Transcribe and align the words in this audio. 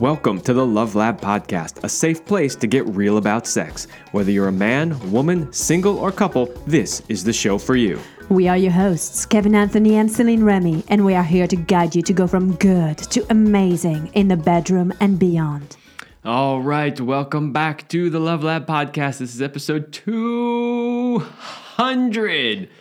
Welcome 0.00 0.40
to 0.42 0.54
the 0.54 0.64
Love 0.64 0.94
Lab 0.94 1.20
Podcast, 1.20 1.84
a 1.84 1.88
safe 1.90 2.24
place 2.24 2.56
to 2.56 2.66
get 2.66 2.86
real 2.86 3.18
about 3.18 3.46
sex. 3.46 3.86
Whether 4.12 4.30
you're 4.30 4.48
a 4.48 4.52
man, 4.52 4.98
woman, 5.12 5.52
single, 5.52 5.98
or 5.98 6.10
couple, 6.10 6.46
this 6.66 7.02
is 7.10 7.22
the 7.22 7.34
show 7.34 7.58
for 7.58 7.76
you. 7.76 8.00
We 8.30 8.48
are 8.48 8.56
your 8.56 8.72
hosts, 8.72 9.26
Kevin 9.26 9.54
Anthony 9.54 9.96
and 9.96 10.10
Celine 10.10 10.42
Remy, 10.42 10.84
and 10.88 11.04
we 11.04 11.14
are 11.14 11.22
here 11.22 11.46
to 11.46 11.54
guide 11.54 11.94
you 11.94 12.00
to 12.00 12.14
go 12.14 12.26
from 12.26 12.54
good 12.54 12.96
to 12.96 13.26
amazing 13.28 14.06
in 14.14 14.28
the 14.28 14.38
bedroom 14.38 14.94
and 15.00 15.18
beyond. 15.18 15.76
All 16.24 16.62
right, 16.62 16.98
welcome 16.98 17.52
back 17.52 17.86
to 17.90 18.08
the 18.08 18.20
Love 18.20 18.42
Lab 18.42 18.66
Podcast. 18.66 19.18
This 19.18 19.34
is 19.34 19.42
episode 19.42 19.92
200. 19.92 21.28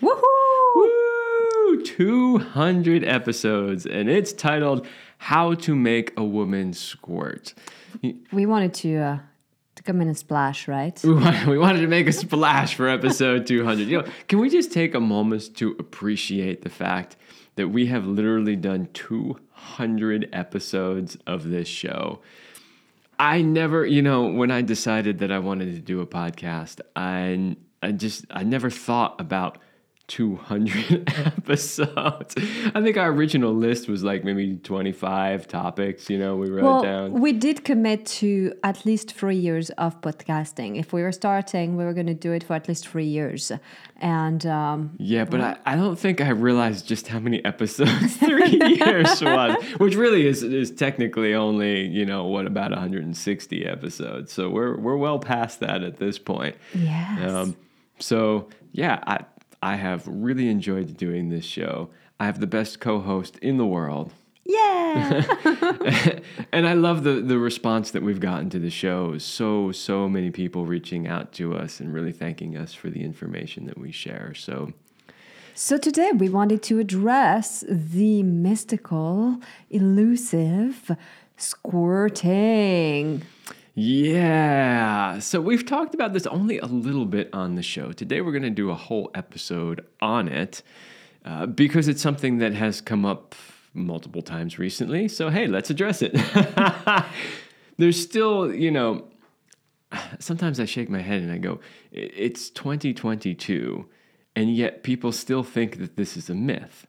Woohoo! 0.01 0.23
Woo! 0.75 1.83
200 1.83 3.03
episodes, 3.03 3.85
and 3.85 4.09
it's 4.09 4.31
titled 4.31 4.87
How 5.19 5.53
to 5.53 5.75
Make 5.75 6.13
a 6.17 6.23
Woman 6.23 6.73
Squirt. 6.73 7.53
We 8.31 8.45
wanted 8.45 8.73
to 8.75 8.97
uh, 8.97 9.19
to 9.75 9.83
come 9.83 10.01
in 10.01 10.07
and 10.07 10.17
splash, 10.17 10.67
right? 10.67 10.99
We 11.03 11.13
wanted, 11.13 11.47
we 11.47 11.57
wanted 11.57 11.81
to 11.81 11.87
make 11.87 12.07
a 12.07 12.11
splash 12.11 12.73
for 12.73 12.87
episode 12.87 13.45
200. 13.45 13.87
You 13.87 14.01
know, 14.01 14.07
can 14.27 14.39
we 14.39 14.49
just 14.49 14.71
take 14.71 14.95
a 14.95 14.99
moment 14.99 15.55
to 15.57 15.75
appreciate 15.77 16.63
the 16.63 16.69
fact 16.69 17.17
that 17.55 17.67
we 17.67 17.87
have 17.87 18.05
literally 18.05 18.55
done 18.55 18.87
200 18.93 20.29
episodes 20.33 21.17
of 21.27 21.49
this 21.49 21.67
show? 21.67 22.21
I 23.19 23.41
never, 23.41 23.85
you 23.85 24.01
know, 24.01 24.27
when 24.27 24.51
I 24.51 24.61
decided 24.61 25.19
that 25.19 25.31
I 25.31 25.39
wanted 25.39 25.75
to 25.75 25.81
do 25.81 25.99
a 25.99 26.07
podcast, 26.07 26.79
I 26.95 27.57
I 27.83 27.91
just 27.91 28.25
I 28.31 28.43
never 28.43 28.69
thought 28.69 29.19
about 29.19 29.57
200 30.09 31.03
episodes. 31.25 32.35
I 32.75 32.81
think 32.81 32.97
our 32.97 33.09
original 33.11 33.53
list 33.53 33.87
was 33.87 34.03
like 34.03 34.23
maybe 34.25 34.57
25 34.57 35.47
topics, 35.47 36.09
you 36.09 36.17
know, 36.17 36.35
we 36.35 36.49
wrote 36.49 36.63
Well, 36.63 36.83
down. 36.83 37.13
we 37.13 37.31
did 37.31 37.63
commit 37.63 38.05
to 38.19 38.53
at 38.63 38.85
least 38.85 39.13
three 39.13 39.37
years 39.37 39.69
of 39.71 40.01
podcasting. 40.01 40.77
If 40.79 40.91
we 40.91 41.01
were 41.01 41.11
starting, 41.13 41.77
we 41.77 41.85
were 41.85 41.93
going 41.93 42.07
to 42.07 42.13
do 42.13 42.31
it 42.33 42.43
for 42.43 42.55
at 42.55 42.67
least 42.67 42.87
three 42.87 43.05
years. 43.05 43.51
And 44.01 44.45
um, 44.45 44.91
Yeah, 44.97 45.25
but 45.25 45.41
I, 45.41 45.57
I 45.65 45.75
don't 45.75 45.97
think 45.97 46.19
I 46.21 46.29
realized 46.29 46.87
just 46.87 47.07
how 47.07 47.19
many 47.19 47.43
episodes 47.45 48.17
three 48.27 48.59
years 48.77 49.21
was, 49.21 49.63
which 49.77 49.95
really 49.95 50.25
is 50.27 50.41
is 50.43 50.71
technically 50.71 51.33
only 51.35 51.85
you 51.87 52.05
know 52.05 52.25
what 52.25 52.45
about 52.47 52.71
160 52.71 53.65
episodes. 53.65 54.33
So 54.33 54.49
we're 54.49 54.75
we're 54.77 54.97
well 54.97 55.19
past 55.19 55.59
that 55.59 55.83
at 55.83 55.97
this 55.97 56.17
point. 56.17 56.55
yes. 56.73 57.31
Um, 57.31 57.55
so 57.99 58.47
yeah, 58.71 59.03
I 59.05 59.25
I 59.61 59.75
have 59.75 60.07
really 60.07 60.47
enjoyed 60.49 60.95
doing 60.97 61.29
this 61.29 61.45
show. 61.45 61.89
I 62.19 62.25
have 62.25 62.39
the 62.39 62.47
best 62.47 62.79
co-host 62.79 63.37
in 63.39 63.57
the 63.57 63.65
world. 63.65 64.13
yeah. 64.45 65.23
and 66.51 66.67
I 66.67 66.73
love 66.73 67.03
the 67.03 67.21
the 67.21 67.37
response 67.37 67.91
that 67.91 68.01
we've 68.01 68.19
gotten 68.19 68.49
to 68.49 68.59
the 68.59 68.71
show. 68.71 69.17
So 69.19 69.71
so 69.71 70.09
many 70.09 70.31
people 70.31 70.65
reaching 70.65 71.07
out 71.07 71.31
to 71.33 71.55
us 71.55 71.79
and 71.79 71.93
really 71.93 72.11
thanking 72.11 72.57
us 72.57 72.73
for 72.73 72.89
the 72.89 73.03
information 73.03 73.67
that 73.67 73.77
we 73.77 73.91
share. 73.91 74.33
So 74.33 74.73
So 75.53 75.77
today 75.77 76.11
we 76.13 76.29
wanted 76.29 76.63
to 76.63 76.79
address 76.79 77.63
the 77.69 78.23
mystical, 78.23 79.37
elusive 79.69 80.95
squirting. 81.37 83.21
Yeah. 83.79 85.19
So 85.19 85.39
we've 85.39 85.65
talked 85.65 85.95
about 85.95 86.11
this 86.11 86.27
only 86.27 86.59
a 86.59 86.65
little 86.65 87.05
bit 87.05 87.29
on 87.31 87.55
the 87.55 87.63
show. 87.63 87.93
Today 87.93 88.19
we're 88.19 88.33
going 88.33 88.43
to 88.43 88.49
do 88.49 88.71
a 88.71 88.75
whole 88.75 89.09
episode 89.15 89.85
on 90.01 90.27
it 90.27 90.61
uh, 91.23 91.45
because 91.45 91.87
it's 91.87 92.01
something 92.01 92.39
that 92.39 92.53
has 92.53 92.81
come 92.81 93.05
up 93.05 93.35
multiple 93.73 94.21
times 94.21 94.59
recently. 94.59 95.07
So, 95.07 95.29
hey, 95.29 95.47
let's 95.47 95.69
address 95.69 96.01
it. 96.01 96.11
There's 97.77 98.01
still, 98.01 98.53
you 98.53 98.69
know, 98.69 99.07
sometimes 100.19 100.59
I 100.59 100.65
shake 100.65 100.89
my 100.89 101.01
head 101.01 101.21
and 101.21 101.31
I 101.31 101.37
go, 101.37 101.61
it's 101.93 102.49
2022, 102.49 103.85
and 104.35 104.53
yet 104.53 104.83
people 104.83 105.13
still 105.13 105.43
think 105.43 105.77
that 105.77 105.95
this 105.95 106.17
is 106.17 106.29
a 106.29 106.35
myth. 106.35 106.85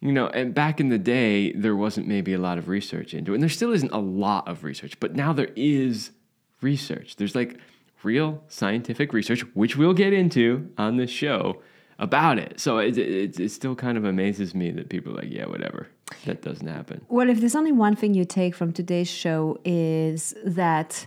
You 0.00 0.12
know, 0.12 0.28
and 0.28 0.54
back 0.54 0.78
in 0.78 0.90
the 0.90 0.98
day, 0.98 1.52
there 1.52 1.74
wasn't 1.74 2.06
maybe 2.06 2.32
a 2.32 2.38
lot 2.38 2.56
of 2.56 2.68
research 2.68 3.14
into 3.14 3.32
it. 3.32 3.36
And 3.36 3.42
there 3.42 3.50
still 3.50 3.72
isn't 3.72 3.92
a 3.92 3.98
lot 3.98 4.46
of 4.46 4.62
research, 4.62 4.98
but 5.00 5.16
now 5.16 5.32
there 5.32 5.50
is 5.56 6.12
research. 6.60 7.16
There's 7.16 7.34
like 7.34 7.58
real 8.04 8.42
scientific 8.48 9.12
research, 9.12 9.40
which 9.54 9.76
we'll 9.76 9.94
get 9.94 10.12
into 10.12 10.70
on 10.78 10.96
this 10.96 11.10
show 11.10 11.62
about 11.98 12.38
it. 12.38 12.60
So 12.60 12.78
it, 12.78 12.96
it, 12.96 13.40
it 13.40 13.50
still 13.50 13.74
kind 13.74 13.98
of 13.98 14.04
amazes 14.04 14.54
me 14.54 14.70
that 14.70 14.88
people 14.88 15.12
are 15.12 15.16
like, 15.16 15.30
yeah, 15.30 15.46
whatever. 15.46 15.88
That 16.26 16.42
doesn't 16.42 16.66
happen. 16.66 17.04
Well, 17.08 17.28
if 17.28 17.40
there's 17.40 17.56
only 17.56 17.72
one 17.72 17.96
thing 17.96 18.14
you 18.14 18.24
take 18.24 18.54
from 18.54 18.72
today's 18.72 19.08
show 19.08 19.58
is 19.64 20.34
that 20.44 21.06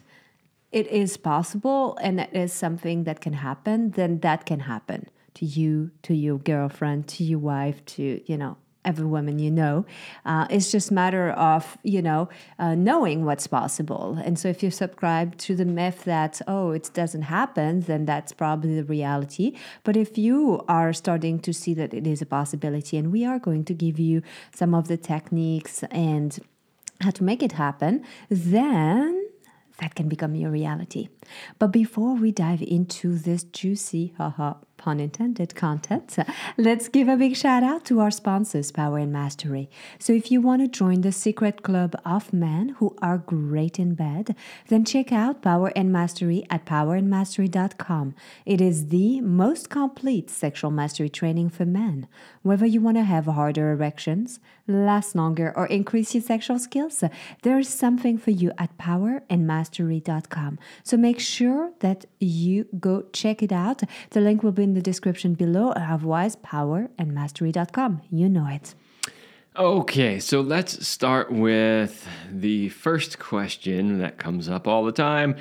it 0.71 0.87
is 0.87 1.17
possible 1.17 1.97
and 2.01 2.19
it 2.19 2.29
is 2.33 2.53
something 2.53 3.05
that 3.05 3.21
can 3.21 3.33
happen, 3.33 3.91
then 3.91 4.19
that 4.19 4.45
can 4.45 4.61
happen 4.61 5.09
to 5.35 5.45
you, 5.45 5.91
to 6.03 6.13
your 6.13 6.37
girlfriend, 6.37 7.07
to 7.07 7.23
your 7.23 7.39
wife, 7.39 7.83
to, 7.85 8.21
you 8.25 8.37
know, 8.37 8.57
every 8.83 9.05
woman 9.05 9.39
you 9.39 9.51
know. 9.51 9.85
Uh, 10.25 10.47
it's 10.49 10.71
just 10.71 10.91
matter 10.91 11.31
of, 11.31 11.77
you 11.83 12.01
know, 12.01 12.29
uh, 12.59 12.75
knowing 12.75 13.25
what's 13.25 13.47
possible. 13.47 14.17
And 14.23 14.37
so 14.39 14.47
if 14.47 14.63
you 14.63 14.71
subscribe 14.71 15.37
to 15.37 15.55
the 15.55 15.65
myth 15.65 16.03
that, 16.05 16.41
oh, 16.47 16.71
it 16.71 16.89
doesn't 16.93 17.23
happen, 17.23 17.81
then 17.81 18.05
that's 18.05 18.31
probably 18.33 18.75
the 18.75 18.83
reality. 18.83 19.55
But 19.83 19.95
if 19.95 20.17
you 20.17 20.63
are 20.67 20.93
starting 20.93 21.39
to 21.39 21.53
see 21.53 21.73
that 21.75 21.93
it 21.93 22.07
is 22.07 22.21
a 22.21 22.25
possibility, 22.25 22.97
and 22.97 23.11
we 23.11 23.25
are 23.25 23.39
going 23.39 23.65
to 23.65 23.73
give 23.73 23.99
you 23.99 24.21
some 24.53 24.73
of 24.73 24.87
the 24.87 24.97
techniques 24.97 25.83
and 25.91 26.39
how 27.01 27.11
to 27.11 27.23
make 27.23 27.41
it 27.43 27.53
happen, 27.53 28.03
then 28.29 29.27
that 29.79 29.95
can 29.95 30.07
become 30.07 30.35
your 30.35 30.51
reality. 30.51 31.09
But 31.57 31.71
before 31.71 32.15
we 32.15 32.31
dive 32.31 32.61
into 32.61 33.17
this 33.17 33.43
juicy, 33.43 34.13
haha, 34.17 34.53
pun 34.81 34.99
intended 34.99 35.53
content, 35.53 36.17
let's 36.57 36.89
give 36.89 37.07
a 37.07 37.15
big 37.15 37.35
shout 37.35 37.61
out 37.61 37.85
to 37.85 37.99
our 37.99 38.09
sponsors, 38.09 38.71
Power 38.71 38.97
and 38.97 39.13
Mastery. 39.13 39.69
So 39.99 40.11
if 40.11 40.31
you 40.31 40.41
want 40.41 40.63
to 40.63 40.67
join 40.67 41.01
the 41.01 41.11
secret 41.11 41.61
club 41.61 41.95
of 42.03 42.33
men 42.33 42.69
who 42.79 42.95
are 42.99 43.19
great 43.19 43.77
in 43.77 43.93
bed, 43.93 44.35
then 44.69 44.83
check 44.83 45.11
out 45.11 45.43
Power 45.43 45.71
and 45.75 45.91
Mastery 45.91 46.43
at 46.49 46.65
powerandmastery.com. 46.65 48.15
It 48.45 48.59
is 48.59 48.87
the 48.87 49.21
most 49.21 49.69
complete 49.69 50.31
sexual 50.31 50.71
mastery 50.71 51.09
training 51.09 51.49
for 51.51 51.65
men. 51.65 52.07
Whether 52.41 52.65
you 52.65 52.81
want 52.81 52.97
to 52.97 53.03
have 53.03 53.25
harder 53.27 53.71
erections, 53.71 54.39
last 54.67 55.15
longer, 55.15 55.53
or 55.55 55.67
increase 55.67 56.15
your 56.15 56.23
sexual 56.23 56.57
skills, 56.57 57.03
there 57.43 57.59
is 57.59 57.69
something 57.69 58.17
for 58.17 58.31
you 58.31 58.51
at 58.57 58.75
powerandmastery.com. 58.79 60.57
So 60.83 60.97
make 60.97 61.19
sure 61.19 61.71
that 61.79 62.05
you 62.19 62.65
go 62.79 63.03
check 63.13 63.43
it 63.43 63.51
out. 63.51 63.83
The 64.09 64.21
link 64.21 64.41
will 64.41 64.51
be 64.51 64.70
in 64.71 64.75
the 64.75 64.81
description 64.81 65.33
below. 65.33 65.71
Otherwise, 65.71 66.37
powerandmastery.com. 66.37 68.01
You 68.09 68.29
know 68.29 68.47
it. 68.47 68.73
Okay, 69.57 70.17
so 70.19 70.39
let's 70.39 70.87
start 70.87 71.29
with 71.29 72.07
the 72.31 72.69
first 72.69 73.19
question 73.19 73.99
that 73.99 74.17
comes 74.17 74.47
up 74.47 74.65
all 74.67 74.85
the 74.85 74.93
time. 74.93 75.35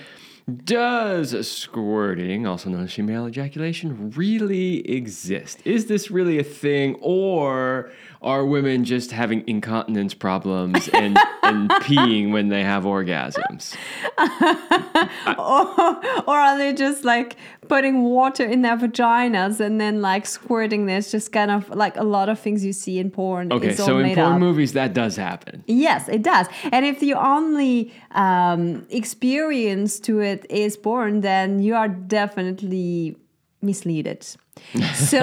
Does 0.64 1.46
squirting, 1.46 2.44
also 2.44 2.70
known 2.70 2.84
as 2.84 2.92
female 2.92 3.28
ejaculation, 3.28 4.10
really 4.16 4.88
exist? 4.90 5.60
Is 5.64 5.86
this 5.86 6.10
really 6.10 6.40
a 6.40 6.44
thing, 6.44 6.96
or 7.00 7.92
are 8.22 8.44
women 8.44 8.84
just 8.84 9.12
having 9.12 9.42
incontinence 9.46 10.12
problems 10.12 10.88
and, 10.88 11.18
and 11.42 11.70
peeing 11.82 12.32
when 12.32 12.48
they 12.48 12.62
have 12.62 12.84
orgasms? 12.84 13.74
or, 15.38 16.24
or 16.28 16.36
are 16.36 16.58
they 16.58 16.72
just 16.74 17.04
like 17.04 17.36
putting 17.68 18.02
water 18.02 18.44
in 18.44 18.62
their 18.62 18.76
vaginas 18.76 19.58
and 19.58 19.80
then 19.80 20.02
like 20.02 20.26
squirting 20.26 20.86
this? 20.86 21.10
Just 21.10 21.32
kind 21.32 21.50
of 21.50 21.68
like 21.70 21.96
a 21.96 22.04
lot 22.04 22.28
of 22.28 22.38
things 22.38 22.64
you 22.64 22.72
see 22.72 22.98
in 22.98 23.10
porn. 23.10 23.52
Okay, 23.52 23.74
so 23.74 23.96
in 23.96 24.02
made 24.02 24.16
porn 24.16 24.34
up. 24.34 24.40
movies, 24.40 24.74
that 24.74 24.92
does 24.92 25.16
happen. 25.16 25.64
Yes, 25.66 26.08
it 26.08 26.22
does. 26.22 26.46
And 26.72 26.84
if 26.84 27.00
the 27.00 27.14
only 27.14 27.92
um, 28.10 28.86
experience 28.90 29.98
to 30.00 30.20
it 30.20 30.44
is 30.50 30.76
porn, 30.76 31.22
then 31.22 31.60
you 31.60 31.74
are 31.74 31.88
definitely 31.88 33.16
misleaded. 33.62 34.36
So 34.94 35.18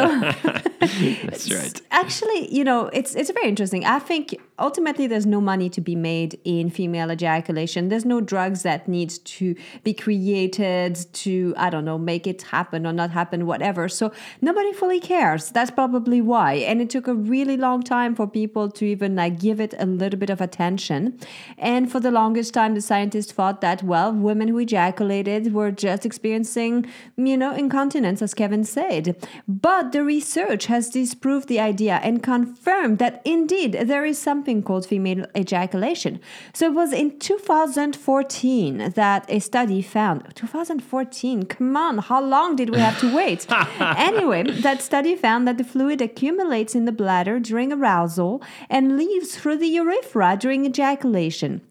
That's 0.79 1.51
right. 1.53 1.81
actually, 1.91 2.53
you 2.53 2.63
know, 2.63 2.87
it's 2.87 3.15
it's 3.15 3.31
very 3.31 3.47
interesting. 3.47 3.85
I 3.85 3.99
think 3.99 4.39
ultimately 4.59 5.07
there's 5.07 5.25
no 5.25 5.39
money 5.39 5.69
to 5.69 5.81
be 5.81 5.95
made 5.95 6.39
in 6.43 6.69
female 6.69 7.11
ejaculation. 7.11 7.89
There's 7.89 8.05
no 8.05 8.21
drugs 8.21 8.63
that 8.63 8.87
needs 8.87 9.19
to 9.19 9.55
be 9.83 9.93
created 9.93 10.95
to 11.13 11.53
I 11.57 11.69
don't 11.69 11.85
know 11.85 11.97
make 11.97 12.27
it 12.27 12.41
happen 12.43 12.85
or 12.85 12.93
not 12.93 13.11
happen, 13.11 13.45
whatever. 13.45 13.87
So 13.89 14.11
nobody 14.41 14.73
fully 14.73 14.99
cares. 14.99 15.49
That's 15.51 15.71
probably 15.71 16.21
why. 16.21 16.53
And 16.55 16.81
it 16.81 16.89
took 16.89 17.07
a 17.07 17.13
really 17.13 17.57
long 17.57 17.83
time 17.83 18.15
for 18.15 18.27
people 18.27 18.69
to 18.71 18.85
even 18.85 19.15
like 19.15 19.39
give 19.39 19.59
it 19.59 19.73
a 19.77 19.85
little 19.85 20.19
bit 20.19 20.29
of 20.29 20.41
attention. 20.41 21.19
And 21.57 21.91
for 21.91 21.99
the 21.99 22.11
longest 22.11 22.53
time, 22.53 22.75
the 22.75 22.81
scientists 22.81 23.31
thought 23.31 23.61
that 23.61 23.83
well, 23.83 24.11
women 24.11 24.47
who 24.49 24.57
ejaculated 24.59 25.53
were 25.53 25.71
just 25.71 26.05
experiencing, 26.05 26.85
you 27.15 27.37
know, 27.37 27.53
incontinence, 27.53 28.21
as 28.21 28.33
Kevin 28.33 28.63
said. 28.63 29.16
But 29.47 29.91
the 29.91 30.03
research 30.03 30.65
has 30.67 30.89
disproved 30.89 31.47
the 31.47 31.59
idea 31.59 31.99
and 32.03 32.23
confirmed 32.23 32.99
that 32.99 33.21
indeed 33.25 33.73
there 33.73 34.05
is 34.05 34.17
something 34.17 34.63
called 34.63 34.85
female 34.85 35.25
ejaculation. 35.35 36.19
So 36.53 36.67
it 36.67 36.73
was 36.73 36.93
in 36.93 37.19
2014 37.19 38.91
that 38.95 39.25
a 39.29 39.39
study 39.39 39.81
found 39.81 40.35
2014 40.35 41.43
come 41.43 41.77
on 41.77 41.97
how 41.99 42.21
long 42.21 42.55
did 42.55 42.69
we 42.69 42.79
have 42.79 42.99
to 42.99 43.13
wait 43.15 43.45
anyway 43.79 44.43
that 44.43 44.81
study 44.81 45.15
found 45.15 45.47
that 45.47 45.57
the 45.57 45.63
fluid 45.63 46.01
accumulates 46.01 46.75
in 46.75 46.85
the 46.85 46.91
bladder 46.91 47.39
during 47.39 47.71
arousal 47.71 48.41
and 48.69 48.97
leaves 48.97 49.35
through 49.35 49.57
the 49.57 49.67
urethra 49.67 50.37
during 50.39 50.65
ejaculation 50.65 51.61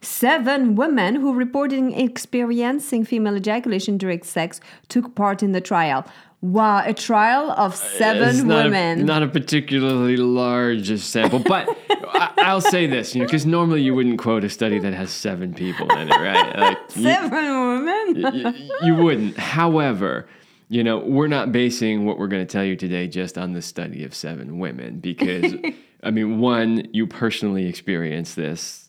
Seven 0.00 0.74
women 0.74 1.16
who 1.16 1.34
reported 1.34 1.92
experiencing 1.94 3.04
female 3.04 3.36
ejaculation 3.36 3.98
during 3.98 4.22
sex 4.22 4.60
took 4.88 5.14
part 5.14 5.42
in 5.42 5.52
the 5.52 5.60
trial. 5.60 6.06
Wow, 6.42 6.82
a 6.84 6.92
trial 6.94 7.50
of 7.50 7.72
uh, 7.72 7.76
seven 7.76 8.28
It's 8.28 8.42
not 8.42 8.64
women. 8.66 9.00
A, 9.00 9.04
not 9.04 9.22
a 9.22 9.28
particularly 9.28 10.16
large 10.16 10.96
sample, 10.98 11.38
but 11.40 11.68
I, 11.90 12.32
I'll 12.38 12.60
say 12.60 12.86
this, 12.86 13.14
you 13.14 13.20
know, 13.22 13.26
because 13.26 13.46
normally 13.46 13.82
you 13.82 13.94
wouldn't 13.94 14.18
quote 14.18 14.44
a 14.44 14.50
study 14.50 14.78
that 14.78 14.92
has 14.94 15.10
seven 15.10 15.54
people 15.54 15.90
in 15.96 16.08
it, 16.10 16.14
right? 16.14 16.56
Like, 16.58 16.78
you- 16.94 17.02
seven 17.02 17.84
women? 17.84 18.44
y- 18.44 18.68
you 18.84 18.94
wouldn't. 18.94 19.36
However, 19.38 20.28
you 20.68 20.84
know, 20.84 20.98
we're 20.98 21.26
not 21.28 21.52
basing 21.52 22.04
what 22.04 22.18
we're 22.18 22.26
going 22.28 22.46
to 22.46 22.50
tell 22.52 22.64
you 22.64 22.76
today 22.76 23.08
just 23.08 23.38
on 23.38 23.52
the 23.52 23.62
study 23.62 24.04
of 24.04 24.14
seven 24.14 24.58
women 24.58 24.98
because, 25.00 25.54
I 26.02 26.10
mean, 26.10 26.38
one, 26.38 26.86
you 26.92 27.06
personally 27.06 27.66
experienced 27.66 28.36
this 28.36 28.88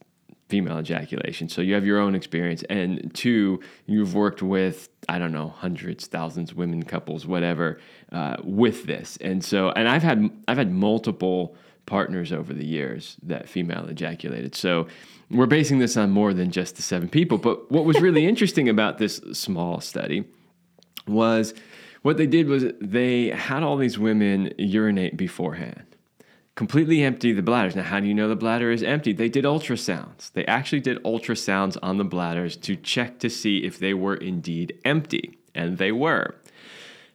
female 0.50 0.80
ejaculation, 0.80 1.50
so 1.50 1.62
you 1.62 1.74
have 1.76 1.86
your 1.86 2.00
own 2.00 2.14
experience, 2.16 2.64
and 2.70 3.12
two, 3.14 3.60
you've 3.86 4.14
worked 4.16 4.42
with 4.42 4.90
I 5.10 5.20
don't 5.20 5.32
know 5.32 5.50
hundreds, 5.50 6.08
thousands, 6.08 6.54
women, 6.54 6.84
couples, 6.84 7.26
whatever, 7.26 7.80
uh, 8.12 8.38
with 8.44 8.86
this, 8.86 9.18
and 9.22 9.44
so, 9.44 9.72
and 9.72 9.88
I've 9.88 10.04
had 10.04 10.30
I've 10.48 10.58
had 10.58 10.72
multiple 10.72 11.56
partners 11.86 12.32
over 12.32 12.54
the 12.54 12.66
years 12.66 13.18
that 13.24 13.50
female 13.50 13.88
ejaculated. 13.88 14.54
So 14.54 14.88
we're 15.32 15.48
basing 15.48 15.80
this 15.80 15.98
on 15.98 16.12
more 16.12 16.34
than 16.34 16.52
just 16.52 16.76
the 16.76 16.82
seven 16.84 17.10
people. 17.10 17.40
But 17.40 17.72
what 17.72 17.86
was 17.86 18.00
really 18.00 18.26
interesting 18.32 18.70
about 18.70 19.00
this 19.00 19.22
small 19.34 19.82
study 19.82 20.26
was 21.08 21.54
what 22.04 22.18
they 22.18 22.28
did 22.28 22.48
was 22.48 22.66
they 22.80 23.30
had 23.30 23.64
all 23.64 23.78
these 23.78 23.98
women 23.98 24.54
urinate 24.58 25.18
beforehand, 25.18 25.87
completely 26.58 27.04
empty 27.04 27.32
the 27.32 27.42
bladders. 27.44 27.76
Now, 27.76 27.84
how 27.84 28.00
do 28.02 28.08
you 28.08 28.14
know 28.16 28.28
the 28.28 28.36
bladder 28.36 28.72
is 28.72 28.82
empty? 28.84 29.14
They 29.14 29.30
did 29.30 29.46
ultrasounds. 29.46 30.34
They 30.34 30.44
actually 30.46 30.82
did 30.82 31.02
ultrasounds 31.04 31.78
on 31.82 31.98
the 31.98 32.04
bladders 32.04 32.58
to 32.58 32.76
check 32.76 33.20
to 33.20 33.30
see 33.30 33.60
if 33.60 33.78
they 33.80 33.94
were 33.94 34.16
indeed 34.16 34.78
empty, 34.84 35.38
and 35.56 35.78
they 35.78 35.92
were. 35.94 36.36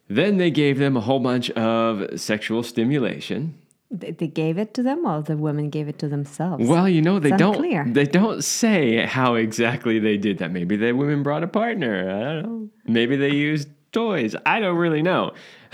Then 0.07 0.37
they 0.37 0.49
gave 0.49 0.79
them 0.79 0.95
a 0.97 1.01
whole 1.01 1.19
bunch 1.19 1.51
of 1.51 2.19
sexual 2.19 2.63
stimulation. 2.63 3.59
They 3.91 4.27
gave 4.27 4.57
it 4.57 4.73
to 4.75 4.81
them, 4.81 5.05
or 5.05 5.21
the 5.21 5.37
women 5.37 5.69
gave 5.69 5.87
it 5.87 5.99
to 5.99 6.07
themselves. 6.07 6.67
Well, 6.67 6.89
you 6.89 7.01
know, 7.01 7.19
they 7.19 7.29
It's 7.29 7.37
don't 7.37 7.55
unclear. 7.55 7.85
they 7.87 8.05
don't 8.05 8.43
say 8.43 9.05
how 9.05 9.35
exactly 9.35 9.99
they 9.99 10.17
did 10.17 10.39
that. 10.39 10.51
Maybe 10.51 10.77
the 10.77 10.93
women 10.93 11.21
brought 11.21 11.43
a 11.43 11.47
partner. 11.47 12.09
I 12.09 12.33
don't 12.41 12.43
know. 12.43 12.69
Maybe 12.87 13.17
they 13.17 13.31
used 13.31 13.67
toys. 13.91 14.35
I 14.45 14.59
don't 14.61 14.77
really 14.77 15.03
know. 15.03 15.33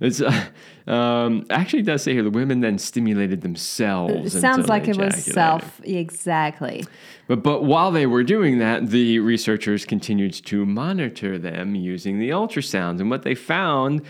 it's 0.00 0.20
uh, 0.20 0.44
um, 0.86 1.46
actually 1.48 1.80
it 1.80 1.86
does 1.86 2.02
say 2.02 2.12
here 2.12 2.22
the 2.22 2.30
women 2.30 2.60
then 2.60 2.78
stimulated 2.78 3.40
themselves. 3.40 4.34
it 4.34 4.40
sounds 4.40 4.68
like 4.68 4.86
it 4.86 4.96
was 4.96 5.24
self 5.24 5.80
exactly. 5.84 6.84
But 7.26 7.42
but 7.42 7.64
while 7.64 7.90
they 7.90 8.06
were 8.06 8.22
doing 8.22 8.58
that, 8.58 8.88
the 8.88 9.18
researchers 9.20 9.86
continued 9.86 10.34
to 10.44 10.66
monitor 10.66 11.38
them 11.38 11.74
using 11.74 12.18
the 12.18 12.30
ultrasounds, 12.30 13.00
and 13.00 13.10
what 13.10 13.22
they 13.22 13.34
found 13.34 14.02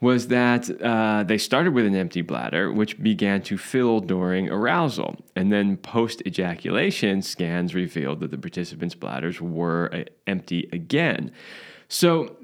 was 0.00 0.28
that 0.28 0.70
uh, 0.80 1.24
they 1.24 1.36
started 1.36 1.74
with 1.74 1.84
an 1.84 1.94
empty 1.94 2.22
bladder, 2.22 2.72
which 2.72 3.00
began 3.02 3.42
to 3.42 3.58
fill 3.58 4.00
during 4.00 4.48
arousal, 4.48 5.16
and 5.36 5.52
then 5.52 5.76
post 5.76 6.22
ejaculation 6.26 7.20
scans 7.20 7.74
revealed 7.74 8.20
that 8.20 8.30
the 8.30 8.38
participants' 8.38 8.94
bladders 8.94 9.40
were 9.40 9.90
uh, 9.92 10.04
empty 10.26 10.68
again. 10.72 11.30
So. 11.88 12.36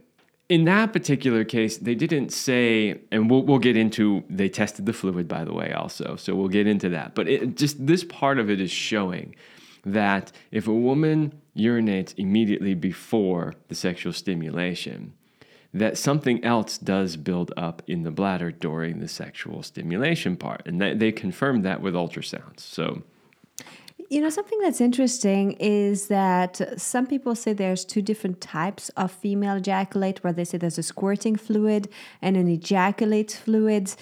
In 0.49 0.65
that 0.65 0.93
particular 0.93 1.45
case, 1.45 1.77
they 1.79 1.97
didn't 1.97 2.33
say, 2.33 3.01
and 3.11 3.29
we'll, 3.29 3.43
we'll 3.43 3.59
get 3.59 3.77
into, 3.77 4.23
they 4.31 4.49
tested 4.49 4.87
the 4.87 4.93
fluid, 4.93 5.27
by 5.27 5.45
the 5.45 5.53
way, 5.53 5.73
also. 5.73 6.15
So 6.17 6.37
we'll 6.37 6.49
get 6.49 6.69
into 6.69 6.89
that. 6.91 7.17
But 7.17 7.29
it, 7.29 7.57
just 7.57 7.85
this 7.85 8.05
part 8.05 8.39
of 8.39 8.49
it 8.49 8.61
is 8.61 8.71
showing 8.71 9.35
that 9.85 10.31
if 10.53 10.69
a 10.69 10.75
woman 10.75 11.41
urinates 11.57 12.15
immediately 12.17 12.75
before 12.75 13.55
the 13.69 13.75
sexual 13.75 14.13
stimulation, 14.13 15.15
that 15.75 15.99
something 15.99 16.43
else 16.45 16.79
does 16.79 17.17
build 17.17 17.53
up 17.57 17.83
in 17.87 18.03
the 18.03 18.11
bladder 18.11 18.51
during 18.51 19.01
the 19.01 19.09
sexual 19.09 19.63
stimulation 19.63 20.37
part. 20.37 20.63
And 20.65 20.81
they, 20.81 20.95
they 20.95 21.13
confirmed 21.13 21.65
that 21.65 21.81
with 21.81 21.95
ultrasounds. 21.95 22.61
So, 22.61 23.03
You 24.09 24.21
know, 24.21 24.31
something 24.31 24.61
that's 24.61 24.81
interesting 24.81 25.53
is 25.59 26.07
that 26.07 26.81
some 26.81 27.09
people 27.09 27.35
say 27.35 27.53
there's 27.53 27.85
two 27.85 28.03
different 28.03 28.41
types 28.41 28.89
of 28.91 29.11
female 29.11 29.57
ejaculate, 29.57 30.23
where 30.23 30.33
they 30.33 30.45
say 30.45 30.59
there's 30.59 30.79
a 30.79 30.85
squirting 30.85 31.35
fluid 31.35 31.89
and 32.23 32.37
an 32.37 32.47
ejaculate 32.47 33.33
fluid. 33.33 33.95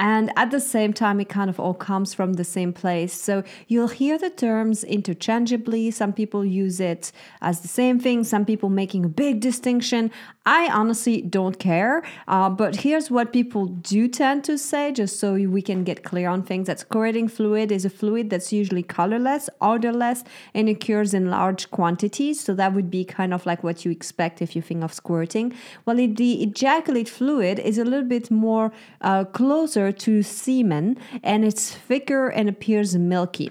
And 0.00 0.32
at 0.34 0.50
the 0.50 0.60
same 0.60 0.94
time, 0.94 1.20
it 1.20 1.28
kind 1.28 1.50
of 1.50 1.60
all 1.60 1.74
comes 1.74 2.14
from 2.14 2.32
the 2.32 2.44
same 2.44 2.72
place. 2.72 3.12
So 3.12 3.44
you'll 3.68 3.88
hear 3.88 4.16
the 4.16 4.30
terms 4.30 4.82
interchangeably. 4.82 5.90
Some 5.90 6.14
people 6.14 6.42
use 6.42 6.80
it 6.80 7.12
as 7.42 7.60
the 7.60 7.68
same 7.68 8.00
thing, 8.00 8.24
some 8.24 8.46
people 8.46 8.70
making 8.70 9.04
a 9.04 9.10
big 9.10 9.40
distinction. 9.40 10.10
I 10.46 10.70
honestly 10.72 11.20
don't 11.20 11.58
care. 11.58 12.02
Uh, 12.26 12.48
but 12.48 12.76
here's 12.76 13.10
what 13.10 13.30
people 13.30 13.66
do 13.66 14.08
tend 14.08 14.42
to 14.44 14.56
say, 14.56 14.90
just 14.90 15.20
so 15.20 15.34
we 15.34 15.60
can 15.60 15.84
get 15.84 16.02
clear 16.02 16.30
on 16.30 16.44
things 16.44 16.66
that 16.68 16.80
squirting 16.80 17.28
fluid 17.28 17.70
is 17.70 17.84
a 17.84 17.90
fluid 17.90 18.30
that's 18.30 18.54
usually 18.54 18.82
colorless, 18.82 19.50
odorless, 19.60 20.24
and 20.54 20.70
occurs 20.70 21.12
in 21.12 21.28
large 21.28 21.70
quantities. 21.70 22.40
So 22.40 22.54
that 22.54 22.72
would 22.72 22.90
be 22.90 23.04
kind 23.04 23.34
of 23.34 23.44
like 23.44 23.62
what 23.62 23.84
you 23.84 23.90
expect 23.90 24.40
if 24.40 24.56
you 24.56 24.62
think 24.62 24.82
of 24.82 24.94
squirting. 24.94 25.52
Well, 25.84 25.96
the 25.96 26.42
ejaculate 26.42 27.10
fluid 27.10 27.58
is 27.58 27.76
a 27.76 27.84
little 27.84 28.08
bit 28.08 28.30
more 28.30 28.72
uh, 29.02 29.24
closer 29.24 29.89
to 29.92 30.22
semen 30.22 30.96
and 31.22 31.44
it's 31.44 31.74
thicker 31.74 32.28
and 32.28 32.48
appears 32.48 32.96
milky. 32.96 33.50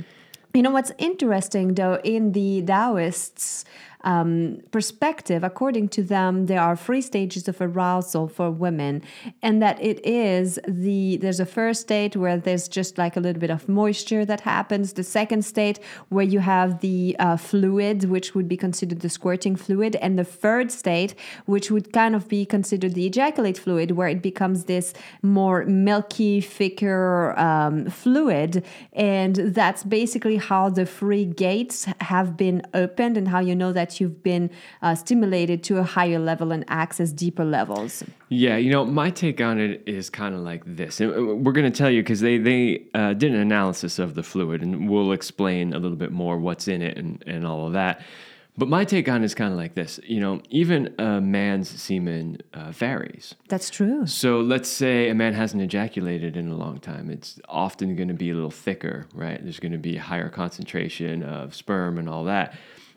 You 0.53 0.63
know 0.63 0.71
what's 0.71 0.91
interesting 0.97 1.75
though 1.75 1.99
in 2.03 2.31
the 2.31 2.63
Taoists' 2.63 3.65
um, 4.03 4.61
perspective, 4.71 5.43
according 5.43 5.89
to 5.89 6.03
them, 6.03 6.45
there 6.45 6.61
are 6.61 6.75
three 6.75 7.01
stages 7.01 7.47
of 7.49 7.59
arousal 7.59 8.29
for 8.29 8.49
women, 8.49 9.01
and 9.41 9.61
that 9.61 9.81
it 9.83 10.05
is 10.05 10.57
the 10.67 11.17
there's 11.17 11.41
a 11.41 11.45
first 11.45 11.81
state 11.81 12.15
where 12.15 12.37
there's 12.37 12.69
just 12.69 12.97
like 12.97 13.17
a 13.17 13.19
little 13.19 13.39
bit 13.39 13.49
of 13.49 13.67
moisture 13.67 14.23
that 14.23 14.41
happens. 14.41 14.93
The 14.93 15.03
second 15.03 15.43
state 15.43 15.79
where 16.07 16.23
you 16.23 16.39
have 16.39 16.79
the 16.79 17.15
uh, 17.19 17.35
fluid, 17.35 18.05
which 18.05 18.33
would 18.35 18.47
be 18.47 18.55
considered 18.55 19.01
the 19.01 19.09
squirting 19.09 19.57
fluid, 19.57 19.97
and 19.97 20.17
the 20.17 20.23
third 20.23 20.71
state, 20.71 21.13
which 21.45 21.69
would 21.69 21.91
kind 21.91 22.15
of 22.15 22.29
be 22.29 22.45
considered 22.45 22.93
the 22.93 23.05
ejaculate 23.05 23.57
fluid, 23.57 23.91
where 23.91 24.07
it 24.07 24.21
becomes 24.21 24.65
this 24.65 24.93
more 25.21 25.65
milky, 25.65 26.39
thicker 26.39 27.37
um, 27.37 27.89
fluid, 27.89 28.63
and 28.93 29.35
that's 29.35 29.83
basically 29.83 30.37
how 30.37 30.69
the 30.69 30.85
three 30.85 31.25
gates 31.25 31.85
have 31.99 32.37
been 32.37 32.61
opened, 32.73 33.17
and 33.17 33.27
how 33.27 33.39
you 33.39 33.55
know 33.55 33.73
that 33.73 33.88
you've 33.97 34.21
been 34.21 34.49
uh, 34.81 34.95
stimulated 34.95 35.63
to 35.63 35.77
a 35.77 35.83
higher 35.83 36.19
level 36.19 36.51
and 36.51 36.65
access 36.67 37.11
deeper 37.11 37.45
levels. 37.45 38.03
Yeah, 38.29 38.57
you 38.57 38.71
know, 38.71 38.85
my 38.85 39.09
take 39.09 39.41
on 39.41 39.59
it 39.59 39.83
is 39.85 40.09
kind 40.09 40.35
of 40.35 40.41
like 40.41 40.63
this. 40.65 40.99
And 40.99 41.13
uh, 41.13 41.35
we're 41.35 41.53
going 41.53 41.71
to 41.71 41.77
tell 41.77 41.89
you 41.89 42.01
because 42.03 42.19
they 42.19 42.37
they 42.37 42.85
uh, 42.93 43.13
did 43.13 43.33
an 43.33 43.39
analysis 43.39 43.99
of 43.99 44.15
the 44.15 44.23
fluid, 44.23 44.61
and 44.61 44.89
we'll 44.89 45.13
explain 45.13 45.73
a 45.73 45.79
little 45.79 45.97
bit 45.97 46.11
more 46.11 46.37
what's 46.37 46.67
in 46.67 46.81
it 46.81 46.97
and, 46.97 47.23
and 47.25 47.47
all 47.47 47.67
of 47.67 47.73
that. 47.73 48.01
But 48.59 48.67
my 48.67 48.83
take 48.83 49.07
on 49.07 49.21
it 49.21 49.25
is 49.25 49.33
kind 49.33 49.53
of 49.53 49.57
like 49.57 49.73
this. 49.75 50.01
You 50.03 50.19
know, 50.19 50.41
even 50.49 50.93
a 50.99 51.21
man's 51.21 51.69
semen 51.69 52.41
uh, 52.53 52.71
varies. 52.71 53.35
That's 53.47 53.69
true. 53.69 54.05
So 54.05 54.41
let's 54.41 54.67
say 54.67 55.07
a 55.07 55.15
man 55.15 55.33
hasn't 55.33 55.63
ejaculated 55.63 56.35
in 56.35 56.49
a 56.49 56.55
long 56.55 56.79
time. 56.79 57.09
It's 57.09 57.39
often 57.47 57.95
going 57.95 58.09
to 58.09 58.13
be 58.13 58.31
a 58.31 58.33
little 58.33 58.51
thicker, 58.51 59.07
right? 59.13 59.41
There's 59.41 59.61
going 59.61 59.71
to 59.71 59.77
be 59.77 59.95
a 59.95 60.01
higher 60.01 60.27
concentration 60.27 61.23
of 61.23 61.55
sperm 61.55 61.97
and 61.97 62.09
all 62.09 62.25
that. 62.25 62.53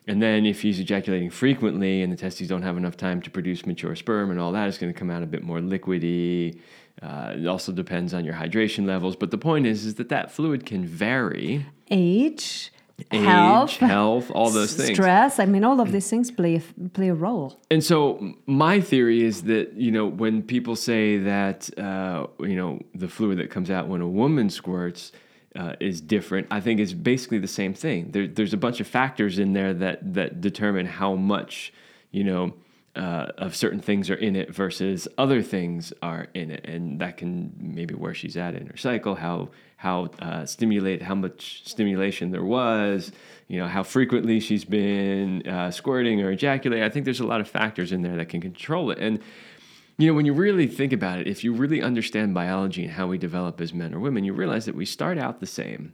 And 0.07 0.21
then 0.21 0.47
if 0.47 0.63
he's 0.63 0.81
ejaculating 0.81 1.31
frequently 1.31 2.03
and 2.03 2.13
the 2.13 2.17
testes 2.17 2.49
don't 2.49 2.63
have 2.63 2.77
enough 2.77 2.97
time 2.97 3.23
to 3.23 3.31
produce 3.31 3.65
mature 3.67 3.95
sperm 3.95 4.31
and 4.31 4.41
all 4.41 4.53
that, 4.53 4.69
it's 4.69 4.79
going 4.79 4.93
to 4.93 4.99
come 4.99 5.11
out 5.11 5.23
a 5.23 5.27
bit 5.27 5.43
more 5.45 5.59
liquidy. 5.61 6.59
Uh, 7.01 7.35
it 7.37 7.47
also 7.47 7.73
depends 7.73 8.13
on 8.13 8.25
your 8.25 8.35
hydration 8.35 8.87
levels. 8.87 9.15
But 9.17 9.31
the 9.31 9.39
point 9.39 9.67
is, 9.67 9.85
is 9.85 9.95
that 9.97 10.09
that 10.09 10.33
fluid 10.33 10.67
can 10.67 10.85
vary. 10.85 11.67
Age, 11.91 12.73
Age, 13.11 13.23
health, 13.25 13.77
health, 13.79 14.31
all 14.31 14.51
those 14.51 14.75
things. 14.75 14.97
stress. 14.97 15.39
I 15.39 15.47
mean, 15.47 15.65
all 15.65 15.81
of 15.81 15.93
these 15.93 16.09
things 16.09 16.31
play 16.31 16.57
a, 16.57 16.89
play 16.91 17.09
a 17.09 17.15
role. 17.15 17.59
And 17.71 17.83
so 17.83 18.35
my 18.47 18.81
theory 18.81 19.23
is 19.23 19.43
that 19.45 19.73
you 19.75 19.91
know 19.91 20.07
when 20.07 20.43
people 20.43 20.77
say 20.77 21.19
that 21.19 21.77
uh, 21.79 22.27
you 22.41 22.57
know 22.57 22.81
the 22.95 23.09
fluid 23.09 23.39
that 23.39 23.51
comes 23.51 23.71
out 23.71 23.89
when 23.89 24.01
a 24.01 24.09
woman 24.09 24.51
squirts 24.51 25.11
uh, 25.57 25.75
is 25.81 26.01
different, 26.01 26.47
I 26.51 26.61
think 26.61 26.81
it's 26.81 26.93
basically 26.93 27.39
the 27.39 27.49
same 27.49 27.75
thing. 27.75 28.11
There, 28.11 28.27
there's 28.27 28.53
a 28.53 28.59
bunch 28.59 28.81
of 28.81 28.87
factors 28.87 29.39
in 29.39 29.53
there 29.53 29.75
that 29.75 30.15
that 30.15 30.41
determine 30.41 30.87
how 30.87 31.15
much 31.15 31.73
you 32.11 32.25
know 32.25 32.55
uh, 32.95 33.29
of 33.39 33.57
certain 33.57 33.81
things 33.81 34.11
are 34.11 34.15
in 34.15 34.37
it 34.37 34.55
versus 34.55 35.09
other 35.17 35.43
things 35.43 35.93
are 36.03 36.29
in 36.35 36.51
it, 36.51 36.65
and 36.67 37.01
that 37.01 37.17
can 37.17 37.53
maybe 37.59 37.95
where 37.95 38.15
she's 38.15 38.37
at 38.37 38.55
in 38.55 38.67
her 38.67 38.77
cycle, 38.77 39.15
how 39.15 39.49
how 39.77 40.05
uh, 40.21 40.47
stimulate 40.47 41.03
how 41.03 41.15
much 41.15 41.63
stimulation 41.65 42.31
there 42.31 42.45
was, 42.45 43.11
you 43.49 43.59
know, 43.59 43.67
how 43.67 43.83
frequently 43.83 44.39
she's 44.41 44.65
been 44.65 45.47
uh, 45.49 45.71
squirting 45.71 46.21
or 46.21 46.31
ejaculating. 46.31 46.85
I 46.85 46.89
think 46.89 47.05
there's 47.05 47.21
a 47.21 47.27
lot 47.27 47.41
of 47.41 47.49
factors 47.49 47.91
in 47.93 48.03
there 48.03 48.17
that 48.17 48.29
can 48.29 48.41
control 48.41 48.91
it, 48.91 48.99
and 48.99 49.21
you 49.99 50.07
know, 50.07 50.15
when 50.15 50.27
you 50.27 50.33
really 50.33 50.67
think 50.67 50.93
about 50.93 51.19
it, 51.19 51.27
if 51.27 51.45
you 51.45 51.53
really 51.53 51.83
understand 51.83 52.35
biology 52.35 52.85
and 52.85 52.93
how 52.93 53.07
we 53.07 53.19
develop 53.19 53.61
as 53.61 53.75
men 53.75 53.95
or 53.95 54.01
women, 54.01 54.25
you 54.25 54.33
realize 54.33 54.65
that 54.67 54.75
we 54.75 54.87
start 54.87 55.19
out 55.19 55.41
the 55.41 55.47
same. 55.47 55.93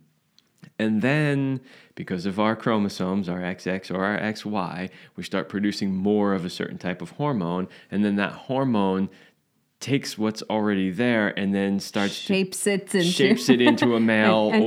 And 0.79 1.03
then, 1.03 1.61
because 1.97 2.25
of 2.25 2.39
our 2.39 2.55
chromosomes, 2.55 3.29
our 3.29 3.41
XX 3.41 3.93
or 3.93 4.05
our 4.05 4.19
XY, 4.19 4.91
we 5.17 5.23
start 5.25 5.49
producing 5.49 5.95
more 5.95 6.35
of 6.35 6.45
a 6.45 6.51
certain 6.51 6.79
type 6.79 7.03
of 7.03 7.11
hormone. 7.13 7.67
And 7.91 8.05
then 8.05 8.17
that 8.17 8.33
hormone 8.33 9.09
takes 9.81 10.19
what's 10.19 10.43
already 10.43 10.91
there 10.91 11.29
and 11.39 11.55
then 11.55 11.79
starts 11.79 12.13
shapes 12.13 12.67
it 12.67 12.93
into 12.95 13.03
shapes 13.07 13.49
it 13.49 13.61
into 13.61 13.95
a 13.95 14.01
male 14.15 14.51
an, 14.53 14.63
or, 14.63 14.67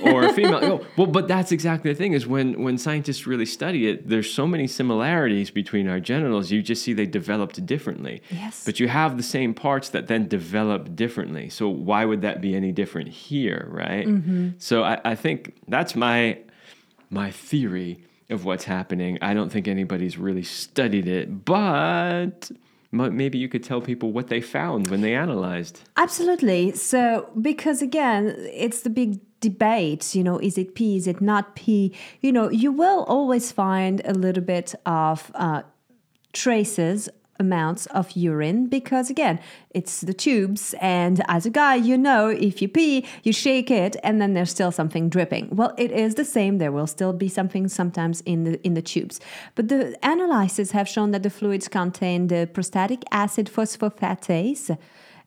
or 0.04 0.24
a 0.24 0.32
female. 0.34 0.60
Oh, 0.62 0.86
well, 0.96 1.08
but 1.08 1.26
that's 1.26 1.50
exactly 1.50 1.92
the 1.92 1.98
thing 1.98 2.12
is 2.12 2.26
when 2.26 2.62
when 2.62 2.78
scientists 2.78 3.26
really 3.26 3.46
study 3.46 3.88
it, 3.88 4.08
there's 4.08 4.32
so 4.32 4.46
many 4.46 4.68
similarities 4.68 5.50
between 5.50 5.88
our 5.88 5.98
genitals. 5.98 6.52
You 6.52 6.62
just 6.62 6.82
see 6.82 6.92
they 6.92 7.06
developed 7.06 7.64
differently. 7.66 8.22
Yes. 8.30 8.64
But 8.64 8.78
you 8.78 8.86
have 8.86 9.16
the 9.16 9.22
same 9.24 9.52
parts 9.52 9.88
that 9.90 10.06
then 10.06 10.28
develop 10.28 10.94
differently. 10.94 11.48
So 11.48 11.68
why 11.68 12.04
would 12.04 12.22
that 12.22 12.40
be 12.40 12.54
any 12.54 12.70
different 12.70 13.08
here, 13.08 13.66
right? 13.70 14.06
Mm-hmm. 14.06 14.50
So 14.58 14.84
I, 14.84 15.00
I 15.04 15.14
think 15.16 15.56
that's 15.66 15.96
my 15.96 16.38
my 17.10 17.32
theory 17.32 18.04
of 18.30 18.44
what's 18.44 18.64
happening. 18.64 19.18
I 19.20 19.34
don't 19.34 19.50
think 19.50 19.66
anybody's 19.66 20.16
really 20.18 20.44
studied 20.44 21.08
it, 21.08 21.44
but 21.44 22.50
maybe 22.94 23.38
you 23.38 23.48
could 23.48 23.64
tell 23.64 23.80
people 23.80 24.12
what 24.12 24.28
they 24.28 24.40
found 24.40 24.88
when 24.88 25.00
they 25.00 25.14
analyzed. 25.14 25.80
Absolutely. 25.96 26.72
So, 26.72 27.28
because 27.40 27.82
again, 27.82 28.34
it's 28.52 28.82
the 28.82 28.90
big 28.90 29.20
debate, 29.40 30.14
you 30.14 30.24
know, 30.24 30.38
is 30.38 30.56
it 30.56 30.74
P, 30.74 30.96
is 30.96 31.06
it 31.06 31.20
not 31.20 31.54
P? 31.54 31.94
You 32.22 32.32
know, 32.32 32.48
you 32.50 32.72
will 32.72 33.04
always 33.04 33.52
find 33.52 34.00
a 34.04 34.14
little 34.14 34.42
bit 34.42 34.74
of 34.86 35.30
uh, 35.34 35.62
traces 36.32 37.08
amounts 37.44 37.82
of 37.98 38.04
urine 38.28 38.60
because 38.76 39.06
again 39.16 39.36
it's 39.78 39.94
the 40.08 40.16
tubes 40.24 40.74
and 40.80 41.16
as 41.36 41.44
a 41.46 41.52
guy 41.62 41.74
you 41.88 41.96
know 42.06 42.22
if 42.28 42.54
you 42.62 42.68
pee 42.76 43.04
you 43.26 43.32
shake 43.32 43.70
it 43.70 43.94
and 44.06 44.14
then 44.20 44.30
there's 44.34 44.50
still 44.58 44.72
something 44.80 45.04
dripping. 45.14 45.44
Well 45.58 45.72
it 45.84 45.90
is 46.04 46.14
the 46.14 46.28
same. 46.36 46.58
There 46.58 46.74
will 46.76 46.90
still 46.96 47.12
be 47.24 47.28
something 47.28 47.64
sometimes 47.68 48.16
in 48.32 48.38
the 48.46 48.54
in 48.66 48.72
the 48.78 48.86
tubes. 48.92 49.16
But 49.56 49.68
the 49.72 49.80
analyses 50.14 50.68
have 50.78 50.88
shown 50.94 51.08
that 51.12 51.22
the 51.22 51.34
fluids 51.38 51.68
contain 51.68 52.18
the 52.28 52.42
prostatic 52.56 53.00
acid 53.24 53.46
phosphatase 53.54 54.64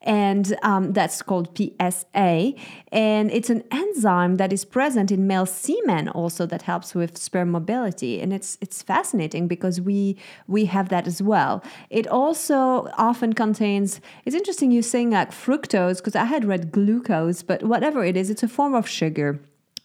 and 0.02 0.56
um, 0.64 0.94
that's 0.94 1.22
called 1.22 1.58
PSA. 1.58 2.54
And 2.92 3.32
it's 3.32 3.50
an 3.50 3.64
enzyme 3.72 4.36
that 4.36 4.54
is 4.54 4.64
present 4.64 5.12
in 5.12 5.28
male 5.28 5.46
semen 5.46 6.08
also 6.10 6.46
that 6.46 6.64
helps 6.64 6.94
with 6.94 7.18
sperm 7.18 7.52
mobility. 7.52 8.22
And 8.22 8.32
it's 8.32 8.58
it's 8.62 8.82
fascinating 8.82 9.48
because 9.48 9.82
we 9.82 10.18
we 10.48 10.66
have 10.66 10.90
that 10.90 11.08
as 11.08 11.22
well. 11.22 11.64
It 11.90 12.08
also 12.08 12.90
often 12.98 13.34
contains. 13.34 14.00
It's 14.26 14.36
interesting 14.36 14.72
you 14.72 14.82
saying 14.82 15.12
like 15.12 15.32
fructose 15.32 15.98
because 15.98 16.16
I 16.16 16.26
had 16.26 16.46
read 16.46 16.72
glucose, 16.72 17.44
but 17.44 17.64
whatever 17.64 18.06
it 18.06 18.16
is, 18.16 18.30
it's 18.30 18.44
a 18.44 18.48
form 18.48 18.74
of 18.74 18.88
sugar. 18.88 19.40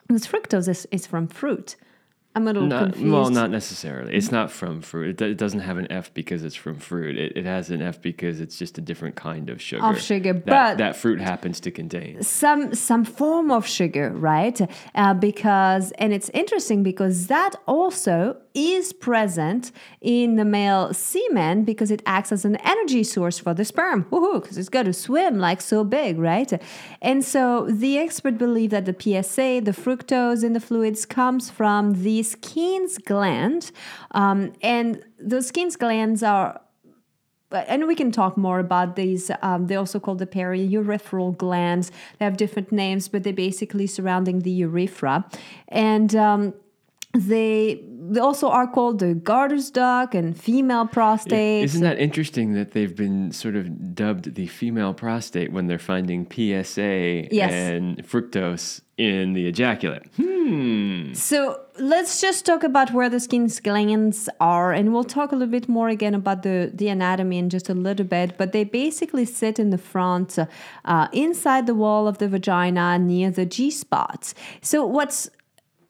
Because 0.07 0.26
fructose 0.26 0.69
is, 0.69 0.87
is 0.90 1.07
from 1.07 1.26
fruit. 1.26 1.76
I'm 2.34 2.44
a 2.44 2.52
little 2.52 2.66
not, 2.66 2.92
confused. 2.92 3.12
Well, 3.12 3.30
not 3.30 3.50
necessarily. 3.50 4.14
It's 4.14 4.32
not 4.32 4.50
from 4.50 4.80
fruit. 4.80 5.20
It, 5.20 5.32
it, 5.32 5.36
doesn't 5.36 5.60
have 5.60 5.76
an 5.76 5.90
F 5.92 6.12
because 6.14 6.44
it's 6.44 6.54
from 6.54 6.78
fruit. 6.78 7.18
It, 7.18 7.36
it, 7.36 7.44
has 7.44 7.70
an 7.70 7.82
F 7.82 8.00
because 8.00 8.40
it's 8.40 8.58
just 8.58 8.78
a 8.78 8.80
different 8.80 9.16
kind 9.16 9.50
of 9.50 9.60
sugar. 9.60 9.84
Of 9.84 10.00
sugar, 10.00 10.32
that, 10.32 10.46
but 10.46 10.78
that 10.78 10.96
fruit 10.96 11.20
happens 11.20 11.60
to 11.60 11.70
contain 11.70 12.22
some 12.22 12.74
some 12.74 13.04
form 13.04 13.50
of 13.50 13.66
sugar, 13.66 14.10
right? 14.10 14.58
Uh, 14.94 15.14
because 15.14 15.92
and 15.92 16.14
it's 16.14 16.30
interesting 16.30 16.82
because 16.82 17.26
that 17.26 17.54
also 17.66 18.38
is 18.54 18.92
present 18.92 19.73
in 20.00 20.37
the 20.37 20.44
male 20.44 20.92
semen 20.92 21.64
because 21.64 21.90
it 21.90 22.02
acts 22.06 22.32
as 22.32 22.44
an 22.44 22.56
energy 22.56 23.02
source 23.02 23.38
for 23.38 23.54
the 23.54 23.64
sperm. 23.64 24.04
Woohoo! 24.11 24.42
Because 24.42 24.59
it's 24.59 24.68
got 24.68 24.85
to 24.85 24.92
swim 24.92 25.38
like 25.38 25.61
so 25.61 25.85
big, 25.85 26.18
right? 26.18 26.52
And 27.00 27.25
so 27.25 27.66
the 27.71 27.99
expert 27.99 28.38
believe 28.38 28.71
that 28.71 28.85
the 28.85 28.97
PSA, 28.99 29.62
the 29.62 29.73
fructose 29.73 30.44
in 30.44 30.52
the 30.52 30.61
fluids, 30.61 31.04
comes 31.06 31.50
from 31.50 32.02
the 32.02 32.23
Skene's 32.23 32.99
gland. 32.99 33.71
Um, 34.12 34.52
and 34.62 35.04
the 35.18 35.42
Skene's 35.42 35.76
glands 35.76 36.23
are 36.23 36.61
and 37.52 37.87
we 37.87 37.94
can 37.94 38.11
talk 38.11 38.37
more 38.37 38.59
about 38.59 38.97
these. 38.97 39.30
Um, 39.42 39.66
they're 39.66 39.78
also 39.78 40.00
called 40.00 40.18
the 40.18 40.26
periurethral 40.26 41.37
glands. 41.37 41.90
They 42.18 42.25
have 42.25 42.37
different 42.37 42.73
names, 42.73 43.09
but 43.09 43.23
they're 43.23 43.32
basically 43.32 43.87
surrounding 43.87 44.40
the 44.40 44.50
urethra. 44.50 45.26
And 45.68 46.14
um, 46.16 46.54
they 47.14 47.83
they 48.12 48.21
also 48.21 48.49
are 48.49 48.66
called 48.66 48.99
the 48.99 49.14
Gartner's 49.14 49.71
duct 49.71 50.14
and 50.14 50.38
female 50.38 50.87
prostate. 50.87 51.64
Isn't 51.64 51.83
that 51.83 51.99
interesting 51.99 52.52
that 52.54 52.73
they've 52.73 52.95
been 52.95 53.33
sort 53.33 53.57
of 53.57 53.95
dubbed 53.95 54.35
the 54.35 54.49
female 54.49 54.92
prostate 54.92 55.52
when 55.52 55.66
they're 55.66 55.78
finding 55.78 56.26
PSA 56.26 57.28
yes. 57.31 57.52
and 57.52 57.99
fructose 58.07 58.81
in 58.99 59.35
the 59.35 59.47
ejaculate? 59.47 60.04
Hmm. 60.16 61.14
So 61.14 61.61
let's 61.78 62.21
just 62.21 62.45
talk 62.45 62.64
about 62.64 62.92
where 62.92 63.09
the 63.09 63.21
Skene's 63.21 63.61
glands 63.61 64.28
are, 64.40 64.73
and 64.73 64.92
we'll 64.92 65.04
talk 65.04 65.33
a 65.33 65.37
little 65.37 65.52
bit 65.52 65.69
more 65.69 65.88
again 65.88 66.14
about 66.14 66.42
the, 66.42 66.71
the 66.75 66.88
anatomy 66.88 67.38
in 67.38 67.50
just 67.50 67.69
a 67.69 67.75
little 67.75 68.07
bit. 68.07 68.37
But 68.37 68.52
they 68.52 68.64
basically 68.64 69.25
sit 69.25 69.59
in 69.59 69.71
the 69.71 69.78
front, 69.78 70.38
uh, 70.85 71.09
inside 71.12 71.66
the 71.66 71.75
wall 71.75 72.09
of 72.09 72.19
the 72.19 72.28
vagina 72.28 72.99
near 72.99 73.31
the 73.31 73.47
G 73.47 73.71
spots. 73.71 74.35
So 74.61 74.85
what's 74.85 75.31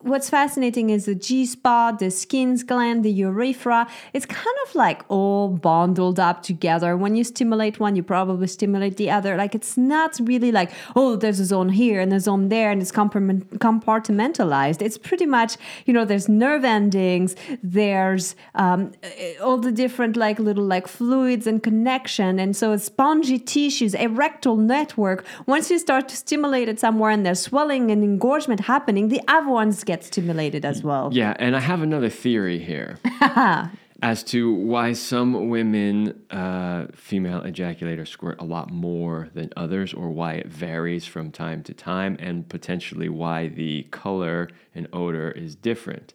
what's 0.03 0.29
fascinating 0.29 0.91
is 0.91 1.07
the 1.07 1.15
G 1.15 1.47
spot, 1.47 1.99
the 1.99 2.11
Skene's 2.11 2.63
gland, 2.63 3.05
the 3.05 3.11
urethra. 3.11 3.87
It's 4.13 4.27
kind 4.27 4.57
of 4.67 4.75
like 4.75 5.03
all 5.09 5.49
bundled 5.49 6.19
up 6.19 6.43
together. 6.43 6.97
When 6.97 7.15
you 7.15 7.25
stimulate 7.25 7.79
one, 7.79 7.97
you 7.97 8.03
probably 8.03 8.47
stimulate 8.47 8.97
the 8.97 9.11
other. 9.11 9.37
Like 9.37 9.55
it's 9.55 9.77
not 9.77 10.19
really 10.23 10.53
like, 10.53 10.71
oh, 10.97 11.17
there's 11.17 11.41
a 11.41 11.45
zone 11.45 11.69
here 11.71 12.01
and 12.01 12.13
a 12.13 12.21
zone 12.21 12.49
there 12.49 12.71
and 12.71 12.83
it's 12.83 12.93
compartmentalized. 12.93 14.83
It's 14.83 14.99
pretty 14.99 15.27
much, 15.27 15.57
you 15.87 15.93
know, 15.93 16.05
there's 16.05 16.29
nerve 16.29 16.65
endings, 16.65 17.37
there's 17.63 18.35
um, 18.55 18.93
all 19.41 19.59
the 19.59 19.73
different 19.73 20.17
like 20.17 20.39
little 20.39 20.65
like 20.65 20.89
fluids 20.89 21.47
and 21.47 21.63
connection. 21.63 22.39
And 22.39 22.57
so 22.57 22.77
spongy 22.77 23.39
tissues, 23.39 23.95
erectile 23.95 24.57
network. 24.57 25.25
Once 25.47 25.71
you 25.71 25.79
start 25.79 26.09
to 26.09 26.17
stimulate 26.17 26.69
it 26.69 26.81
somewhere 26.81 27.11
and 27.11 27.25
there's 27.25 27.41
swelling 27.41 27.91
and 27.91 28.03
engorgement 28.03 28.61
happening, 28.61 29.09
the 29.09 29.21
other 29.29 29.49
ones 29.49 29.85
get 29.85 29.92
get 29.93 30.05
stimulated 30.05 30.65
as 30.65 30.83
well. 30.83 31.11
Yeah, 31.13 31.37
and 31.39 31.55
I 31.55 31.61
have 31.61 31.83
another 31.83 32.09
theory 32.09 32.59
here 32.59 32.99
as 34.03 34.25
to 34.25 34.53
why 34.53 34.95
some 34.95 35.51
women, 35.51 36.25
uh, 36.31 36.87
female 36.95 37.43
ejaculators, 37.43 38.09
squirt 38.09 38.41
a 38.41 38.45
lot 38.45 38.71
more 38.71 39.29
than 39.35 39.51
others, 39.55 39.93
or 39.93 40.09
why 40.11 40.33
it 40.35 40.47
varies 40.47 41.05
from 41.05 41.31
time 41.31 41.63
to 41.65 41.75
time, 41.75 42.17
and 42.19 42.49
potentially 42.49 43.11
why 43.11 43.49
the 43.49 43.83
color 43.91 44.49
and 44.75 44.89
odor 44.95 45.31
is 45.31 45.55
different. 45.55 46.15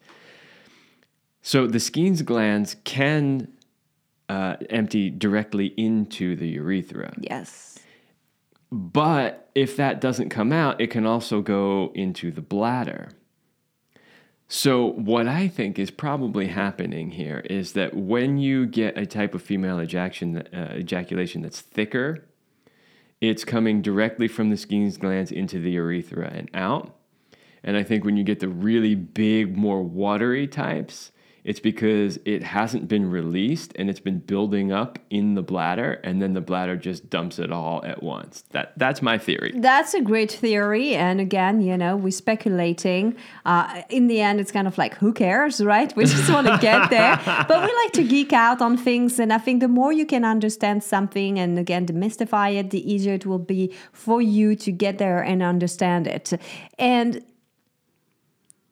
So 1.43 1.67
the 1.67 1.79
Skene's 1.79 2.23
glands 2.23 2.75
can 2.83 3.47
uh, 4.27 4.55
empty 4.71 5.09
directly 5.09 5.67
into 5.77 6.35
the 6.35 6.47
urethra. 6.47 7.13
Yes. 7.21 7.79
But 8.71 9.49
if 9.55 9.77
that 9.77 10.01
doesn't 10.01 10.29
come 10.29 10.51
out, 10.51 10.81
it 10.81 10.87
can 10.87 11.05
also 11.05 11.41
go 11.41 11.91
into 11.95 12.31
the 12.31 12.41
bladder. 12.41 13.09
So, 14.49 14.85
what 14.85 15.27
I 15.27 15.49
think 15.49 15.77
is 15.77 15.91
probably 15.91 16.47
happening 16.47 17.11
here 17.11 17.39
is 17.49 17.73
that 17.73 17.93
when 17.93 18.37
you 18.37 18.65
get 18.65 18.97
a 18.97 19.05
type 19.05 19.35
of 19.35 19.41
female 19.41 19.81
ejaculation, 19.81 20.37
uh, 20.53 20.73
ejaculation 20.77 21.41
that's 21.41 21.59
thicker, 21.59 22.23
it's 23.19 23.43
coming 23.43 23.81
directly 23.81 24.29
from 24.29 24.49
the 24.49 24.55
Skene's 24.55 24.95
glands 24.95 25.31
into 25.31 25.59
the 25.59 25.71
urethra 25.71 26.31
and 26.33 26.49
out. 26.53 26.95
And 27.61 27.75
I 27.75 27.83
think 27.83 28.05
when 28.05 28.15
you 28.15 28.23
get 28.23 28.39
the 28.39 28.47
really 28.47 28.95
big, 28.95 29.57
more 29.57 29.83
watery 29.83 30.47
types, 30.47 31.11
it's 31.47 31.61
because 31.61 32.19
it 32.25 32.43
hasn't 32.43 32.89
been 32.89 33.09
released 33.09 33.71
and 33.77 33.89
it's 33.89 34.01
been 34.01 34.19
building 34.19 34.73
up 34.73 34.99
in 35.09 35.33
the 35.35 35.41
bladder 35.41 35.93
and 36.03 36.21
then 36.21 36.33
the 36.33 36.41
bladder 36.41 36.75
just 36.75 37.09
dumps 37.09 37.39
it 37.39 37.53
all 37.53 37.81
at 37.85 38.03
once. 38.03 38.43
That 38.51 38.73
that's 38.75 39.01
my 39.01 39.17
theory. 39.17 39.53
That's 39.55 39.93
a 39.93 40.01
great 40.01 40.29
theory 40.29 40.93
and 40.93 41.21
again, 41.21 41.61
you 41.61 41.77
know, 41.77 41.95
we're 41.95 42.11
speculating. 42.11 43.15
Uh, 43.45 43.81
in 43.89 44.07
the 44.07 44.19
end 44.19 44.41
it's 44.41 44.51
kind 44.51 44.67
of 44.67 44.77
like 44.77 44.95
who 44.95 45.13
cares, 45.13 45.63
right? 45.63 45.95
We 45.95 46.03
just 46.17 46.29
want 46.29 46.47
to 46.47 46.57
get 46.57 46.89
there. 46.89 47.17
But 47.47 47.61
we 47.61 47.73
like 47.83 47.93
to 47.93 48.03
geek 48.03 48.33
out 48.33 48.61
on 48.61 48.75
things 48.75 49.17
and 49.17 49.31
I 49.31 49.37
think 49.37 49.61
the 49.61 49.69
more 49.69 49.93
you 49.93 50.05
can 50.05 50.25
understand 50.25 50.83
something 50.83 51.39
and 51.39 51.57
again 51.57 51.85
demystify 51.85 52.55
it, 52.59 52.71
the 52.71 52.83
easier 52.93 53.13
it 53.13 53.25
will 53.25 53.39
be 53.55 53.73
for 53.93 54.21
you 54.21 54.57
to 54.57 54.69
get 54.69 54.97
there 54.97 55.21
and 55.21 55.41
understand 55.41 56.07
it. 56.07 56.33
And 56.77 57.23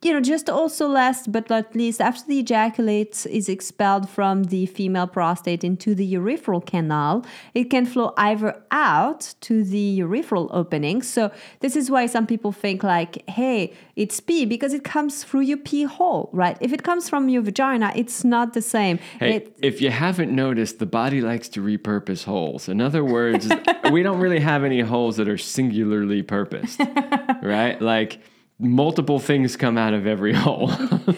you 0.06 0.14
know, 0.14 0.22
just 0.22 0.48
also 0.52 0.88
last 0.88 1.32
but 1.32 1.50
not 1.50 1.76
least, 1.76 2.00
after 2.00 2.24
the 2.28 2.38
ejaculate 2.40 3.26
is 3.26 3.50
expelled 3.50 4.08
from 4.08 4.44
the 4.46 4.68
female 4.68 5.08
prostate 5.08 5.64
into 5.64 5.96
the 5.96 6.08
urethral 6.14 6.64
canal, 6.64 7.26
it 7.56 7.66
can 7.72 7.88
flow 7.88 8.14
either 8.16 8.52
out 8.70 9.34
to 9.42 9.64
the 9.64 10.00
urethral 10.00 10.48
opening. 10.52 11.02
So 11.02 11.32
this 11.62 11.76
is 11.76 11.90
why 11.90 12.06
some 12.06 12.28
people 12.28 12.52
think 12.52 12.84
like, 12.84 13.28
hey, 13.28 13.74
it's 13.96 14.20
pee 14.20 14.46
because 14.46 14.74
it 14.74 14.84
comes 14.84 15.24
through 15.24 15.42
your 15.52 15.58
pee 15.58 15.86
hole, 15.86 16.30
right? 16.34 16.56
If 16.62 16.72
it 16.72 16.84
comes 16.84 17.10
from 17.10 17.28
your 17.28 17.42
vagina, 17.42 17.92
it's 17.96 18.24
not 18.24 18.54
the 18.54 18.62
same. 18.62 19.00
Hey, 19.20 19.38
It- 19.38 19.58
if 19.64 19.82
you 19.82 19.90
haven't 19.90 20.32
noticed, 20.36 20.78
the 20.78 20.86
body 20.86 21.20
likes 21.22 21.50
to 21.50 21.62
repurpose 21.62 22.26
holes. 22.26 22.70
In 22.70 22.80
other 22.80 23.04
words, 23.04 23.50
we 23.92 24.04
don't 24.04 24.20
really 24.20 24.40
have 24.52 24.64
any 24.64 24.82
holes 24.82 25.18
that 25.18 25.28
are 25.28 25.40
singularly 25.40 26.22
purposed, 26.22 26.80
right? 27.42 27.82
Like 27.82 28.20
multiple 28.60 29.20
things 29.20 29.56
come 29.58 29.78
out 29.78 29.94
of 29.94 30.08
every 30.08 30.34
hole. 30.46 30.70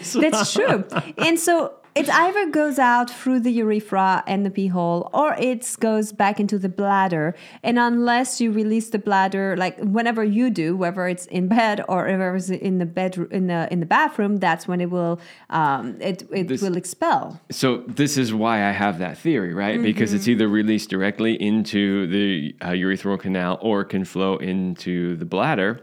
So- 0.02 0.20
That's 0.20 0.52
true. 0.52 0.84
and 1.18 1.38
so 1.38 1.74
it 1.94 2.08
either 2.08 2.48
goes 2.50 2.78
out 2.78 3.10
through 3.10 3.40
the 3.40 3.50
urethra 3.50 4.22
and 4.28 4.46
the 4.46 4.50
pee 4.50 4.68
hole 4.68 5.10
or 5.12 5.34
it 5.34 5.74
goes 5.80 6.12
back 6.12 6.38
into 6.38 6.56
the 6.56 6.68
bladder. 6.68 7.34
And 7.64 7.76
unless 7.76 8.40
you 8.40 8.52
release 8.52 8.90
the 8.90 9.00
bladder, 9.00 9.56
like 9.56 9.78
whenever 9.80 10.22
you 10.22 10.48
do, 10.50 10.76
whether 10.76 11.08
it's 11.08 11.26
in 11.26 11.48
bed 11.48 11.82
or 11.88 12.04
whether 12.04 12.36
it's 12.36 12.50
in 12.50 12.78
the 12.78 12.86
bedroom 12.86 13.28
in 13.32 13.48
the 13.48 13.66
in 13.72 13.80
the 13.80 13.86
bathroom, 13.86 14.36
that's 14.36 14.68
when 14.68 14.80
it 14.80 14.90
will 14.90 15.18
um, 15.50 15.96
it 16.00 16.22
it 16.32 16.46
This- 16.46 16.62
will 16.62 16.76
expel. 16.76 17.40
So 17.50 17.78
this 17.88 18.16
is 18.16 18.32
why 18.32 18.68
I 18.68 18.70
have 18.70 18.98
that 19.00 19.18
theory, 19.18 19.52
right? 19.52 19.82
Because 19.82 20.12
it's 20.12 20.28
either 20.28 20.46
released 20.46 20.90
directly 20.90 21.34
into 21.42 22.06
the 22.06 22.54
uh, 22.60 22.66
urethral 22.68 23.18
canal 23.18 23.58
or 23.60 23.82
can 23.84 24.04
flow 24.04 24.36
into 24.36 25.16
the 25.16 25.24
bladder. 25.24 25.80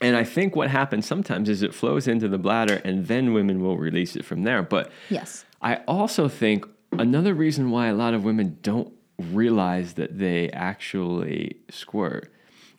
And 0.00 0.16
I 0.16 0.24
think 0.24 0.54
what 0.54 0.70
happens 0.70 1.06
sometimes 1.06 1.48
is 1.48 1.62
it 1.62 1.74
flows 1.74 2.06
into 2.06 2.28
the 2.28 2.38
bladder 2.38 2.80
and 2.84 3.06
then 3.06 3.32
women 3.32 3.60
will 3.60 3.76
release 3.76 4.14
it 4.16 4.24
from 4.24 4.44
there. 4.44 4.62
But 4.62 4.90
Yes. 5.10 5.44
I 5.60 5.76
also 5.88 6.28
think 6.28 6.66
another 6.92 7.34
reason 7.34 7.70
why 7.70 7.88
a 7.88 7.94
lot 7.94 8.14
of 8.14 8.22
women 8.24 8.58
don't 8.62 8.92
realize 9.18 9.94
that 9.94 10.18
they 10.18 10.50
actually 10.50 11.56
squirt 11.68 12.32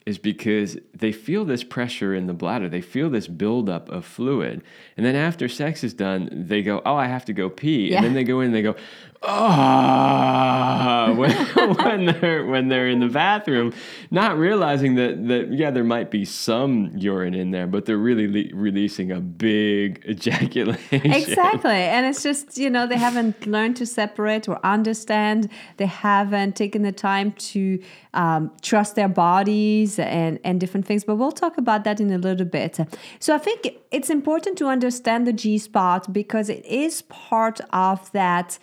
is 0.06 0.16
because 0.16 0.78
they 0.94 1.12
feel 1.12 1.44
this 1.44 1.62
pressure 1.62 2.14
in 2.14 2.26
the 2.26 2.32
bladder. 2.32 2.70
They 2.70 2.80
feel 2.80 3.10
this 3.10 3.28
buildup 3.28 3.90
of 3.90 4.06
fluid. 4.06 4.62
And 4.96 5.04
then 5.04 5.14
after 5.14 5.46
sex 5.46 5.84
is 5.84 5.92
done, 5.92 6.30
they 6.32 6.62
go, 6.62 6.80
Oh, 6.86 6.96
I 6.96 7.06
have 7.06 7.26
to 7.26 7.34
go 7.34 7.50
pee. 7.50 7.90
Yeah. 7.90 7.98
And 7.98 8.06
then 8.06 8.14
they 8.14 8.24
go 8.24 8.40
in 8.40 8.46
and 8.46 8.54
they 8.54 8.62
go, 8.62 8.76
Ah, 9.22 11.12
when, 11.16 11.30
when 11.76 12.06
they're 12.06 12.46
when 12.46 12.68
they're 12.68 12.88
in 12.88 13.00
the 13.00 13.08
bathroom, 13.08 13.74
not 14.10 14.38
realizing 14.38 14.94
that 14.94 15.28
that 15.28 15.52
yeah, 15.52 15.70
there 15.70 15.84
might 15.84 16.10
be 16.10 16.24
some 16.24 16.90
urine 16.96 17.34
in 17.34 17.50
there, 17.50 17.66
but 17.66 17.84
they're 17.84 17.98
really 17.98 18.26
le- 18.26 18.56
releasing 18.56 19.12
a 19.12 19.20
big 19.20 20.02
ejaculation. 20.08 21.12
Exactly. 21.12 21.70
And 21.70 22.06
it's 22.06 22.22
just, 22.22 22.56
you 22.56 22.70
know, 22.70 22.86
they 22.86 22.96
haven't 22.96 23.46
learned 23.46 23.76
to 23.76 23.86
separate 23.86 24.48
or 24.48 24.58
understand. 24.64 25.50
They 25.76 25.86
haven't 25.86 26.56
taken 26.56 26.80
the 26.82 26.92
time 26.92 27.32
to 27.32 27.82
um, 28.14 28.50
trust 28.62 28.96
their 28.96 29.08
bodies 29.08 29.98
and, 29.98 30.38
and 30.44 30.58
different 30.58 30.86
things. 30.86 31.04
But 31.04 31.16
we'll 31.16 31.32
talk 31.32 31.58
about 31.58 31.84
that 31.84 32.00
in 32.00 32.10
a 32.10 32.18
little 32.18 32.46
bit. 32.46 32.78
So 33.18 33.34
I 33.34 33.38
think 33.38 33.68
it's 33.90 34.08
important 34.08 34.56
to 34.58 34.66
understand 34.66 35.26
the 35.26 35.32
G 35.34 35.58
spot 35.58 36.10
because 36.10 36.48
it 36.48 36.64
is 36.64 37.02
part 37.02 37.60
of 37.72 38.10
that 38.12 38.58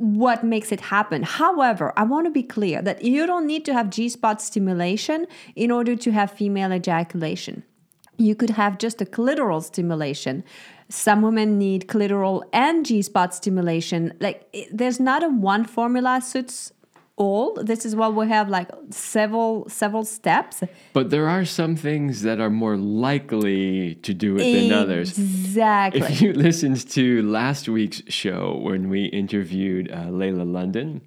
what 0.00 0.42
makes 0.42 0.72
it 0.72 0.80
happen. 0.80 1.22
However, 1.22 1.92
I 1.94 2.04
want 2.04 2.24
to 2.24 2.30
be 2.30 2.42
clear 2.42 2.80
that 2.80 3.04
you 3.04 3.26
don't 3.26 3.46
need 3.46 3.66
to 3.66 3.74
have 3.74 3.90
G 3.90 4.08
spot 4.08 4.40
stimulation 4.40 5.26
in 5.54 5.70
order 5.70 5.94
to 5.94 6.10
have 6.10 6.30
female 6.30 6.72
ejaculation. 6.72 7.64
You 8.16 8.34
could 8.34 8.50
have 8.50 8.78
just 8.78 9.02
a 9.02 9.04
clitoral 9.04 9.62
stimulation. 9.62 10.42
Some 10.88 11.20
women 11.20 11.58
need 11.58 11.86
clitoral 11.86 12.44
and 12.50 12.86
G 12.86 13.02
spot 13.02 13.34
stimulation. 13.34 14.14
Like, 14.20 14.50
there's 14.72 15.00
not 15.00 15.22
a 15.22 15.28
one 15.28 15.66
formula 15.66 16.22
suits 16.22 16.72
all. 17.20 17.54
This 17.62 17.84
is 17.84 17.94
why 17.94 18.08
we 18.08 18.26
have 18.28 18.48
like 18.48 18.70
several 18.90 19.68
several 19.68 20.04
steps. 20.04 20.62
But 20.94 21.10
there 21.10 21.28
are 21.28 21.44
some 21.44 21.76
things 21.76 22.22
that 22.22 22.40
are 22.40 22.50
more 22.50 22.76
likely 22.76 23.96
to 23.96 24.14
do 24.14 24.36
it 24.36 24.52
than 24.54 24.72
others. 24.72 25.18
Exactly. 25.18 26.00
If 26.00 26.22
you 26.22 26.32
listened 26.32 26.88
to 26.90 27.22
last 27.22 27.68
week's 27.68 28.02
show 28.08 28.58
when 28.62 28.88
we 28.88 29.04
interviewed 29.04 29.92
uh, 29.92 30.06
Layla 30.06 30.50
London, 30.50 31.02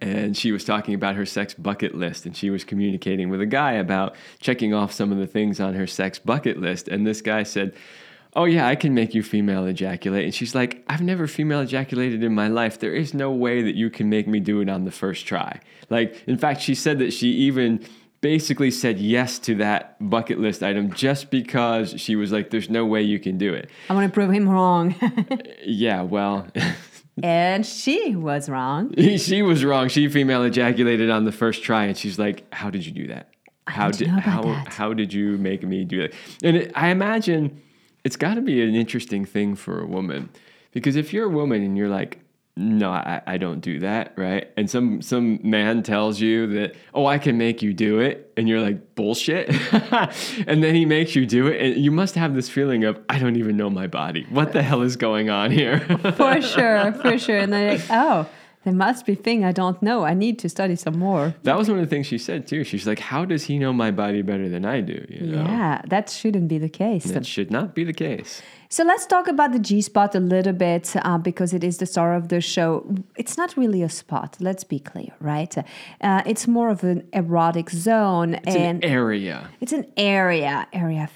and 0.00 0.36
she 0.36 0.52
was 0.52 0.64
talking 0.64 0.94
about 0.94 1.14
her 1.16 1.26
sex 1.26 1.54
bucket 1.54 1.94
list, 1.94 2.26
and 2.26 2.36
she 2.36 2.50
was 2.50 2.62
communicating 2.64 3.30
with 3.30 3.40
a 3.40 3.46
guy 3.46 3.72
about 3.72 4.14
checking 4.40 4.74
off 4.74 4.92
some 4.92 5.10
of 5.10 5.18
the 5.18 5.26
things 5.26 5.58
on 5.58 5.74
her 5.74 5.86
sex 5.86 6.18
bucket 6.18 6.58
list. 6.58 6.88
And 6.88 7.06
this 7.06 7.22
guy 7.22 7.44
said, 7.44 7.74
Oh, 8.36 8.44
yeah, 8.46 8.66
I 8.66 8.74
can 8.74 8.94
make 8.94 9.14
you 9.14 9.22
female 9.22 9.64
ejaculate. 9.66 10.24
And 10.24 10.34
she's 10.34 10.54
like, 10.54 10.84
I've 10.88 11.02
never 11.02 11.26
female 11.28 11.60
ejaculated 11.60 12.24
in 12.24 12.34
my 12.34 12.48
life. 12.48 12.80
There 12.80 12.94
is 12.94 13.14
no 13.14 13.30
way 13.30 13.62
that 13.62 13.76
you 13.76 13.90
can 13.90 14.08
make 14.08 14.26
me 14.26 14.40
do 14.40 14.60
it 14.60 14.68
on 14.68 14.84
the 14.84 14.90
first 14.90 15.26
try. 15.26 15.60
Like, 15.88 16.22
in 16.26 16.36
fact, 16.36 16.60
she 16.60 16.74
said 16.74 16.98
that 16.98 17.12
she 17.12 17.28
even 17.28 17.84
basically 18.20 18.70
said 18.70 18.98
yes 18.98 19.38
to 19.38 19.54
that 19.54 19.96
bucket 20.00 20.40
list 20.40 20.62
item 20.62 20.90
just 20.94 21.30
because 21.30 22.00
she 22.00 22.16
was 22.16 22.32
like, 22.32 22.48
there's 22.48 22.70
no 22.70 22.86
way 22.86 23.02
you 23.02 23.20
can 23.20 23.36
do 23.36 23.52
it. 23.52 23.68
I 23.90 23.94
want 23.94 24.10
to 24.10 24.12
prove 24.12 24.30
him 24.30 24.48
wrong. 24.48 24.94
Yeah, 25.66 26.02
well, 26.02 26.46
and 27.22 27.64
she 27.64 28.14
was 28.14 28.50
wrong. 28.50 28.94
she 29.16 29.40
was 29.40 29.64
wrong. 29.64 29.88
She 29.88 30.08
female 30.08 30.42
ejaculated 30.44 31.08
on 31.08 31.24
the 31.24 31.32
first 31.32 31.62
try, 31.62 31.84
and 31.84 31.96
she's 31.96 32.18
like, 32.18 32.44
"How 32.52 32.68
did 32.68 32.84
you 32.84 32.92
do 32.92 33.06
that? 33.06 33.30
How 33.66 33.90
did 33.90 34.08
how 34.08 34.42
that." 34.42 34.68
how 34.68 34.92
did 34.92 35.14
you 35.14 35.38
make 35.38 35.62
me 35.62 35.84
do 35.86 36.02
that?" 36.02 36.12
And 36.42 36.56
it, 36.58 36.72
I 36.74 36.88
imagine 36.88 37.62
it's 38.04 38.16
got 38.16 38.34
to 38.34 38.40
be 38.42 38.62
an 38.62 38.74
interesting 38.74 39.24
thing 39.24 39.54
for 39.54 39.80
a 39.80 39.86
woman 39.86 40.28
because 40.72 40.96
if 40.96 41.12
you're 41.12 41.26
a 41.26 41.30
woman 41.30 41.62
and 41.62 41.76
you're 41.76 41.88
like, 41.88 42.18
"No, 42.56 42.90
I, 42.90 43.22
I 43.26 43.38
don't 43.38 43.60
do 43.60 43.80
that," 43.80 44.12
right? 44.16 44.50
And 44.56 44.68
some 44.68 45.00
some 45.00 45.38
man 45.42 45.82
tells 45.82 46.20
you 46.20 46.46
that, 46.48 46.74
"Oh, 46.92 47.06
I 47.06 47.18
can 47.18 47.38
make 47.38 47.62
you 47.62 47.72
do 47.72 48.00
it," 48.00 48.32
and 48.36 48.48
you're 48.48 48.60
like, 48.60 48.94
"Bullshit," 48.94 49.48
and 50.46 50.62
then 50.62 50.74
he 50.74 50.84
makes 50.84 51.14
you 51.14 51.24
do 51.26 51.46
it, 51.46 51.62
and 51.62 51.82
you 51.82 51.90
must 51.90 52.14
have 52.16 52.34
this 52.34 52.48
feeling 52.48 52.84
of, 52.84 52.98
"I 53.08 53.18
don't 53.18 53.36
even 53.36 53.56
know 53.56 53.70
my 53.70 53.86
body. 53.86 54.26
What 54.30 54.52
the 54.52 54.62
hell 54.62 54.82
is 54.82 54.96
going 54.96 55.30
on 55.30 55.50
here?" 55.50 55.80
For 56.16 56.42
sure, 56.42 56.92
for 56.92 57.18
sure. 57.18 57.38
And 57.38 57.52
they're 57.52 57.72
like, 57.72 57.86
oh, 57.90 58.28
there 58.64 58.72
must 58.74 59.04
be 59.06 59.14
thing 59.14 59.44
I 59.44 59.52
don't 59.52 59.80
know. 59.82 60.04
I 60.04 60.14
need 60.14 60.38
to 60.40 60.48
study 60.48 60.76
some 60.76 60.98
more. 60.98 61.34
That 61.42 61.56
was 61.58 61.68
one 61.68 61.78
of 61.78 61.84
the 61.84 61.90
things 61.94 62.06
she 62.06 62.18
said 62.18 62.46
too. 62.46 62.64
She's 62.64 62.86
like, 62.86 62.98
"How 62.98 63.24
does 63.24 63.44
he 63.44 63.58
know 63.58 63.72
my 63.72 63.90
body 63.90 64.22
better 64.22 64.48
than 64.48 64.64
I 64.64 64.80
do?" 64.80 65.04
You 65.08 65.26
know, 65.32 65.44
Yeah, 65.44 65.82
that 65.88 66.08
shouldn't 66.10 66.48
be 66.48 66.58
the 66.58 66.68
case. 66.68 67.04
that 67.04 67.26
should 67.26 67.50
not 67.50 67.74
be 67.74 67.84
the 67.84 67.92
case. 67.92 68.42
So 68.70 68.82
let's 68.82 69.06
talk 69.06 69.28
about 69.28 69.52
the 69.52 69.58
G 69.60 69.80
spot 69.82 70.14
a 70.16 70.20
little 70.20 70.52
bit 70.52 70.96
uh, 70.96 71.18
because 71.18 71.52
it 71.54 71.62
is 71.62 71.78
the 71.78 71.86
star 71.86 72.14
of 72.14 72.28
the 72.28 72.40
show. 72.40 72.70
It's 73.16 73.36
not 73.38 73.56
really 73.56 73.82
a 73.82 73.88
spot, 73.88 74.36
let's 74.40 74.64
be 74.64 74.80
clear, 74.80 75.12
right? 75.20 75.54
Uh, 76.00 76.22
it's 76.26 76.48
more 76.48 76.70
of 76.70 76.82
an 76.82 77.06
erotic 77.12 77.70
zone 77.70 78.34
It's 78.34 78.56
and 78.56 78.82
an 78.82 78.90
area. 78.90 79.48
it's 79.60 79.72
an 79.72 79.86
area, 79.96 80.66
area 80.72 81.08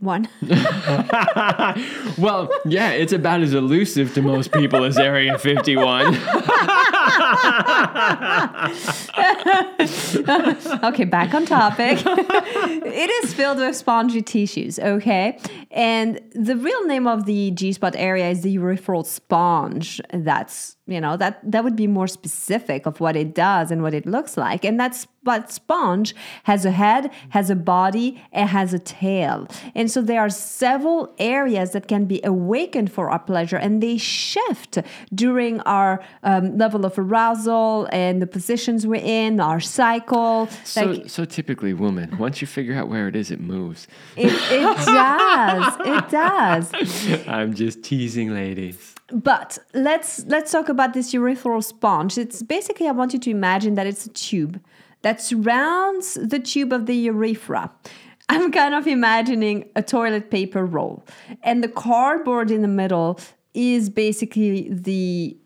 51. 0.00 0.28
Well, 2.18 2.50
yeah, 2.66 2.90
it's 2.90 3.12
about 3.12 3.40
as 3.40 3.54
elusive 3.54 4.12
to 4.14 4.22
most 4.22 4.52
people 4.52 4.84
as 4.84 4.98
Area 4.98 5.38
51. 5.38 6.06
okay, 10.84 11.04
back 11.04 11.32
on 11.32 11.46
topic. 11.46 11.98
it 12.04 13.24
is 13.24 13.32
filled 13.32 13.58
with 13.58 13.76
spongy 13.76 14.20
tissues, 14.20 14.78
okay? 14.78 15.38
And 15.70 16.20
the 16.34 16.56
real 16.56 16.84
name 16.86 17.06
of 17.06 17.24
the 17.24 17.52
G 17.52 17.72
spot 17.72 17.94
area 17.96 18.28
is 18.28 18.42
the 18.42 18.54
urethral 18.56 19.06
sponge. 19.06 20.00
That's, 20.12 20.76
you 20.90 21.00
know, 21.00 21.16
that, 21.16 21.40
that 21.50 21.62
would 21.64 21.76
be 21.76 21.86
more 21.86 22.08
specific 22.08 22.84
of 22.84 23.00
what 23.00 23.16
it 23.16 23.34
does 23.34 23.70
and 23.70 23.82
what 23.82 23.94
it 23.94 24.06
looks 24.06 24.36
like. 24.36 24.64
And 24.64 24.78
that's 24.78 25.06
but 25.22 25.52
sponge 25.52 26.14
has 26.44 26.64
a 26.64 26.70
head, 26.70 27.10
has 27.30 27.50
a 27.50 27.54
body, 27.54 28.22
and 28.32 28.48
has 28.48 28.72
a 28.72 28.78
tail. 28.78 29.46
And 29.74 29.90
so 29.90 30.00
there 30.00 30.20
are 30.20 30.30
several 30.30 31.14
areas 31.18 31.72
that 31.72 31.88
can 31.88 32.06
be 32.06 32.20
awakened 32.24 32.90
for 32.90 33.10
our 33.10 33.18
pleasure, 33.18 33.56
and 33.56 33.82
they 33.82 33.98
shift 33.98 34.78
during 35.14 35.60
our 35.60 36.02
um, 36.22 36.56
level 36.56 36.86
of 36.86 36.98
arousal 36.98 37.86
and 37.92 38.22
the 38.22 38.26
positions 38.26 38.86
we're 38.86 39.02
in, 39.04 39.40
our 39.40 39.60
cycle. 39.60 40.48
So, 40.64 40.84
like 40.86 41.10
so 41.10 41.26
typically, 41.26 41.74
woman, 41.74 42.16
once 42.18 42.40
you 42.40 42.46
figure 42.46 42.74
out 42.74 42.88
where 42.88 43.06
it 43.06 43.14
is, 43.14 43.30
it 43.30 43.40
moves. 43.40 43.88
it, 44.16 44.32
it 44.32 44.76
does, 44.86 45.76
it 45.80 46.10
does. 46.10 47.28
I'm 47.28 47.54
just 47.54 47.82
teasing, 47.82 48.32
ladies. 48.32 48.94
But 49.12 49.58
let's 49.74 50.24
let's 50.26 50.52
talk 50.52 50.68
about 50.68 50.94
this 50.94 51.12
urethral 51.12 51.62
sponge. 51.64 52.16
It's 52.16 52.42
basically 52.42 52.86
I 52.86 52.92
want 52.92 53.12
you 53.12 53.18
to 53.18 53.30
imagine 53.30 53.74
that 53.74 53.86
it's 53.86 54.06
a 54.06 54.10
tube 54.10 54.60
that 55.02 55.20
surrounds 55.20 56.14
the 56.14 56.38
tube 56.38 56.72
of 56.72 56.86
the 56.86 56.94
urethra. 56.94 57.70
I'm 58.28 58.52
kind 58.52 58.74
of 58.74 58.86
imagining 58.86 59.68
a 59.74 59.82
toilet 59.82 60.30
paper 60.30 60.64
roll, 60.64 61.04
and 61.42 61.64
the 61.64 61.68
cardboard 61.68 62.52
in 62.52 62.62
the 62.62 62.68
middle 62.68 63.18
is 63.54 63.90
basically 63.90 64.68
the 64.70 65.36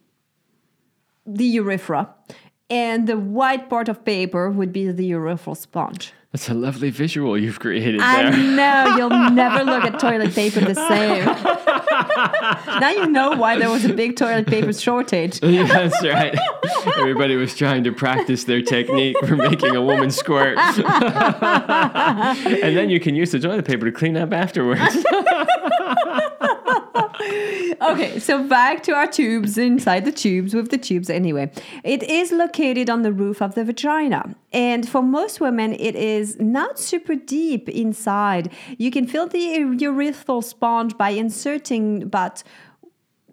the 1.26 1.44
urethra. 1.44 2.14
And 2.70 3.06
the 3.06 3.18
white 3.18 3.68
part 3.68 3.88
of 3.88 4.04
paper 4.04 4.50
would 4.50 4.72
be 4.72 4.90
the 4.90 5.10
urethral 5.10 5.56
sponge. 5.56 6.12
That's 6.32 6.48
a 6.48 6.54
lovely 6.54 6.90
visual 6.90 7.38
you've 7.38 7.60
created 7.60 8.00
I 8.00 8.30
there. 8.30 8.36
know 8.36 8.96
you'll 8.96 9.10
never 9.30 9.62
look 9.62 9.84
at 9.84 10.00
toilet 10.00 10.34
paper 10.34 10.60
the 10.60 10.74
same. 10.74 11.24
now 12.80 12.90
you 12.90 13.06
know 13.06 13.36
why 13.36 13.56
there 13.56 13.70
was 13.70 13.84
a 13.84 13.92
big 13.94 14.16
toilet 14.16 14.48
paper 14.48 14.72
shortage. 14.72 15.40
Yeah, 15.44 15.64
That's 15.66 16.02
right. 16.04 16.36
Everybody 16.98 17.36
was 17.36 17.54
trying 17.54 17.84
to 17.84 17.92
practice 17.92 18.44
their 18.44 18.62
technique 18.62 19.16
for 19.24 19.36
making 19.36 19.76
a 19.76 19.82
woman 19.82 20.10
squirt. 20.10 20.58
and 20.58 22.76
then 22.76 22.90
you 22.90 22.98
can 22.98 23.14
use 23.14 23.30
the 23.30 23.38
toilet 23.38 23.64
paper 23.64 23.84
to 23.84 23.92
clean 23.92 24.16
up 24.16 24.32
afterwards. 24.32 24.82
Okay, 27.90 28.18
so 28.18 28.42
back 28.46 28.82
to 28.84 28.92
our 28.92 29.06
tubes 29.06 29.58
inside 29.58 30.04
the 30.04 30.12
tubes 30.12 30.54
with 30.54 30.70
the 30.70 30.78
tubes 30.78 31.10
anyway. 31.10 31.50
It 31.82 32.02
is 32.02 32.32
located 32.32 32.88
on 32.88 33.02
the 33.02 33.12
roof 33.12 33.42
of 33.42 33.54
the 33.54 33.64
vagina. 33.64 34.34
And 34.52 34.88
for 34.88 35.02
most 35.02 35.40
women, 35.40 35.72
it 35.74 35.94
is 35.96 36.38
not 36.38 36.78
super 36.78 37.14
deep 37.14 37.68
inside. 37.68 38.50
You 38.78 38.90
can 38.90 39.06
feel 39.06 39.26
the 39.26 39.58
urethral 39.58 40.42
sponge 40.42 40.96
by 40.96 41.10
inserting 41.10 42.02
about 42.02 42.42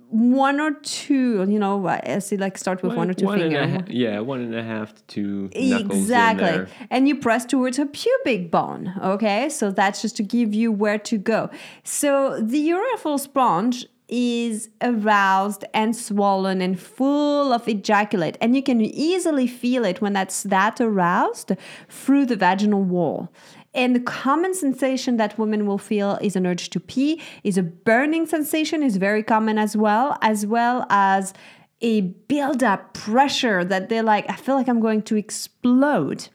one 0.10 0.60
or 0.60 0.72
two, 0.82 1.46
you 1.50 1.58
know, 1.58 1.88
as 1.88 2.34
you 2.34 2.38
like 2.38 2.58
start 2.58 2.84
with 2.84 2.94
one, 2.96 3.10
or 3.10 3.14
two 3.14 3.26
One 3.26 3.40
fingers. 3.40 3.84
yeah, 3.88 4.20
one 4.20 4.42
and 4.42 4.54
a 4.54 4.62
half 4.62 4.94
to 5.08 5.48
two 5.48 5.50
Exactly. 5.54 6.66
And 6.90 7.08
you 7.08 7.16
press 7.16 7.46
towards 7.46 7.78
her 7.78 7.86
pubic 7.86 8.52
bone. 8.52 8.94
Okay. 9.02 9.48
So 9.48 9.72
that's 9.72 10.02
just 10.02 10.18
to 10.18 10.24
give 10.24 10.54
you 10.54 10.70
where 10.70 10.98
to 11.00 11.18
go. 11.18 11.50
So 11.86 12.42
the 12.42 12.70
urethral 12.72 13.22
sponge 13.22 13.86
is 14.12 14.70
aroused 14.82 15.64
and 15.74 15.96
swollen 15.96 16.62
and 16.62 16.80
full 16.80 17.54
of 17.54 17.68
ejaculate. 17.68 18.38
And 18.42 18.56
you 18.56 18.62
can 18.62 18.82
easily 18.82 19.48
feel 19.48 19.86
it 19.86 20.02
when 20.02 20.14
that's 20.14 20.44
that 20.44 20.82
aroused 20.82 21.54
through 21.90 22.26
the 22.26 22.36
vaginal 22.36 22.84
wall. 22.84 23.32
And 23.74 23.96
the 23.96 24.02
common 24.02 24.54
sensation 24.54 25.16
that 25.16 25.40
women 25.40 25.66
will 25.66 25.78
feel 25.78 26.20
is 26.22 26.36
an 26.36 26.46
urge 26.46 26.70
to 26.72 26.80
pee, 26.80 27.22
is 27.46 27.58
a 27.58 27.64
burning 27.64 28.26
sensation, 28.26 28.84
is 28.84 28.98
very 28.98 29.24
common 29.24 29.58
as 29.58 29.78
well, 29.78 30.18
as 30.22 30.46
well 30.46 30.86
as 30.90 31.34
a 31.80 32.02
build 32.02 32.64
up 32.64 32.94
pressure 32.94 33.64
that 33.64 33.88
they're 33.88 34.04
like, 34.04 34.30
I 34.30 34.36
feel 34.36 34.56
like 34.56 34.68
I'm 34.68 34.82
going 34.82 35.04
to 35.04 35.16
explode. 35.16 36.28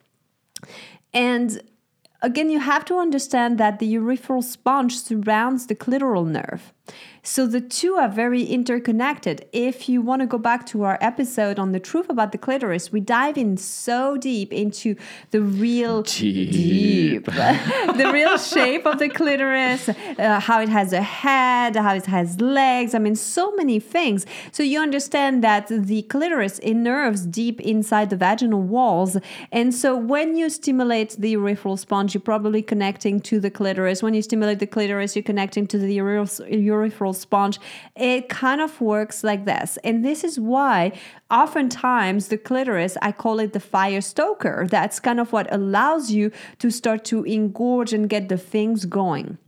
And 1.12 1.60
again, 2.22 2.50
you 2.50 2.58
have 2.58 2.84
to 2.86 2.98
understand 2.98 3.58
that 3.58 3.78
the 3.78 3.94
urethral 3.94 4.42
sponge 4.42 4.98
surrounds 4.98 5.66
the 5.66 5.74
clitoral 5.74 6.26
nerve. 6.26 6.72
So 7.26 7.44
the 7.48 7.60
two 7.60 7.94
are 7.96 8.08
very 8.08 8.44
interconnected. 8.44 9.46
If 9.52 9.88
you 9.88 10.00
want 10.00 10.20
to 10.20 10.26
go 10.26 10.38
back 10.38 10.64
to 10.66 10.84
our 10.84 10.96
episode 11.00 11.58
on 11.58 11.72
the 11.72 11.80
truth 11.80 12.08
about 12.08 12.30
the 12.30 12.38
clitoris, 12.38 12.92
we 12.92 13.00
dive 13.00 13.36
in 13.36 13.56
so 13.56 14.16
deep 14.16 14.52
into 14.52 14.94
the 15.32 15.40
real 15.40 16.02
Deep. 16.02 17.24
the 17.24 18.10
real 18.12 18.38
shape 18.38 18.86
of 18.86 19.00
the 19.00 19.08
clitoris, 19.08 19.88
uh, 19.88 20.38
how 20.38 20.60
it 20.60 20.68
has 20.68 20.92
a 20.92 21.02
head, 21.02 21.74
how 21.74 21.96
it 21.96 22.06
has 22.06 22.40
legs. 22.40 22.94
I 22.94 23.00
mean, 23.00 23.16
so 23.16 23.50
many 23.56 23.80
things. 23.80 24.24
So 24.52 24.62
you 24.62 24.80
understand 24.80 25.42
that 25.42 25.66
the 25.66 26.02
clitoris 26.02 26.60
innerves 26.60 27.28
deep 27.28 27.60
inside 27.60 28.10
the 28.10 28.16
vaginal 28.16 28.62
walls. 28.62 29.16
And 29.50 29.74
so 29.74 29.96
when 29.96 30.36
you 30.36 30.48
stimulate 30.48 31.16
the 31.18 31.34
urethral 31.34 31.76
sponge, 31.76 32.14
you're 32.14 32.20
probably 32.20 32.62
connecting 32.62 33.18
to 33.22 33.40
the 33.40 33.50
clitoris. 33.50 34.00
When 34.00 34.14
you 34.14 34.22
stimulate 34.22 34.60
the 34.60 34.66
clitoris, 34.68 35.16
you're 35.16 35.24
connecting 35.24 35.66
to 35.66 35.78
the 35.78 35.98
urethral 35.98 36.46
urethral 36.48 37.15
sponge. 37.16 37.58
It 37.96 38.28
kind 38.28 38.60
of 38.60 38.80
works 38.80 39.24
like 39.24 39.44
this. 39.44 39.78
And 39.82 40.04
this 40.04 40.22
is 40.22 40.38
why 40.38 40.92
oftentimes 41.30 42.28
the 42.28 42.38
clitoris, 42.38 42.96
I 43.02 43.12
call 43.12 43.40
it 43.40 43.52
the 43.52 43.60
fire 43.60 44.00
stoker. 44.00 44.66
That's 44.68 45.00
kind 45.00 45.18
of 45.18 45.32
what 45.32 45.52
allows 45.52 46.10
you 46.10 46.30
to 46.58 46.70
start 46.70 47.04
to 47.06 47.24
engorge 47.24 47.92
and 47.92 48.08
get 48.08 48.28
the 48.28 48.38
things 48.38 48.84
going. 48.84 49.38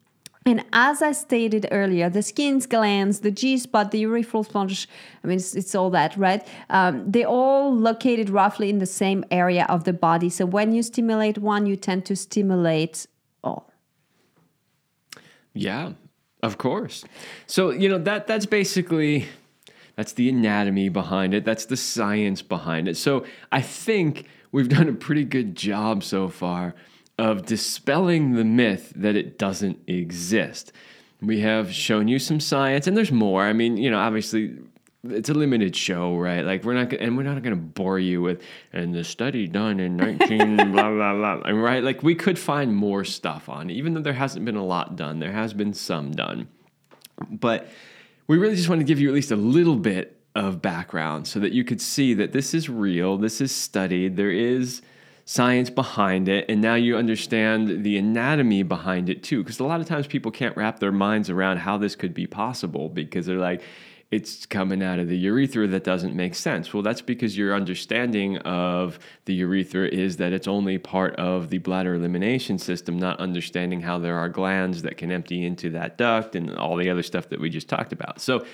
And 0.48 0.64
as 0.72 1.02
I 1.02 1.12
stated 1.12 1.68
earlier, 1.70 2.08
the 2.08 2.22
Skene's 2.22 2.64
glands, 2.64 3.20
the 3.20 3.30
G 3.30 3.58
spot, 3.58 3.90
the 3.90 4.02
urethral 4.04 4.46
sponge, 4.46 4.88
I 5.22 5.26
mean, 5.26 5.36
it's, 5.36 5.54
it's 5.54 5.74
all 5.74 5.90
that, 5.90 6.16
right? 6.16 6.46
Um, 6.70 7.04
they're 7.06 7.26
all 7.26 7.74
located 7.74 8.30
roughly 8.30 8.70
in 8.70 8.78
the 8.78 8.86
same 8.86 9.24
area 9.30 9.66
of 9.68 9.84
the 9.84 9.92
body. 9.92 10.30
So 10.30 10.46
when 10.46 10.72
you 10.72 10.82
stimulate 10.82 11.36
one, 11.36 11.66
you 11.66 11.76
tend 11.76 12.06
to 12.06 12.16
stimulate 12.16 13.06
all. 13.44 13.70
Yeah, 15.52 15.92
of 16.42 16.58
course. 16.58 17.04
So, 17.46 17.70
you 17.70 17.88
know, 17.88 17.98
that 17.98 18.26
that's 18.26 18.46
basically 18.46 19.26
that's 19.96 20.12
the 20.12 20.28
anatomy 20.28 20.88
behind 20.88 21.34
it. 21.34 21.44
That's 21.44 21.66
the 21.66 21.76
science 21.76 22.42
behind 22.42 22.88
it. 22.88 22.96
So, 22.96 23.24
I 23.50 23.60
think 23.60 24.26
we've 24.52 24.68
done 24.78 24.88
a 24.88 24.92
pretty 24.92 25.24
good 25.24 25.56
job 25.56 26.04
so 26.04 26.28
far 26.28 26.74
of 27.18 27.44
dispelling 27.44 28.34
the 28.34 28.44
myth 28.44 28.92
that 28.94 29.16
it 29.16 29.38
doesn't 29.38 29.78
exist. 29.88 30.72
We 31.20 31.40
have 31.40 31.72
shown 31.72 32.06
you 32.06 32.20
some 32.20 32.38
science 32.38 32.86
and 32.86 32.96
there's 32.96 33.10
more. 33.10 33.42
I 33.42 33.52
mean, 33.52 33.76
you 33.76 33.90
know, 33.90 33.98
obviously 33.98 34.56
it's 35.04 35.28
a 35.28 35.34
limited 35.34 35.76
show, 35.76 36.16
right? 36.16 36.44
Like 36.44 36.64
we're 36.64 36.74
not, 36.74 36.90
gonna, 36.90 37.02
and 37.02 37.16
we're 37.16 37.22
not 37.22 37.42
going 37.42 37.54
to 37.54 37.62
bore 37.62 37.98
you 37.98 38.20
with, 38.20 38.42
and 38.72 38.94
the 38.94 39.04
study 39.04 39.46
done 39.46 39.80
in 39.80 39.96
19 39.96 40.56
blah 40.72 40.90
blah 40.90 41.14
blah, 41.14 41.40
and 41.44 41.62
right? 41.62 41.82
Like 41.82 42.02
we 42.02 42.14
could 42.14 42.38
find 42.38 42.74
more 42.74 43.04
stuff 43.04 43.48
on, 43.48 43.70
it. 43.70 43.74
even 43.74 43.94
though 43.94 44.00
there 44.00 44.12
hasn't 44.12 44.44
been 44.44 44.56
a 44.56 44.64
lot 44.64 44.96
done. 44.96 45.20
There 45.20 45.32
has 45.32 45.54
been 45.54 45.72
some 45.72 46.10
done, 46.10 46.48
but 47.30 47.68
we 48.26 48.38
really 48.38 48.56
just 48.56 48.68
want 48.68 48.80
to 48.80 48.84
give 48.84 49.00
you 49.00 49.08
at 49.08 49.14
least 49.14 49.30
a 49.30 49.36
little 49.36 49.76
bit 49.76 50.20
of 50.34 50.60
background 50.60 51.26
so 51.26 51.40
that 51.40 51.52
you 51.52 51.64
could 51.64 51.80
see 51.80 52.14
that 52.14 52.32
this 52.32 52.54
is 52.54 52.68
real, 52.68 53.16
this 53.16 53.40
is 53.40 53.54
studied, 53.54 54.16
there 54.16 54.30
is 54.30 54.82
science 55.24 55.68
behind 55.68 56.28
it, 56.28 56.46
and 56.48 56.60
now 56.60 56.74
you 56.74 56.96
understand 56.96 57.84
the 57.84 57.98
anatomy 57.98 58.62
behind 58.62 59.10
it 59.10 59.22
too. 59.22 59.42
Because 59.42 59.60
a 59.60 59.64
lot 59.64 59.80
of 59.80 59.86
times 59.86 60.06
people 60.06 60.30
can't 60.30 60.56
wrap 60.56 60.78
their 60.78 60.92
minds 60.92 61.28
around 61.28 61.58
how 61.58 61.76
this 61.76 61.94
could 61.94 62.14
be 62.14 62.26
possible 62.26 62.88
because 62.88 63.26
they're 63.26 63.36
like, 63.36 63.62
it's 64.10 64.46
coming 64.46 64.82
out 64.82 64.98
of 64.98 65.08
the 65.08 65.18
urethra 65.18 65.66
that 65.66 65.84
doesn't 65.84 66.14
make 66.14 66.34
sense. 66.34 66.72
Well, 66.72 66.82
that's 66.82 67.02
because 67.02 67.36
your 67.36 67.54
understanding 67.54 68.38
of 68.38 68.98
the 69.26 69.34
urethra 69.34 69.86
is 69.86 70.16
that 70.16 70.32
it's 70.32 70.48
only 70.48 70.78
part 70.78 71.14
of 71.16 71.50
the 71.50 71.58
bladder 71.58 71.94
elimination 71.94 72.58
system, 72.58 72.98
not 72.98 73.20
understanding 73.20 73.82
how 73.82 73.98
there 73.98 74.16
are 74.16 74.28
glands 74.28 74.82
that 74.82 74.96
can 74.96 75.12
empty 75.12 75.44
into 75.44 75.70
that 75.70 75.98
duct 75.98 76.34
and 76.34 76.56
all 76.56 76.76
the 76.76 76.88
other 76.88 77.02
stuff 77.02 77.28
that 77.28 77.40
we 77.40 77.50
just 77.50 77.68
talked 77.68 77.92
about. 77.92 78.20
So, 78.20 78.46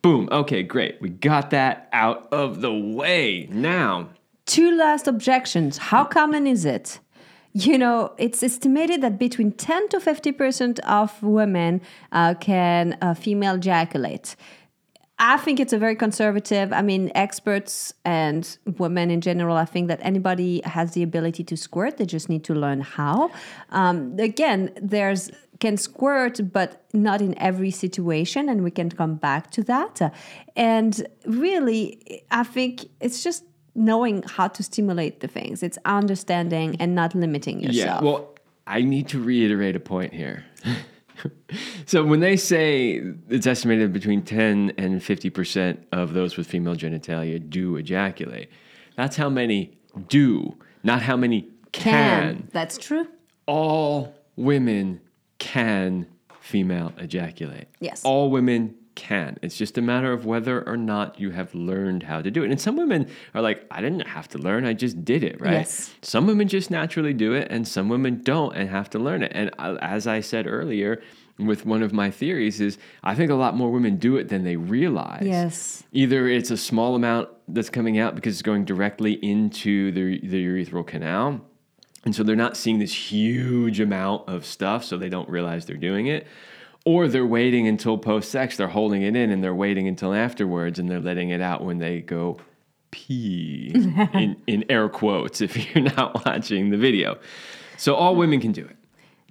boom, 0.00 0.28
okay, 0.30 0.62
great. 0.62 1.00
We 1.00 1.08
got 1.08 1.50
that 1.50 1.88
out 1.92 2.28
of 2.32 2.60
the 2.60 2.72
way. 2.72 3.48
Now, 3.50 4.10
Two 4.46 4.76
last 4.76 5.06
objections. 5.06 5.78
How 5.78 6.04
common 6.04 6.44
is 6.44 6.64
it? 6.64 6.98
You 7.52 7.78
know, 7.78 8.14
it's 8.18 8.42
estimated 8.42 9.00
that 9.02 9.18
between 9.18 9.52
10 9.52 9.88
to 9.90 9.98
50% 9.98 10.78
of 10.80 11.22
women 11.22 11.80
uh, 12.12 12.34
can 12.34 12.96
uh, 13.00 13.14
female 13.14 13.54
ejaculate. 13.54 14.36
I 15.22 15.36
think 15.36 15.60
it's 15.60 15.74
a 15.74 15.78
very 15.78 15.94
conservative. 15.94 16.72
I 16.72 16.80
mean, 16.80 17.12
experts 17.14 17.92
and 18.06 18.56
women 18.78 19.10
in 19.10 19.20
general, 19.20 19.54
I 19.54 19.66
think 19.66 19.88
that 19.88 20.00
anybody 20.02 20.62
has 20.64 20.92
the 20.92 21.02
ability 21.02 21.44
to 21.44 21.58
squirt. 21.58 21.98
They 21.98 22.06
just 22.06 22.30
need 22.30 22.42
to 22.44 22.54
learn 22.54 22.80
how. 22.80 23.30
Um, 23.68 24.18
again, 24.18 24.72
there's 24.80 25.30
can 25.60 25.76
squirt, 25.76 26.40
but 26.50 26.82
not 26.94 27.20
in 27.20 27.38
every 27.38 27.70
situation, 27.70 28.48
and 28.48 28.64
we 28.64 28.70
can 28.70 28.90
come 28.90 29.16
back 29.16 29.50
to 29.50 29.62
that. 29.64 30.00
And 30.56 31.06
really, 31.26 32.24
I 32.30 32.44
think 32.44 32.86
it's 32.98 33.22
just 33.22 33.44
knowing 33.74 34.22
how 34.22 34.48
to 34.48 34.62
stimulate 34.62 35.20
the 35.20 35.28
things. 35.28 35.62
It's 35.62 35.78
understanding 35.84 36.76
and 36.80 36.94
not 36.94 37.14
limiting 37.14 37.60
yourself. 37.60 38.02
Yeah, 38.02 38.10
well, 38.10 38.34
I 38.66 38.80
need 38.80 39.08
to 39.08 39.22
reiterate 39.22 39.76
a 39.76 39.80
point 39.80 40.14
here. 40.14 40.44
so 41.86 42.04
when 42.04 42.20
they 42.20 42.36
say 42.36 43.02
it's 43.28 43.46
estimated 43.46 43.92
between 43.92 44.22
10 44.22 44.72
and 44.78 45.00
50% 45.00 45.78
of 45.92 46.14
those 46.14 46.36
with 46.36 46.46
female 46.46 46.76
genitalia 46.76 47.48
do 47.48 47.76
ejaculate, 47.76 48.50
that's 48.96 49.16
how 49.16 49.28
many 49.28 49.78
do, 50.08 50.56
not 50.82 51.02
how 51.02 51.16
many 51.16 51.48
can. 51.72 52.48
That's 52.52 52.78
true. 52.78 53.06
All 53.46 54.14
women 54.36 55.00
can 55.38 56.06
female 56.40 56.92
ejaculate. 56.98 57.68
Yes. 57.80 58.04
All 58.04 58.30
women 58.30 58.74
can. 58.94 59.38
It's 59.42 59.56
just 59.56 59.78
a 59.78 59.82
matter 59.82 60.12
of 60.12 60.26
whether 60.26 60.66
or 60.68 60.76
not 60.76 61.20
you 61.20 61.30
have 61.30 61.54
learned 61.54 62.02
how 62.02 62.20
to 62.22 62.30
do 62.30 62.42
it. 62.42 62.50
And 62.50 62.60
some 62.60 62.76
women 62.76 63.08
are 63.34 63.40
like, 63.40 63.66
I 63.70 63.80
didn't 63.80 64.06
have 64.06 64.28
to 64.28 64.38
learn, 64.38 64.64
I 64.64 64.72
just 64.72 65.04
did 65.04 65.24
it, 65.24 65.40
right? 65.40 65.52
Yes. 65.52 65.94
Some 66.02 66.26
women 66.26 66.48
just 66.48 66.70
naturally 66.70 67.12
do 67.12 67.32
it, 67.34 67.48
and 67.50 67.66
some 67.66 67.88
women 67.88 68.22
don't 68.22 68.54
and 68.54 68.68
have 68.68 68.90
to 68.90 68.98
learn 68.98 69.22
it. 69.22 69.32
And 69.34 69.50
uh, 69.58 69.76
as 69.80 70.06
I 70.06 70.20
said 70.20 70.46
earlier, 70.46 71.02
with 71.38 71.64
one 71.64 71.82
of 71.82 71.92
my 71.92 72.10
theories 72.10 72.60
is 72.60 72.78
I 73.02 73.14
think 73.14 73.30
a 73.30 73.34
lot 73.34 73.56
more 73.56 73.70
women 73.70 73.96
do 73.96 74.16
it 74.16 74.28
than 74.28 74.44
they 74.44 74.56
realize. 74.56 75.22
Yes. 75.24 75.82
Either 75.92 76.28
it's 76.28 76.50
a 76.50 76.56
small 76.56 76.94
amount 76.94 77.28
that's 77.48 77.70
coming 77.70 77.98
out 77.98 78.14
because 78.14 78.34
it's 78.34 78.42
going 78.42 78.64
directly 78.64 79.12
into 79.14 79.90
the, 79.92 80.20
the 80.26 80.44
urethral 80.44 80.86
canal. 80.86 81.40
And 82.04 82.14
so 82.14 82.22
they're 82.22 82.36
not 82.36 82.56
seeing 82.56 82.78
this 82.78 82.94
huge 82.94 83.78
amount 83.80 84.28
of 84.28 84.46
stuff, 84.46 84.84
so 84.84 84.96
they 84.96 85.10
don't 85.10 85.28
realize 85.28 85.66
they're 85.66 85.76
doing 85.76 86.06
it. 86.06 86.26
Or 86.86 87.08
they're 87.08 87.26
waiting 87.26 87.68
until 87.68 87.98
post 87.98 88.30
sex, 88.30 88.56
they're 88.56 88.68
holding 88.68 89.02
it 89.02 89.14
in 89.14 89.30
and 89.30 89.44
they're 89.44 89.54
waiting 89.54 89.86
until 89.86 90.14
afterwards 90.14 90.78
and 90.78 90.88
they're 90.88 91.00
letting 91.00 91.30
it 91.30 91.40
out 91.40 91.62
when 91.62 91.78
they 91.78 92.00
go 92.00 92.38
pee 92.90 93.70
in, 94.14 94.36
in 94.46 94.64
air 94.68 94.88
quotes 94.88 95.40
if 95.40 95.74
you're 95.74 95.84
not 95.84 96.24
watching 96.24 96.70
the 96.70 96.76
video. 96.76 97.18
So 97.76 97.94
all 97.94 98.16
women 98.16 98.40
can 98.40 98.52
do 98.52 98.64
it. 98.64 98.76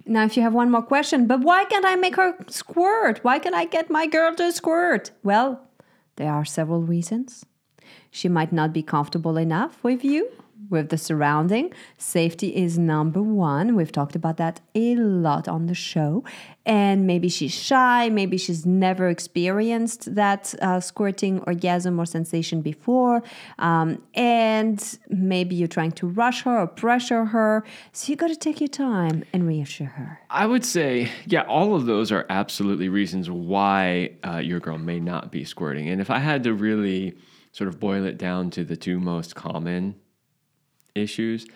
Now, 0.06 0.24
if 0.24 0.36
you 0.36 0.42
have 0.42 0.54
one 0.54 0.70
more 0.70 0.82
question, 0.82 1.26
but 1.26 1.40
why 1.40 1.64
can't 1.66 1.84
I 1.84 1.94
make 1.94 2.16
her 2.16 2.34
squirt? 2.48 3.20
Why 3.22 3.38
can't 3.38 3.54
I 3.54 3.64
get 3.66 3.90
my 3.90 4.06
girl 4.06 4.34
to 4.36 4.50
squirt? 4.50 5.10
Well, 5.22 5.60
there 6.16 6.32
are 6.32 6.44
several 6.44 6.82
reasons. 6.82 7.44
She 8.10 8.28
might 8.28 8.52
not 8.52 8.72
be 8.72 8.82
comfortable 8.82 9.36
enough 9.36 9.82
with 9.84 10.04
you, 10.04 10.28
with 10.68 10.90
the 10.90 10.98
surrounding. 10.98 11.72
Safety 11.96 12.54
is 12.54 12.78
number 12.78 13.22
one. 13.22 13.74
We've 13.74 13.92
talked 13.92 14.14
about 14.14 14.36
that 14.36 14.60
a 14.74 14.94
lot 14.96 15.48
on 15.48 15.66
the 15.66 15.74
show. 15.74 16.24
And 16.66 17.06
maybe 17.06 17.28
she's 17.28 17.54
shy, 17.54 18.08
maybe 18.10 18.36
she's 18.36 18.66
never 18.66 19.08
experienced 19.08 20.14
that 20.14 20.54
uh, 20.60 20.80
squirting 20.80 21.40
orgasm 21.46 21.98
or 21.98 22.06
sensation 22.06 22.60
before. 22.60 23.22
Um, 23.58 24.02
and 24.14 24.98
maybe 25.08 25.56
you're 25.56 25.68
trying 25.68 25.92
to 25.92 26.06
rush 26.06 26.42
her 26.42 26.60
or 26.60 26.66
pressure 26.66 27.24
her. 27.24 27.64
So 27.92 28.10
you 28.10 28.16
got 28.16 28.28
to 28.28 28.36
take 28.36 28.60
your 28.60 28.68
time 28.68 29.24
and 29.32 29.46
reassure 29.46 29.88
her. 29.88 30.20
I 30.28 30.46
would 30.46 30.64
say, 30.64 31.10
yeah, 31.26 31.42
all 31.42 31.74
of 31.74 31.86
those 31.86 32.12
are 32.12 32.26
absolutely 32.28 32.88
reasons 32.88 33.30
why 33.30 34.16
uh, 34.24 34.38
your 34.38 34.60
girl 34.60 34.78
may 34.78 35.00
not 35.00 35.32
be 35.32 35.44
squirting. 35.44 35.88
And 35.88 36.00
if 36.00 36.10
I 36.10 36.18
had 36.18 36.44
to 36.44 36.54
really 36.54 37.16
sort 37.52 37.68
of 37.68 37.80
boil 37.80 38.04
it 38.04 38.18
down 38.18 38.50
to 38.50 38.64
the 38.64 38.76
two 38.76 39.00
most 39.00 39.34
common 39.34 39.96
issues. 40.94 41.46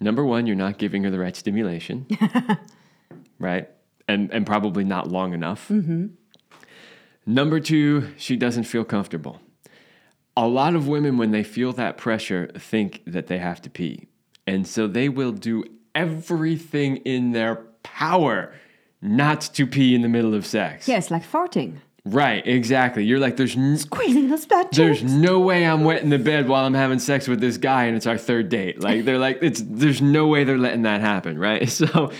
Number 0.00 0.24
one, 0.24 0.46
you're 0.46 0.56
not 0.56 0.78
giving 0.78 1.04
her 1.04 1.10
the 1.10 1.18
right 1.18 1.36
stimulation, 1.36 2.06
right? 3.38 3.68
And 4.08 4.30
and 4.32 4.44
probably 4.46 4.84
not 4.84 5.08
long 5.08 5.32
enough. 5.32 5.68
Mm-hmm. 5.68 6.06
Number 7.26 7.60
two, 7.60 8.12
she 8.16 8.36
doesn't 8.36 8.64
feel 8.64 8.84
comfortable. 8.84 9.40
A 10.36 10.46
lot 10.46 10.74
of 10.74 10.88
women, 10.88 11.16
when 11.16 11.30
they 11.30 11.44
feel 11.44 11.72
that 11.74 11.96
pressure, 11.96 12.50
think 12.58 13.02
that 13.06 13.28
they 13.28 13.38
have 13.38 13.62
to 13.62 13.70
pee, 13.70 14.08
and 14.46 14.66
so 14.66 14.86
they 14.86 15.08
will 15.08 15.32
do 15.32 15.64
everything 15.94 16.96
in 16.98 17.32
their 17.32 17.56
power 17.82 18.52
not 19.00 19.42
to 19.42 19.66
pee 19.66 19.94
in 19.94 20.02
the 20.02 20.08
middle 20.08 20.34
of 20.34 20.44
sex. 20.44 20.88
Yes, 20.88 21.10
like 21.10 21.24
farting. 21.24 21.76
Right, 22.06 22.46
exactly. 22.46 23.04
You're 23.04 23.18
like, 23.18 23.36
there's 23.38 23.56
n- 23.56 23.78
Squeezing 23.78 24.28
those 24.28 24.44
butt 24.44 24.72
there's 24.72 25.00
cheeks. 25.00 25.10
no 25.10 25.40
way 25.40 25.64
I'm 25.66 25.84
wet 25.84 26.02
in 26.02 26.10
the 26.10 26.18
bed 26.18 26.48
while 26.48 26.66
I'm 26.66 26.74
having 26.74 26.98
sex 26.98 27.26
with 27.26 27.40
this 27.40 27.56
guy 27.56 27.84
and 27.84 27.96
it's 27.96 28.06
our 28.06 28.18
third 28.18 28.50
date. 28.50 28.82
Like 28.82 29.06
they're 29.06 29.18
like, 29.18 29.38
it's 29.40 29.62
there's 29.64 30.02
no 30.02 30.26
way 30.26 30.44
they're 30.44 30.58
letting 30.58 30.82
that 30.82 31.00
happen, 31.00 31.38
right? 31.38 31.68
So, 31.70 32.12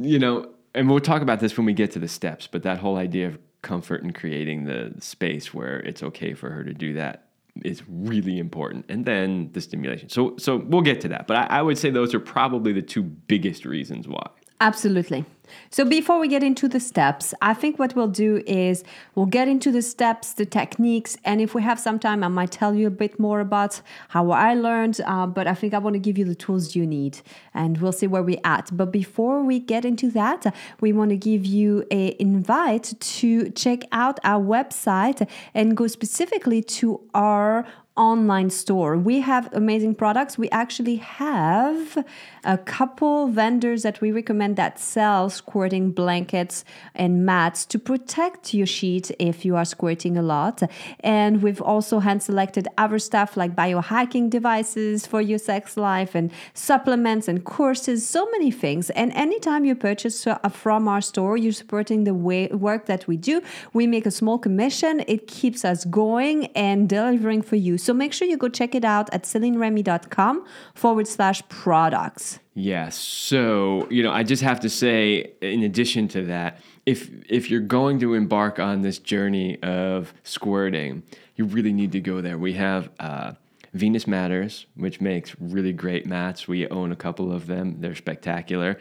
you 0.00 0.18
know, 0.20 0.48
and 0.74 0.88
we'll 0.88 1.00
talk 1.00 1.20
about 1.22 1.40
this 1.40 1.56
when 1.56 1.66
we 1.66 1.72
get 1.72 1.90
to 1.92 1.98
the 1.98 2.08
steps, 2.08 2.46
but 2.46 2.62
that 2.62 2.78
whole 2.78 2.96
idea 2.96 3.28
of 3.28 3.38
comfort 3.62 4.02
and 4.04 4.14
creating 4.14 4.64
the 4.64 4.92
space 5.00 5.52
where 5.52 5.80
it's 5.80 6.02
okay 6.02 6.34
for 6.34 6.50
her 6.50 6.62
to 6.64 6.72
do 6.72 6.94
that 6.94 7.26
is 7.64 7.82
really 7.88 8.38
important. 8.38 8.84
And 8.88 9.04
then 9.04 9.50
the 9.52 9.60
stimulation. 9.60 10.08
So 10.10 10.36
so 10.38 10.56
we'll 10.56 10.82
get 10.82 11.00
to 11.02 11.08
that. 11.08 11.26
But 11.26 11.36
I, 11.38 11.58
I 11.58 11.62
would 11.62 11.76
say 11.78 11.90
those 11.90 12.14
are 12.14 12.20
probably 12.20 12.72
the 12.72 12.82
two 12.82 13.02
biggest 13.02 13.64
reasons 13.64 14.06
why. 14.08 14.28
Absolutely. 14.60 15.24
So 15.70 15.84
before 15.84 16.18
we 16.18 16.28
get 16.28 16.42
into 16.42 16.68
the 16.68 16.80
steps, 16.80 17.34
I 17.42 17.54
think 17.54 17.78
what 17.78 17.94
we'll 17.94 18.08
do 18.08 18.42
is 18.46 18.84
we'll 19.14 19.26
get 19.26 19.48
into 19.48 19.70
the 19.70 19.82
steps, 19.82 20.32
the 20.32 20.46
techniques, 20.46 21.16
and 21.24 21.40
if 21.40 21.54
we 21.54 21.62
have 21.62 21.78
some 21.78 21.98
time, 21.98 22.22
I 22.24 22.28
might 22.28 22.50
tell 22.50 22.74
you 22.74 22.86
a 22.86 22.90
bit 22.90 23.18
more 23.18 23.40
about 23.40 23.80
how 24.08 24.30
I 24.30 24.54
learned. 24.54 25.00
Uh, 25.04 25.26
but 25.26 25.46
I 25.46 25.54
think 25.54 25.74
I 25.74 25.78
want 25.78 25.94
to 25.94 26.00
give 26.00 26.18
you 26.18 26.24
the 26.24 26.34
tools 26.34 26.74
you 26.76 26.86
need, 26.86 27.20
and 27.52 27.78
we'll 27.78 27.92
see 27.92 28.06
where 28.06 28.22
we're 28.22 28.40
at. 28.44 28.70
But 28.76 28.92
before 28.92 29.42
we 29.42 29.58
get 29.58 29.84
into 29.84 30.10
that, 30.12 30.54
we 30.80 30.92
want 30.92 31.10
to 31.10 31.16
give 31.16 31.44
you 31.44 31.84
a 31.90 32.16
invite 32.18 32.94
to 33.00 33.50
check 33.50 33.80
out 33.92 34.18
our 34.24 34.42
website 34.42 35.28
and 35.54 35.76
go 35.76 35.86
specifically 35.86 36.62
to 36.62 37.00
our 37.14 37.66
online 37.96 38.50
store. 38.50 38.96
We 38.96 39.20
have 39.20 39.52
amazing 39.52 39.94
products. 39.94 40.36
We 40.36 40.50
actually 40.50 40.96
have 40.96 42.04
a 42.42 42.58
couple 42.58 43.28
vendors 43.28 43.82
that 43.82 44.00
we 44.00 44.10
recommend 44.10 44.56
that 44.56 44.80
sell 44.80 45.30
squirting 45.34 45.92
blankets 45.92 46.64
and 46.94 47.26
mats 47.26 47.66
to 47.66 47.78
protect 47.78 48.54
your 48.54 48.66
sheet 48.66 49.10
if 49.18 49.44
you 49.44 49.56
are 49.56 49.64
squirting 49.64 50.16
a 50.16 50.22
lot. 50.22 50.62
And 51.00 51.42
we've 51.42 51.60
also 51.60 51.98
hand 51.98 52.22
selected 52.22 52.68
other 52.78 52.98
stuff 52.98 53.36
like 53.36 53.54
biohacking 53.54 54.30
devices 54.30 55.06
for 55.06 55.20
your 55.20 55.38
sex 55.38 55.76
life 55.76 56.14
and 56.14 56.30
supplements 56.54 57.28
and 57.28 57.44
courses, 57.44 58.06
so 58.06 58.28
many 58.30 58.50
things. 58.50 58.90
And 58.90 59.12
anytime 59.12 59.64
you 59.64 59.74
purchase 59.74 60.26
from 60.50 60.88
our 60.88 61.00
store, 61.00 61.36
you're 61.36 61.52
supporting 61.52 62.04
the 62.04 62.14
way, 62.14 62.46
work 62.48 62.86
that 62.86 63.06
we 63.06 63.16
do. 63.16 63.42
We 63.72 63.86
make 63.86 64.06
a 64.06 64.10
small 64.10 64.38
commission. 64.38 65.02
It 65.06 65.26
keeps 65.26 65.64
us 65.64 65.84
going 65.84 66.46
and 66.54 66.88
delivering 66.88 67.42
for 67.42 67.56
you. 67.56 67.78
So 67.78 67.92
make 67.92 68.12
sure 68.12 68.28
you 68.28 68.36
go 68.36 68.48
check 68.48 68.74
it 68.74 68.84
out 68.84 69.12
at 69.12 69.24
celineremy.com 69.24 70.44
forward 70.74 71.08
slash 71.08 71.42
products. 71.48 72.38
Yes. 72.54 72.96
So, 72.96 73.88
you 73.90 74.04
know, 74.04 74.12
I 74.12 74.22
just 74.22 74.42
have 74.42 74.60
to 74.60 74.70
say, 74.70 75.32
in 75.40 75.64
addition 75.64 76.06
to 76.08 76.24
that, 76.26 76.60
if 76.86 77.10
if 77.28 77.50
you're 77.50 77.60
going 77.60 77.98
to 78.00 78.14
embark 78.14 78.60
on 78.60 78.82
this 78.82 78.98
journey 78.98 79.60
of 79.62 80.14
squirting, 80.22 81.02
you 81.34 81.46
really 81.46 81.72
need 81.72 81.90
to 81.92 82.00
go 82.00 82.20
there. 82.20 82.38
We 82.38 82.52
have 82.52 82.90
uh, 83.00 83.32
Venus 83.72 84.06
Matters, 84.06 84.66
which 84.76 85.00
makes 85.00 85.34
really 85.40 85.72
great 85.72 86.06
mats. 86.06 86.46
We 86.46 86.68
own 86.68 86.92
a 86.92 86.96
couple 86.96 87.32
of 87.32 87.48
them. 87.48 87.80
They're 87.80 87.96
spectacular. 87.96 88.78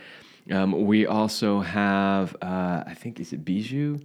Um, 0.51 0.85
we 0.85 1.07
also 1.07 1.61
have, 1.61 2.35
uh, 2.41 2.83
I 2.85 2.93
think, 2.93 3.19
is 3.19 3.33
it 3.33 3.43
Bijou? 3.43 4.01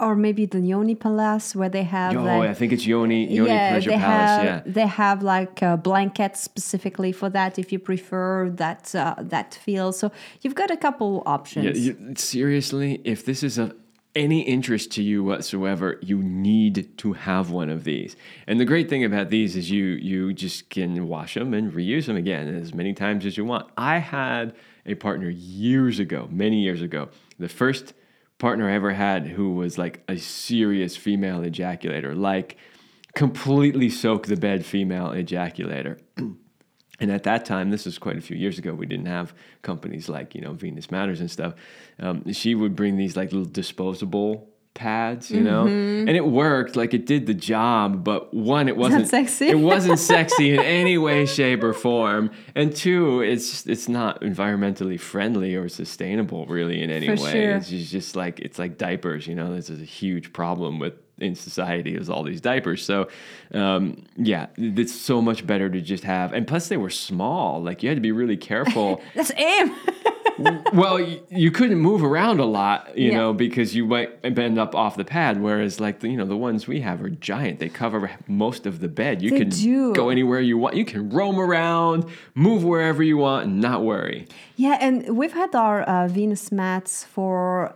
Or 0.00 0.14
maybe 0.14 0.46
the 0.46 0.60
Yoni 0.60 0.94
Palace 0.94 1.56
where 1.56 1.68
they 1.68 1.82
have 1.82 2.16
Oh, 2.16 2.22
like, 2.22 2.50
I 2.50 2.54
think 2.54 2.72
it's 2.72 2.86
Yoni 2.86 3.26
Yoni 3.34 3.48
Pleasure 3.48 3.90
they 3.90 3.96
Palace. 3.96 4.30
have 4.30 4.44
yeah. 4.44 4.62
they 4.64 4.86
have 4.86 5.22
like 5.24 5.60
uh, 5.62 5.76
blankets 5.76 6.40
specifically 6.40 7.10
for 7.10 7.28
that 7.30 7.58
if 7.58 7.72
you 7.72 7.80
prefer 7.80 8.48
that 8.50 8.94
uh, 8.94 9.16
that 9.18 9.54
feel. 9.54 9.90
So 9.92 10.12
you've 10.42 10.54
got 10.54 10.70
a 10.70 10.76
couple 10.76 11.22
options. 11.26 11.64
Yeah, 11.64 11.72
you, 11.72 12.14
seriously, 12.16 13.00
if 13.04 13.24
this 13.24 13.42
is 13.42 13.58
of 13.58 13.74
any 14.14 14.40
interest 14.42 14.90
to 14.92 15.02
you 15.02 15.22
whatsoever, 15.22 15.98
you 16.00 16.22
need 16.22 16.96
to 16.98 17.12
have 17.12 17.50
one 17.50 17.68
of 17.68 17.84
these. 17.84 18.16
And 18.46 18.58
the 18.58 18.64
great 18.64 18.88
thing 18.88 19.04
about 19.04 19.30
these 19.30 19.56
is 19.56 19.70
you 19.70 19.84
you 19.84 20.32
just 20.32 20.70
can 20.70 21.08
wash 21.08 21.34
them 21.34 21.52
and 21.54 21.72
reuse 21.72 22.06
them 22.06 22.16
again 22.16 22.46
as 22.54 22.72
many 22.72 22.94
times 22.94 23.26
as 23.26 23.36
you 23.36 23.44
want. 23.44 23.68
I 23.76 23.98
had 23.98 24.54
a 24.86 24.94
partner 24.94 25.28
years 25.28 25.98
ago, 25.98 26.28
many 26.30 26.62
years 26.62 26.82
ago. 26.82 27.08
The 27.38 27.48
first 27.48 27.94
partner 28.38 28.68
I 28.68 28.74
ever 28.74 28.92
had 28.92 29.26
who 29.26 29.54
was 29.54 29.78
like 29.78 30.02
a 30.08 30.16
serious 30.16 30.96
female 30.96 31.40
ejaculator, 31.40 32.16
like 32.16 32.56
completely 33.14 33.90
soak 33.90 34.26
the 34.26 34.36
bed 34.36 34.64
female 34.64 35.08
ejaculator. 35.08 35.98
And 37.00 37.12
at 37.12 37.22
that 37.24 37.44
time, 37.44 37.70
this 37.70 37.84
was 37.84 37.96
quite 37.96 38.16
a 38.16 38.20
few 38.20 38.36
years 38.36 38.58
ago, 38.58 38.74
we 38.74 38.86
didn't 38.86 39.06
have 39.06 39.32
companies 39.62 40.08
like, 40.08 40.34
you 40.34 40.40
know, 40.40 40.52
Venus 40.52 40.90
Matters 40.90 41.20
and 41.20 41.30
stuff. 41.30 41.54
Um, 42.00 42.32
she 42.32 42.56
would 42.56 42.74
bring 42.74 42.96
these 42.96 43.16
like 43.16 43.30
little 43.30 43.48
disposable 43.48 44.47
pads, 44.74 45.30
you 45.30 45.40
know, 45.40 45.66
and 45.66 46.10
it 46.10 46.26
worked, 46.26 46.76
like 46.76 46.94
it 46.94 47.04
did 47.06 47.26
the 47.26 47.34
job. 47.34 48.04
But 48.04 48.32
one, 48.32 48.68
it 48.68 48.76
wasn't 48.76 49.08
sexy. 49.08 49.48
It 49.48 49.58
wasn't 49.58 49.98
sexy 49.98 50.54
in 50.54 50.60
any 50.64 50.98
way, 50.98 51.26
shape, 51.26 51.62
or 51.64 51.72
form. 51.72 52.30
And 52.54 52.74
two, 52.74 53.20
it's 53.20 53.66
it's 53.66 53.88
not 53.88 54.20
environmentally 54.20 54.98
friendly 55.00 55.54
or 55.56 55.68
sustainable, 55.68 56.46
really, 56.46 56.82
in 56.82 56.90
any 56.90 57.06
For 57.06 57.22
way. 57.22 57.32
sure. 57.32 57.50
It's 57.56 57.68
just, 57.68 58.16
like 58.16 58.40
it's 58.40 58.58
like 58.58 58.78
diapers, 58.78 59.26
you 59.26 59.34
know. 59.34 59.54
This 59.54 59.70
is 59.70 59.80
a 59.80 59.84
huge 59.84 60.32
problem 60.32 60.78
with 60.78 60.94
in 61.20 61.34
society 61.34 61.96
is 61.96 62.08
all 62.08 62.22
these 62.22 62.40
diapers. 62.40 62.84
So, 62.84 63.08
um, 63.52 64.04
yeah, 64.16 64.46
it's 64.56 64.94
so 64.94 65.20
much 65.20 65.46
better 65.46 65.68
to 65.68 65.80
just 65.80 66.04
have. 66.04 66.32
And 66.32 66.46
plus, 66.46 66.68
they 66.68 66.76
were 66.76 66.90
small. 66.90 67.62
Like 67.62 67.82
you 67.82 67.88
had 67.88 67.96
to 67.96 68.00
be 68.02 68.12
really 68.12 68.36
careful. 68.36 69.00
That's 69.14 69.32
aim. 69.36 69.74
well, 70.72 71.00
you, 71.00 71.20
you 71.30 71.50
couldn't 71.50 71.78
move 71.78 72.02
around 72.02 72.40
a 72.40 72.44
lot, 72.44 72.96
you 72.96 73.10
Yeah. 73.10 73.16
know, 73.18 73.32
because 73.32 73.74
you 73.74 73.86
might 73.86 74.34
bend 74.34 74.58
up 74.58 74.74
off 74.74 74.96
the 74.96 75.04
pad. 75.04 75.40
Whereas, 75.40 75.80
like 75.80 76.00
the, 76.00 76.08
you 76.08 76.16
know, 76.16 76.24
the 76.26 76.36
ones 76.36 76.66
we 76.66 76.80
have 76.80 77.02
are 77.02 77.10
giant. 77.10 77.58
They 77.58 77.68
cover 77.68 78.10
most 78.26 78.66
of 78.66 78.80
the 78.80 78.88
bed. 78.88 79.22
You 79.22 79.30
They 79.30 79.38
can 79.40 79.48
do. 79.50 79.92
go 79.94 80.08
anywhere 80.10 80.40
you 80.40 80.58
want. 80.58 80.76
You 80.76 80.84
can 80.84 81.10
roam 81.10 81.38
around, 81.38 82.04
move 82.34 82.64
wherever 82.64 83.02
you 83.02 83.16
want, 83.18 83.46
and 83.46 83.60
not 83.60 83.82
worry. 83.84 84.26
yeah, 84.56 84.78
and 84.80 85.16
we've 85.16 85.32
had 85.32 85.54
our 85.54 85.82
uh, 85.82 86.08
Venus 86.08 86.50
mats 86.52 87.04
for 87.04 87.74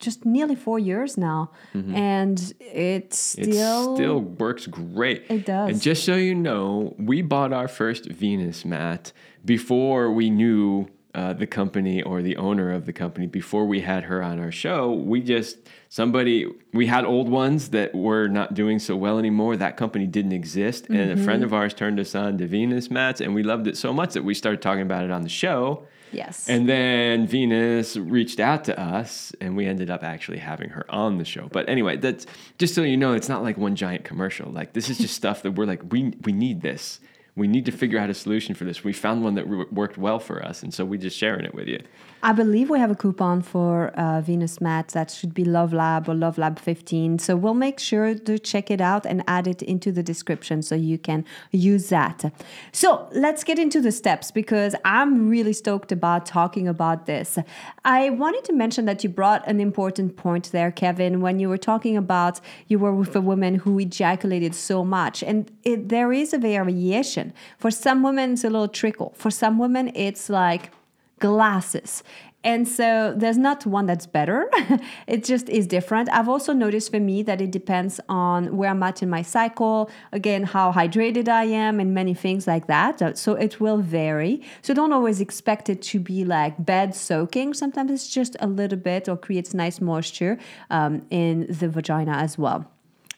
just 0.00 0.26
nearly 0.26 0.54
four 0.56 0.78
years 0.78 1.16
now, 1.16 1.50
and 1.72 2.52
it's 2.60 3.36
It 3.36 3.44
still 3.54 3.96
still 3.96 4.20
works 4.20 4.66
great. 4.66 5.24
It 5.30 5.46
does. 5.46 5.70
And 5.70 5.80
just 5.80 6.04
so 6.04 6.16
you 6.16 6.34
know, 6.34 6.94
we 6.98 7.22
bought 7.22 7.52
our 7.54 7.68
first 7.68 8.10
Venus 8.10 8.64
mat 8.66 9.12
before 9.44 10.10
we 10.12 10.28
knew 10.30 10.88
uh, 11.14 11.32
the 11.32 11.46
company 11.46 12.02
or 12.02 12.22
the 12.22 12.36
owner 12.36 12.72
of 12.72 12.86
the 12.86 12.92
company 12.92 13.26
before 13.26 13.66
we 13.66 13.80
had 13.80 14.04
her 14.04 14.22
on 14.22 14.40
our 14.40 14.50
show. 14.50 14.92
We 14.92 15.20
just 15.20 15.58
somebody 15.88 16.46
we 16.72 16.86
had 16.86 17.04
old 17.04 17.28
ones 17.28 17.70
that 17.70 17.94
were 17.94 18.26
not 18.26 18.54
doing 18.54 18.78
so 18.78 18.96
well 18.96 19.18
anymore. 19.18 19.56
That 19.56 19.76
company 19.76 20.06
didn't 20.06 20.32
exist, 20.32 20.88
and 20.88 21.12
a 21.12 21.22
friend 21.22 21.44
of 21.44 21.54
ours 21.54 21.72
turned 21.72 22.00
us 22.00 22.14
on 22.14 22.38
to 22.38 22.46
Venus 22.46 22.90
mats, 22.90 23.20
and 23.20 23.34
we 23.34 23.42
loved 23.42 23.66
it 23.66 23.76
so 23.76 23.92
much 23.92 24.14
that 24.14 24.24
we 24.24 24.34
started 24.34 24.60
talking 24.60 24.82
about 24.82 25.04
it 25.04 25.10
on 25.10 25.22
the 25.22 25.28
show. 25.28 25.86
Yes. 26.14 26.48
And 26.48 26.68
then 26.68 27.26
Venus 27.26 27.96
reached 27.96 28.38
out 28.38 28.64
to 28.64 28.80
us, 28.80 29.32
and 29.40 29.56
we 29.56 29.66
ended 29.66 29.90
up 29.90 30.02
actually 30.02 30.38
having 30.38 30.70
her 30.70 30.86
on 30.88 31.18
the 31.18 31.24
show. 31.24 31.48
But 31.50 31.68
anyway, 31.68 31.96
that's 31.96 32.26
just 32.58 32.74
so 32.74 32.82
you 32.82 32.96
know, 32.96 33.12
it's 33.12 33.28
not 33.28 33.42
like 33.42 33.56
one 33.56 33.76
giant 33.76 34.04
commercial. 34.04 34.50
Like 34.50 34.72
this 34.72 34.88
is 34.88 34.98
just 34.98 35.14
stuff 35.14 35.42
that 35.42 35.52
we're 35.52 35.66
like, 35.66 35.92
we 35.92 36.14
we 36.22 36.32
need 36.32 36.62
this. 36.62 37.00
We 37.36 37.48
need 37.48 37.66
to 37.66 37.72
figure 37.72 37.98
out 37.98 38.10
a 38.10 38.14
solution 38.14 38.54
for 38.54 38.64
this. 38.64 38.84
We 38.84 38.92
found 38.92 39.24
one 39.24 39.34
that 39.34 39.48
re- 39.48 39.66
worked 39.72 39.98
well 39.98 40.20
for 40.20 40.44
us, 40.44 40.62
and 40.62 40.72
so 40.72 40.84
we're 40.84 41.00
just 41.00 41.16
sharing 41.16 41.44
it 41.44 41.54
with 41.54 41.66
you. 41.66 41.80
I 42.22 42.32
believe 42.32 42.70
we 42.70 42.78
have 42.78 42.90
a 42.90 42.94
coupon 42.94 43.42
for 43.42 43.88
uh, 43.88 44.22
Venus 44.22 44.58
Mat 44.58 44.88
that 44.88 45.10
should 45.10 45.34
be 45.34 45.44
Love 45.44 45.74
Lab 45.74 46.08
or 46.08 46.14
Love 46.14 46.38
Lab 46.38 46.58
15. 46.58 47.18
So 47.18 47.36
we'll 47.36 47.52
make 47.52 47.78
sure 47.78 48.14
to 48.14 48.38
check 48.38 48.70
it 48.70 48.80
out 48.80 49.04
and 49.04 49.22
add 49.28 49.46
it 49.46 49.60
into 49.60 49.92
the 49.92 50.02
description 50.02 50.62
so 50.62 50.74
you 50.74 50.96
can 50.96 51.26
use 51.50 51.90
that. 51.90 52.32
So 52.72 53.08
let's 53.12 53.44
get 53.44 53.58
into 53.58 53.80
the 53.80 53.92
steps 53.92 54.30
because 54.30 54.74
I'm 54.86 55.28
really 55.28 55.52
stoked 55.52 55.92
about 55.92 56.24
talking 56.24 56.66
about 56.66 57.04
this. 57.04 57.38
I 57.84 58.10
wanted 58.10 58.44
to 58.44 58.52
mention 58.52 58.84
that 58.86 59.04
you 59.04 59.10
brought 59.10 59.46
an 59.46 59.60
important 59.60 60.16
point 60.16 60.50
there, 60.50 60.70
Kevin, 60.70 61.20
when 61.20 61.38
you 61.38 61.48
were 61.48 61.58
talking 61.58 61.96
about 61.96 62.40
you 62.68 62.78
were 62.78 62.94
with 62.94 63.14
a 63.14 63.20
woman 63.20 63.56
who 63.56 63.78
ejaculated 63.78 64.54
so 64.54 64.84
much. 64.84 65.22
And 65.22 65.50
it, 65.62 65.88
there 65.88 66.12
is 66.12 66.32
a 66.32 66.38
variation. 66.38 67.23
For 67.58 67.70
some 67.70 68.02
women, 68.02 68.34
it's 68.34 68.44
a 68.44 68.50
little 68.50 68.68
trickle. 68.68 69.14
For 69.16 69.30
some 69.30 69.58
women, 69.58 69.90
it's 69.94 70.28
like 70.28 70.70
glasses. 71.18 72.02
And 72.44 72.68
so 72.68 73.14
there's 73.16 73.38
not 73.38 73.64
one 73.64 73.86
that's 73.86 74.06
better. 74.06 74.50
it 75.06 75.24
just 75.24 75.48
is 75.48 75.66
different. 75.66 76.10
I've 76.10 76.28
also 76.28 76.52
noticed 76.52 76.90
for 76.90 77.00
me 77.00 77.22
that 77.22 77.40
it 77.40 77.50
depends 77.50 78.00
on 78.06 78.54
where 78.58 78.68
I'm 78.68 78.82
at 78.82 79.02
in 79.02 79.08
my 79.08 79.22
cycle, 79.22 79.90
again, 80.12 80.42
how 80.42 80.70
hydrated 80.70 81.26
I 81.26 81.44
am, 81.44 81.80
and 81.80 81.94
many 81.94 82.12
things 82.12 82.46
like 82.46 82.66
that. 82.66 83.18
So 83.18 83.32
it 83.34 83.60
will 83.60 83.78
vary. 83.78 84.42
So 84.60 84.74
don't 84.74 84.92
always 84.92 85.22
expect 85.22 85.70
it 85.70 85.80
to 85.82 85.98
be 85.98 86.26
like 86.26 86.62
bed 86.64 86.94
soaking. 86.94 87.54
Sometimes 87.54 87.90
it's 87.90 88.08
just 88.08 88.36
a 88.40 88.46
little 88.46 88.78
bit 88.78 89.08
or 89.08 89.16
creates 89.16 89.54
nice 89.54 89.80
moisture 89.80 90.38
um, 90.68 91.06
in 91.08 91.46
the 91.48 91.70
vagina 91.70 92.12
as 92.12 92.36
well. 92.36 92.70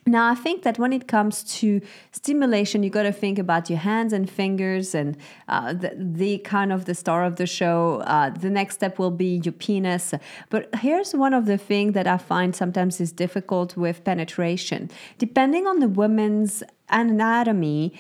Now, 0.09 0.31
I 0.31 0.37
think 0.37 0.63
that 0.63 0.79
when 0.79 0.93
it 0.93 1.09
comes 1.09 1.43
to 1.59 1.81
stimulation, 2.13 2.85
you 2.85 2.91
got 2.91 3.03
to 3.03 3.13
think 3.13 3.41
about 3.41 3.69
your 3.69 3.81
hands 3.81 4.13
and 4.13 4.31
fingers, 4.31 4.95
and 4.95 5.17
uh, 5.49 5.73
the, 5.73 5.97
the, 5.99 6.39
kind 6.39 6.73
of 6.73 6.85
the 6.85 6.95
star 6.95 7.25
of 7.25 7.37
the 7.37 7.47
show. 7.47 8.03
Uh, 8.07 8.31
the 8.31 8.49
next 8.49 8.75
step 8.77 9.01
will 9.01 9.11
be 9.11 9.41
your 9.43 9.53
penis. 9.53 10.15
But 10.49 10.73
here's 10.77 11.13
one 11.13 11.35
of 11.35 11.47
the 11.47 11.59
things 11.59 11.95
that 11.95 12.07
I 12.07 12.19
find 12.19 12.55
sometimes 12.55 13.01
is 13.01 13.11
difficult 13.11 13.77
with 13.77 14.05
penetration. 14.05 14.91
Depending 15.19 15.67
on 15.67 15.81
the 15.81 15.89
woman's 15.89 16.63
anatomy, 16.89 17.93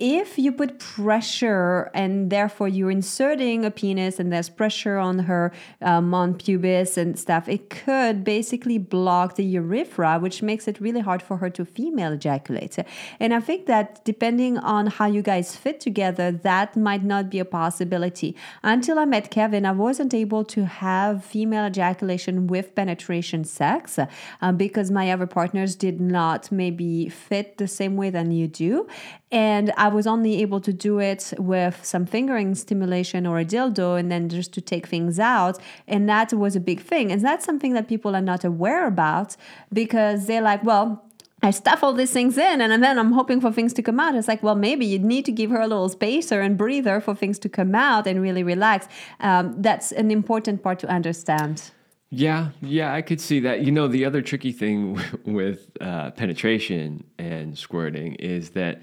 if 0.00 0.38
you 0.38 0.50
put 0.50 0.78
pressure 0.78 1.90
and 1.92 2.30
therefore 2.30 2.68
you're 2.68 2.90
inserting 2.90 3.66
a 3.66 3.70
penis 3.70 4.18
and 4.18 4.32
there's 4.32 4.48
pressure 4.48 4.96
on 4.96 5.20
her 5.20 5.52
um, 5.82 6.14
on 6.14 6.34
pubis 6.34 6.96
and 6.96 7.18
stuff, 7.18 7.46
it 7.48 7.68
could 7.68 8.24
basically 8.24 8.78
block 8.78 9.36
the 9.36 9.44
urethra, 9.44 10.18
which 10.18 10.42
makes 10.42 10.66
it 10.66 10.80
really 10.80 11.00
hard 11.00 11.22
for 11.22 11.36
her 11.36 11.50
to 11.50 11.66
female 11.66 12.12
ejaculate. 12.12 12.78
And 13.20 13.34
I 13.34 13.40
think 13.40 13.66
that 13.66 14.02
depending 14.06 14.56
on 14.56 14.86
how 14.86 15.06
you 15.06 15.20
guys 15.20 15.54
fit 15.54 15.80
together, 15.80 16.32
that 16.32 16.76
might 16.76 17.04
not 17.04 17.28
be 17.28 17.38
a 17.38 17.44
possibility. 17.44 18.34
Until 18.62 18.98
I 18.98 19.04
met 19.04 19.30
Kevin, 19.30 19.66
I 19.66 19.72
wasn't 19.72 20.14
able 20.14 20.44
to 20.46 20.64
have 20.64 21.22
female 21.22 21.66
ejaculation 21.66 22.46
with 22.46 22.74
penetration 22.74 23.44
sex 23.44 23.98
um, 24.40 24.56
because 24.56 24.90
my 24.90 25.10
other 25.10 25.26
partners 25.26 25.76
did 25.76 26.00
not 26.00 26.50
maybe 26.50 27.10
fit 27.10 27.58
the 27.58 27.68
same 27.68 27.96
way 27.98 28.08
than 28.08 28.30
you 28.30 28.48
do. 28.48 28.88
And 29.32 29.72
I 29.76 29.89
was 29.92 30.06
only 30.06 30.40
able 30.42 30.60
to 30.60 30.72
do 30.72 30.98
it 30.98 31.32
with 31.38 31.84
some 31.84 32.06
fingering 32.06 32.54
stimulation 32.54 33.26
or 33.26 33.38
a 33.38 33.44
dildo 33.44 33.98
and 33.98 34.10
then 34.10 34.28
just 34.28 34.52
to 34.54 34.60
take 34.60 34.86
things 34.86 35.18
out. 35.18 35.58
And 35.86 36.08
that 36.08 36.32
was 36.32 36.56
a 36.56 36.60
big 36.60 36.80
thing. 36.80 37.12
And 37.12 37.20
that's 37.22 37.44
something 37.44 37.74
that 37.74 37.88
people 37.88 38.14
are 38.14 38.20
not 38.20 38.44
aware 38.44 38.86
about 38.86 39.36
because 39.72 40.26
they're 40.26 40.42
like, 40.42 40.62
well, 40.64 41.04
I 41.42 41.50
stuff 41.52 41.82
all 41.82 41.94
these 41.94 42.12
things 42.12 42.36
in 42.36 42.60
and 42.60 42.82
then 42.82 42.98
I'm 42.98 43.12
hoping 43.12 43.40
for 43.40 43.50
things 43.50 43.72
to 43.74 43.82
come 43.82 43.98
out. 43.98 44.14
It's 44.14 44.28
like, 44.28 44.42
well, 44.42 44.54
maybe 44.54 44.84
you 44.84 44.98
need 44.98 45.24
to 45.24 45.32
give 45.32 45.50
her 45.50 45.60
a 45.60 45.66
little 45.66 45.88
spacer 45.88 46.40
and 46.42 46.58
breather 46.58 47.00
for 47.00 47.14
things 47.14 47.38
to 47.40 47.48
come 47.48 47.74
out 47.74 48.06
and 48.06 48.20
really 48.20 48.42
relax. 48.42 48.88
Um, 49.20 49.54
that's 49.62 49.92
an 49.92 50.10
important 50.10 50.62
part 50.62 50.78
to 50.80 50.88
understand. 50.88 51.70
Yeah, 52.10 52.48
yeah, 52.60 52.92
I 52.92 53.02
could 53.02 53.20
see 53.20 53.40
that. 53.40 53.62
You 53.62 53.70
know, 53.70 53.86
the 53.86 54.04
other 54.04 54.20
tricky 54.20 54.52
thing 54.52 55.00
with 55.24 55.70
uh, 55.80 56.10
penetration 56.10 57.04
and 57.18 57.56
squirting 57.56 58.14
is 58.16 58.50
that 58.50 58.82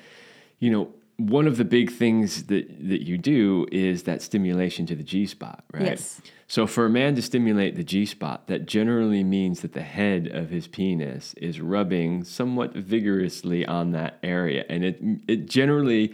you 0.59 0.71
know, 0.71 0.89
one 1.17 1.47
of 1.47 1.57
the 1.57 1.65
big 1.65 1.91
things 1.91 2.43
that, 2.43 2.67
that 2.87 3.05
you 3.05 3.17
do 3.17 3.65
is 3.71 4.03
that 4.03 4.21
stimulation 4.21 4.85
to 4.85 4.95
the 4.95 5.03
G 5.03 5.25
spot, 5.25 5.63
right? 5.73 5.83
Yes. 5.83 6.21
So 6.47 6.67
for 6.67 6.85
a 6.85 6.89
man 6.89 7.15
to 7.15 7.21
stimulate 7.21 7.75
the 7.75 7.83
G 7.83 8.05
spot, 8.05 8.47
that 8.47 8.67
generally 8.67 9.23
means 9.23 9.61
that 9.61 9.73
the 9.73 9.81
head 9.81 10.27
of 10.27 10.49
his 10.49 10.67
penis 10.67 11.33
is 11.33 11.59
rubbing 11.59 12.23
somewhat 12.23 12.73
vigorously 12.73 13.65
on 13.65 13.91
that 13.91 14.19
area. 14.21 14.63
And 14.69 14.85
it 14.85 14.99
it 15.27 15.49
generally 15.49 16.13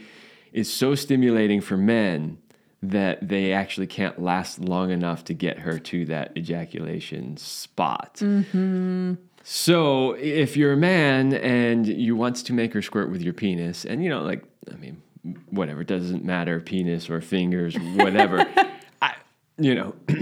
is 0.54 0.72
so 0.72 0.96
stimulating 0.96 1.60
for 1.60 1.76
men 1.76 2.38
that 2.82 3.28
they 3.28 3.54
actually 3.54 3.88
can't 3.88 4.22
last 4.22 4.60
long 4.60 4.92
enough 4.92 5.24
to 5.26 5.34
get 5.34 5.60
her 5.60 5.80
to 5.80 6.06
that 6.06 6.36
ejaculation 6.38 7.38
spot. 7.38 8.16
Mm-hmm. 8.16 9.14
So 9.44 10.14
if 10.14 10.56
you're 10.56 10.74
a 10.74 10.78
man 10.78 11.34
and 11.34 11.86
you 11.86 12.16
want 12.16 12.38
to 12.38 12.54
make 12.54 12.74
her 12.74 12.82
squirt 12.82 13.12
with 13.12 13.22
your 13.22 13.34
penis, 13.34 13.86
and 13.86 14.02
you 14.02 14.10
know, 14.10 14.22
like, 14.22 14.44
I 14.72 14.76
mean, 14.78 15.02
whatever, 15.50 15.82
it 15.82 15.88
doesn't 15.88 16.24
matter, 16.24 16.62
penis 16.62 17.10
or 17.10 17.20
fingers, 17.20 17.76
whatever. 17.96 18.46
I, 19.02 19.16
you 19.58 19.76
know, 19.76 19.96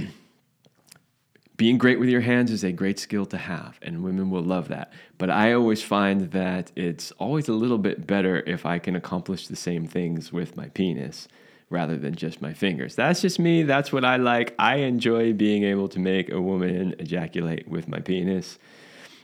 being 1.58 1.78
great 1.78 2.00
with 2.00 2.10
your 2.10 2.22
hands 2.22 2.50
is 2.50 2.64
a 2.64 2.72
great 2.72 2.98
skill 2.98 3.28
to 3.28 3.38
have, 3.38 3.78
and 3.84 4.04
women 4.04 4.32
will 4.32 4.42
love 4.42 4.70
that. 4.70 4.92
But 5.20 5.30
I 5.30 5.54
always 5.54 5.84
find 5.84 6.32
that 6.32 6.72
it's 6.76 7.12
always 7.12 7.48
a 7.48 7.54
little 7.54 7.78
bit 7.78 8.08
better 8.08 8.40
if 8.48 8.66
I 8.66 8.80
can 8.80 8.96
accomplish 8.96 9.48
the 9.48 9.56
same 9.56 9.86
things 9.86 10.34
with 10.34 10.58
my 10.58 10.70
penis 10.70 11.28
rather 11.70 11.96
than 11.96 12.16
just 12.16 12.42
my 12.42 12.54
fingers. 12.54 12.96
That's 12.96 13.22
just 13.22 13.38
me. 13.38 13.62
That's 13.62 13.94
what 13.94 14.04
I 14.04 14.18
like. 14.18 14.56
I 14.58 14.78
enjoy 14.78 15.34
being 15.34 15.64
able 15.64 15.88
to 15.90 16.00
make 16.00 16.32
a 16.32 16.42
woman 16.42 16.96
ejaculate 16.98 17.68
with 17.68 17.88
my 17.88 18.00
penis. 18.00 18.58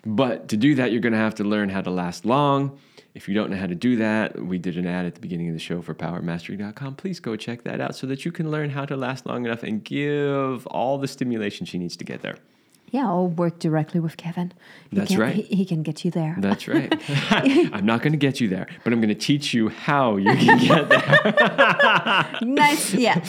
But 0.06 0.50
to 0.50 0.58
do 0.58 0.76
that, 0.76 0.92
you're 0.92 1.02
going 1.02 1.14
to 1.14 1.20
have 1.20 1.36
to 1.36 1.44
learn 1.44 1.70
how 1.70 1.82
to 1.82 1.90
last 1.90 2.26
long. 2.26 2.78
If 3.14 3.28
you 3.28 3.34
don't 3.34 3.50
know 3.50 3.58
how 3.58 3.66
to 3.66 3.76
do 3.76 3.96
that, 3.96 4.40
we 4.40 4.60
did 4.60 4.78
an 4.78 4.86
ad 4.86 5.08
at 5.08 5.16
the 5.16 5.22
beginning 5.22 5.48
of 5.50 5.56
the 5.56 5.60
show 5.60 5.82
for 5.82 5.96
powermastery.com. 5.96 6.96
Please 6.96 7.20
go 7.20 7.36
check 7.36 7.64
that 7.64 7.82
out 7.82 7.96
so 7.96 8.06
that 8.08 8.26
you 8.26 8.32
can 8.32 8.52
learn 8.52 8.70
how 8.70 8.86
to 8.86 8.96
last 8.96 9.26
long 9.26 9.46
enough 9.46 9.64
and 9.64 9.84
give 9.84 10.68
all 10.68 11.00
the 11.00 11.08
stimulation 11.08 11.66
she 11.66 11.80
needs 11.80 11.98
to 11.98 12.04
get 12.04 12.22
there. 12.22 12.38
Yeah, 12.90 13.08
I'll 13.08 13.28
work 13.28 13.60
directly 13.60 14.00
with 14.00 14.16
Kevin. 14.16 14.54
He 14.90 14.98
That's 14.98 15.12
can, 15.12 15.20
right. 15.20 15.36
He, 15.36 15.42
he, 15.58 15.66
can 15.66 15.84
get 15.84 16.06
you 16.06 16.12
there. 16.12 16.38
That's 16.40 16.70
right. 16.70 16.94
I'm 17.74 17.86
not 17.86 18.02
going 18.02 18.14
to 18.14 18.18
get 18.18 18.40
you 18.40 18.48
there, 18.48 18.68
but 18.84 18.94
I'm 18.94 19.02
going 19.02 19.10
to 19.10 19.16
teach 19.16 19.54
you 19.54 19.68
how 19.68 20.16
you 20.16 20.34
can 20.34 20.58
get 20.60 20.88
there. 20.88 22.40
nice. 22.44 22.94
Yeah. 22.94 23.22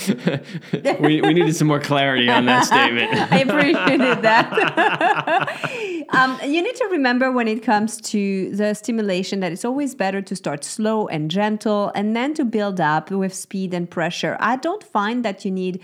we, 1.01 1.21
we 1.23 1.35
needed 1.35 1.57
some 1.57 1.67
more 1.67 1.81
clarity 1.81 2.29
on 2.29 2.47
that 2.47 2.67
statement. 2.67 3.13
I 3.33 3.41
appreciated 3.41 4.23
that. 4.23 5.87
Um, 6.11 6.39
you 6.43 6.63
need 6.63 6.77
to 6.77 6.89
remember 6.91 7.31
when 7.31 7.49
it 7.49 7.63
comes 7.63 8.01
to 8.01 8.51
the 8.55 8.75
stimulation 8.75 9.41
that 9.41 9.53
it's 9.53 9.65
always 9.65 9.95
better 9.95 10.23
to 10.23 10.35
start 10.35 10.65
slow 10.65 11.07
and 11.09 11.31
gentle 11.31 11.93
and 11.95 12.17
then 12.17 12.35
to 12.35 12.45
build 12.45 12.81
up 12.81 13.11
with 13.11 13.35
speed 13.35 13.75
and 13.75 13.91
pressure. 13.91 14.37
I 14.41 14.57
don't 14.57 14.83
find 14.83 15.25
that 15.25 15.45
you 15.45 15.51
need 15.51 15.83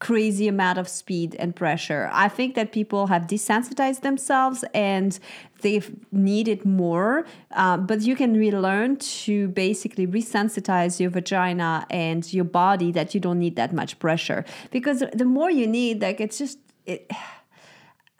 crazy 0.00 0.48
amount 0.48 0.76
of 0.76 0.86
speed 0.86 1.34
and 1.38 1.56
pressure. 1.56 2.10
I 2.12 2.28
think 2.28 2.56
that 2.56 2.72
people 2.72 3.06
have 3.06 3.22
desensitized 3.22 4.02
themselves 4.02 4.62
and 4.74 5.18
they've 5.62 5.90
needed 6.12 6.66
more, 6.66 7.24
uh, 7.52 7.78
but 7.78 8.02
you 8.02 8.14
can 8.14 8.34
relearn 8.34 8.96
to 8.96 9.48
basically 9.48 10.06
resensitize 10.06 11.00
your 11.00 11.08
vagina 11.08 11.86
and 11.88 12.30
your 12.34 12.44
body 12.44 12.92
that 12.92 13.14
you 13.14 13.20
don't 13.20 13.38
need 13.38 13.56
that 13.56 13.72
much 13.72 13.98
pressure 13.98 14.44
because 14.70 15.02
the 15.14 15.24
more 15.24 15.50
you 15.50 15.66
need, 15.66 16.02
like 16.02 16.20
it's 16.20 16.36
just 16.36 16.58
it. 16.84 17.10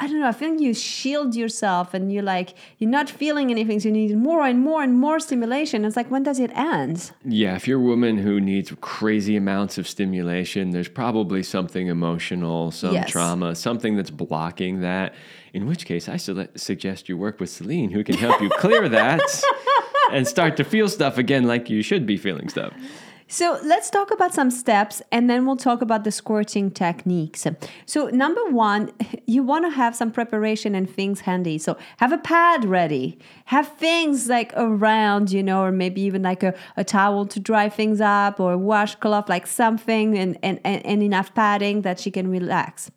I 0.00 0.09
don't 0.09 0.18
know. 0.20 0.26
I 0.26 0.33
feel 0.33 0.61
you 0.61 0.74
shield 0.74 1.37
yourself 1.37 1.94
and 1.94 2.12
you're 2.12 2.24
like, 2.24 2.54
you're 2.78 2.90
not 2.90 3.09
feeling 3.09 3.52
anything. 3.52 3.78
So 3.78 3.88
you 3.88 3.92
need 3.94 4.16
more 4.16 4.42
and 4.44 4.59
more 4.61 4.83
and 4.83 4.98
more 4.98 5.20
stimulation. 5.20 5.85
It's 5.85 5.94
like, 5.96 6.11
when 6.11 6.24
does 6.24 6.40
it 6.40 6.50
end? 6.57 7.12
Yeah. 7.24 7.54
If 7.54 7.68
you're 7.68 7.78
a 7.78 7.83
woman 7.83 8.18
who 8.18 8.40
needs 8.40 8.72
crazy 8.80 9.37
amounts 9.37 9.78
of 9.78 9.87
stimulation, 9.87 10.70
there's 10.70 10.88
probably 10.88 11.44
something 11.44 11.87
emotional, 11.87 12.72
some 12.72 12.92
Yes. 12.92 13.09
trauma, 13.09 13.54
something 13.54 13.94
that's 13.96 14.11
blocking 14.11 14.80
that. 14.80 15.14
In 15.52 15.66
which 15.66 15.86
case, 15.86 16.09
I 16.09 16.16
su- 16.16 16.49
suggest 16.57 17.09
you 17.09 17.16
work 17.16 17.38
with 17.38 17.49
Celine, 17.49 17.90
who 17.90 18.03
can 18.03 18.16
help 18.16 18.40
you 18.42 18.51
clear 18.51 18.88
that 18.88 19.22
and 20.12 20.26
start 20.26 20.57
to 20.57 20.64
feel 20.64 20.88
stuff 20.88 21.18
again 21.18 21.45
like 21.45 21.70
you 21.70 21.82
should 21.82 22.05
be 22.05 22.16
feeling 22.16 22.49
stuff. 22.49 22.72
So 23.35 23.59
let's 23.64 23.91
talk 23.91 24.12
about 24.12 24.32
some 24.32 24.49
steps 24.49 25.03
and 25.11 25.28
then 25.28 25.45
we'll 25.45 25.57
talk 25.57 25.82
about 25.82 26.05
the 26.05 26.12
squirting 26.12 26.70
techniques. 26.70 27.45
So, 27.85 28.07
number 28.07 28.45
one, 28.45 28.93
you 29.26 29.43
want 29.43 29.64
to 29.64 29.70
have 29.70 29.97
some 29.97 30.12
preparation 30.12 30.76
and 30.76 30.89
things 30.89 31.22
handy. 31.22 31.59
So, 31.59 31.76
have 31.97 32.12
a 32.12 32.18
pad 32.18 32.64
ready, 32.64 33.18
have 33.47 33.66
things 33.76 34.28
like 34.28 34.53
around, 34.55 35.32
you 35.32 35.43
know, 35.43 35.64
or 35.64 35.72
maybe 35.72 36.01
even 36.03 36.22
like 36.22 36.45
a, 36.45 36.55
a 36.76 36.85
towel 36.85 37.26
to 37.26 37.41
dry 37.41 37.68
things 37.68 38.01
up 38.01 38.39
or 38.39 38.57
washcloth, 38.57 39.28
like 39.28 39.49
something 39.49 40.16
and, 40.16 40.39
and, 40.45 40.61
and 40.64 41.03
enough 41.03 41.35
padding 41.35 41.82
that 41.82 41.99
she 41.99 42.12
can 42.12 42.28
relax. 42.28 42.93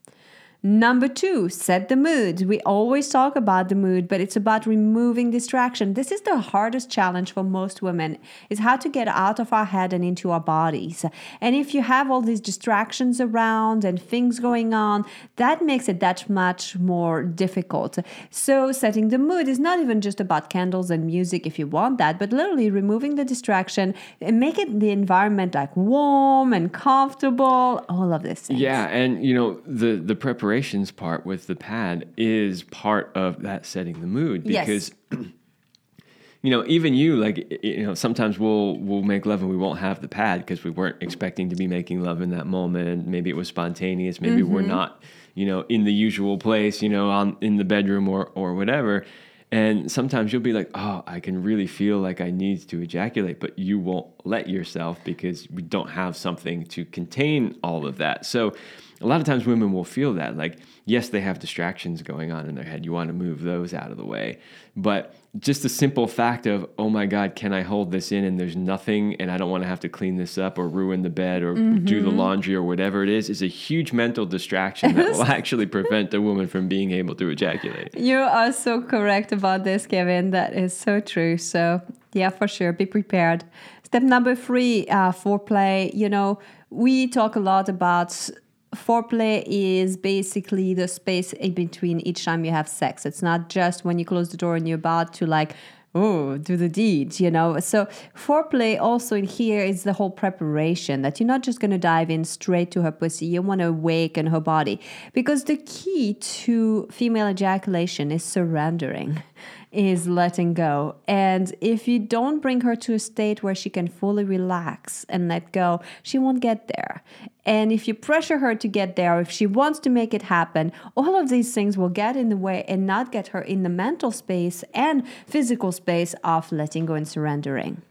Number 0.63 1.07
two, 1.07 1.49
set 1.49 1.87
the 1.87 1.95
mood. 1.95 2.41
We 2.47 2.59
always 2.61 3.09
talk 3.09 3.35
about 3.35 3.69
the 3.69 3.75
mood, 3.75 4.07
but 4.07 4.19
it's 4.19 4.35
about 4.35 4.65
removing 4.65 5.29
distraction. 5.29 5.93
This 5.93 6.11
is 6.11 6.21
the 6.21 6.39
hardest 6.39 6.89
challenge 6.89 7.31
for 7.31 7.43
most 7.43 7.83
women 7.83 8.17
is 8.49 8.57
how 8.59 8.75
to 8.77 8.89
get 8.89 9.07
out 9.07 9.39
of 9.39 9.53
our 9.53 9.65
head 9.65 9.93
and 9.93 10.03
into 10.03 10.31
our 10.31 10.39
bodies. 10.39 11.05
And 11.41 11.55
if 11.55 11.75
you 11.75 11.83
have 11.83 12.09
all 12.09 12.21
these 12.21 12.41
distractions 12.41 13.21
around 13.21 13.85
and 13.85 14.01
things 14.01 14.39
going 14.39 14.73
on, 14.73 15.05
that 15.35 15.63
makes 15.63 15.87
it 15.87 15.99
that 15.99 16.27
much 16.27 16.75
more 16.79 17.21
difficult. 17.21 17.99
So 18.31 18.71
setting 18.71 19.09
the 19.09 19.19
mood 19.19 19.47
is 19.47 19.59
not 19.59 19.79
even 19.79 20.01
just 20.01 20.19
about 20.19 20.49
candles 20.49 20.89
and 20.89 21.05
music 21.05 21.45
if 21.45 21.59
you 21.59 21.67
want 21.67 21.99
that, 21.99 22.17
but 22.17 22.31
literally 22.31 22.71
removing 22.71 23.13
the 23.13 23.25
distraction 23.25 23.93
and 24.21 24.39
make 24.39 24.57
it 24.57 24.79
the 24.79 24.89
environment 24.89 25.53
like 25.53 25.77
warm 25.77 26.51
and 26.51 26.73
comfortable, 26.73 27.85
all 27.89 28.11
of 28.11 28.23
this. 28.23 28.49
Yeah, 28.49 28.87
and 28.87 29.23
you 29.23 29.35
know, 29.35 29.61
the 29.67 29.97
the 29.97 30.15
preparation 30.15 30.46
part 30.95 31.25
with 31.25 31.47
the 31.47 31.55
pad 31.55 32.07
is 32.17 32.63
part 32.63 33.11
of 33.15 33.41
that 33.43 33.65
setting 33.65 33.99
the 34.01 34.07
mood 34.07 34.43
because 34.43 34.91
yes. 35.11 35.21
you 36.41 36.51
know 36.51 36.63
even 36.67 36.93
you 36.93 37.15
like 37.15 37.59
you 37.63 37.85
know 37.85 37.93
sometimes 37.93 38.39
we'll 38.39 38.77
we'll 38.77 39.03
make 39.03 39.25
love 39.25 39.41
and 39.41 39.49
we 39.49 39.57
won't 39.57 39.79
have 39.79 40.01
the 40.01 40.07
pad 40.07 40.39
because 40.39 40.63
we 40.63 40.69
weren't 40.69 41.01
expecting 41.01 41.49
to 41.49 41.55
be 41.55 41.67
making 41.67 42.01
love 42.01 42.21
in 42.21 42.29
that 42.31 42.47
moment 42.47 43.07
maybe 43.07 43.29
it 43.29 43.35
was 43.35 43.47
spontaneous 43.47 44.21
maybe 44.21 44.41
mm-hmm. 44.41 44.53
we're 44.53 44.61
not 44.61 45.01
you 45.33 45.45
know 45.45 45.61
in 45.69 45.83
the 45.83 45.93
usual 45.93 46.37
place 46.37 46.81
you 46.81 46.89
know 46.89 47.09
on 47.09 47.35
in 47.41 47.57
the 47.57 47.65
bedroom 47.65 48.07
or 48.07 48.27
or 48.35 48.53
whatever 48.53 49.05
and 49.51 49.89
sometimes 49.89 50.33
you'll 50.33 50.41
be 50.41 50.51
like, 50.51 50.69
oh, 50.75 51.03
I 51.07 51.21
can 51.21 51.41
really 51.41 51.67
feel 51.67 51.99
like 51.99 52.19
I 52.19 52.31
need 52.31 52.67
to 52.67 52.81
ejaculate, 52.81 53.39
but 53.39 53.57
you 53.57 53.79
won't 53.79 54.07
let 54.25 54.49
yourself 54.49 54.99
because 55.05 55.49
we 55.49 55.61
don't 55.61 55.89
have 55.89 56.17
something 56.17 56.65
to 56.65 56.83
contain 56.83 57.57
all 57.63 57.87
of 57.87 57.97
that. 57.97 58.25
So 58.25 58.53
a 59.01 59.07
lot 59.07 59.19
of 59.19 59.25
times 59.25 59.45
women 59.45 59.71
will 59.71 59.83
feel 59.83 60.13
that 60.13 60.37
like 60.37 60.59
yes 60.85 61.09
they 61.09 61.21
have 61.21 61.39
distractions 61.39 62.01
going 62.01 62.31
on 62.31 62.47
in 62.47 62.55
their 62.55 62.63
head. 62.63 62.85
You 62.85 62.93
want 62.93 63.09
to 63.09 63.13
move 63.13 63.41
those 63.41 63.73
out 63.73 63.91
of 63.91 63.97
the 63.97 64.05
way. 64.05 64.39
But 64.75 65.15
just 65.39 65.63
the 65.63 65.69
simple 65.69 66.07
fact 66.07 66.45
of 66.45 66.67
oh 66.77 66.89
my 66.89 67.05
god 67.05 67.35
can 67.35 67.53
i 67.53 67.61
hold 67.61 67.91
this 67.91 68.11
in? 68.11 68.23
and 68.23 68.39
there's 68.39 68.55
nothing 68.55 69.15
and 69.15 69.29
i 69.31 69.37
don't 69.37 69.51
want 69.51 69.63
to 69.63 69.67
have 69.67 69.79
to 69.79 69.89
clean 69.89 70.15
this 70.15 70.37
up 70.37 70.57
or 70.57 70.67
ruin 70.67 71.01
the 71.03 71.09
bed 71.09 71.43
or 71.43 71.53
mm-hmm. 71.53 71.85
do 71.85 72.01
the 72.01 72.09
laundry 72.09 72.55
or 72.55 72.63
whatever 72.63 73.03
it 73.03 73.09
is 73.09 73.29
is 73.29 73.41
a 73.41 73.47
huge 73.47 73.93
mental 73.93 74.25
distraction 74.25 74.95
that 74.95 75.11
will 75.11 75.23
actually 75.39 75.65
prevent 75.65 76.13
a 76.13 76.21
woman 76.21 76.47
from 76.47 76.67
being 76.67 76.91
able 76.91 77.15
to 77.15 77.29
ejaculate. 77.29 77.95
You 77.95 78.17
are 78.17 78.51
so 78.51 78.81
correct 78.81 79.31
about 79.31 79.63
this 79.63 79.85
kevin. 79.85 80.31
That 80.31 80.53
is 80.53 80.75
so 80.75 80.99
true. 80.99 81.37
So 81.37 81.81
yeah 82.13 82.29
for 82.29 82.47
sure. 82.47 82.73
Be 82.73 82.85
prepared. 82.85 83.43
Step 83.83 84.03
number 84.03 84.35
three 84.35 84.87
uh, 84.87 85.11
foreplay. 85.11 85.93
You 85.93 86.09
know 86.09 86.39
we 86.69 87.07
talk 87.07 87.35
a 87.35 87.39
lot 87.39 87.69
about 87.69 88.29
foreplay 88.75 89.43
is 89.45 89.97
basically 89.97 90.73
the 90.73 90.87
space 90.87 91.33
in 91.33 91.53
between 91.53 91.99
each 92.01 92.25
time 92.25 92.45
you 92.45 92.51
have 92.51 92.67
sex. 92.67 93.05
It's 93.05 93.21
not 93.21 93.49
just 93.49 93.85
when 93.85 93.99
you 93.99 94.05
close 94.05 94.29
the 94.29 94.37
door 94.37 94.55
and 94.55 94.67
you're 94.67 94.75
about 94.75 95.13
to 95.15 95.25
like 95.25 95.55
oh 95.95 96.37
do 96.37 96.55
the 96.55 96.69
deed, 96.69 97.19
you 97.19 97.31
know? 97.31 97.59
So 97.59 97.87
foreplay 98.15 98.79
also 98.79 99.15
in 99.15 99.25
here 99.25 99.63
is 99.63 99.83
the 99.83 99.93
whole 99.93 100.11
preparation 100.11 101.01
that 101.01 101.19
you're 101.19 101.27
not 101.27 101.43
just 101.43 101.59
going 101.59 101.71
to 101.71 101.77
dive 101.77 102.09
in 102.09 102.23
straight 102.23 102.71
to 102.71 102.81
her 102.83 102.91
pussy. 102.91 103.25
You 103.25 103.41
want 103.41 103.59
to 103.61 103.67
awaken 103.67 104.27
her 104.27 104.39
body. 104.39 104.79
Because 105.13 105.45
the 105.45 105.57
key 105.57 106.13
to 106.15 106.87
female 106.91 107.27
ejaculation 107.27 108.11
is 108.11 108.23
surrendering 108.23 109.23
is 109.71 110.07
letting 110.07 110.53
go. 110.53 110.95
And 111.07 111.53
if 111.61 111.87
you 111.87 111.99
don't 111.99 112.41
bring 112.41 112.61
her 112.61 112.75
to 112.75 112.93
a 112.93 112.99
state 112.99 113.43
where 113.43 113.55
she 113.55 113.69
can 113.69 113.87
fully 113.87 114.23
relax 114.23 115.05
and 115.09 115.27
let 115.27 115.51
go, 115.51 115.81
she 116.03 116.17
won't 116.17 116.39
get 116.39 116.67
there. 116.67 117.03
And 117.45 117.71
if 117.71 117.87
you 117.87 117.93
pressure 117.93 118.39
her 118.39 118.55
to 118.55 118.67
get 118.67 118.95
there, 118.95 119.19
if 119.21 119.31
she 119.31 119.45
wants 119.45 119.79
to 119.79 119.89
make 119.89 120.13
it 120.13 120.23
happen, 120.23 120.71
all 120.95 121.15
of 121.15 121.29
these 121.29 121.53
things 121.53 121.77
will 121.77 121.89
get 121.89 122.17
in 122.17 122.29
the 122.29 122.37
way 122.37 122.65
and 122.67 122.85
not 122.85 123.11
get 123.11 123.27
her 123.29 123.41
in 123.41 123.63
the 123.63 123.69
mental 123.69 124.11
space 124.11 124.63
and 124.73 125.07
physical 125.25 125.71
space 125.71 126.13
of 126.23 126.51
letting 126.51 126.85
go 126.85 126.93
and 126.93 127.07
surrendering. 127.07 127.81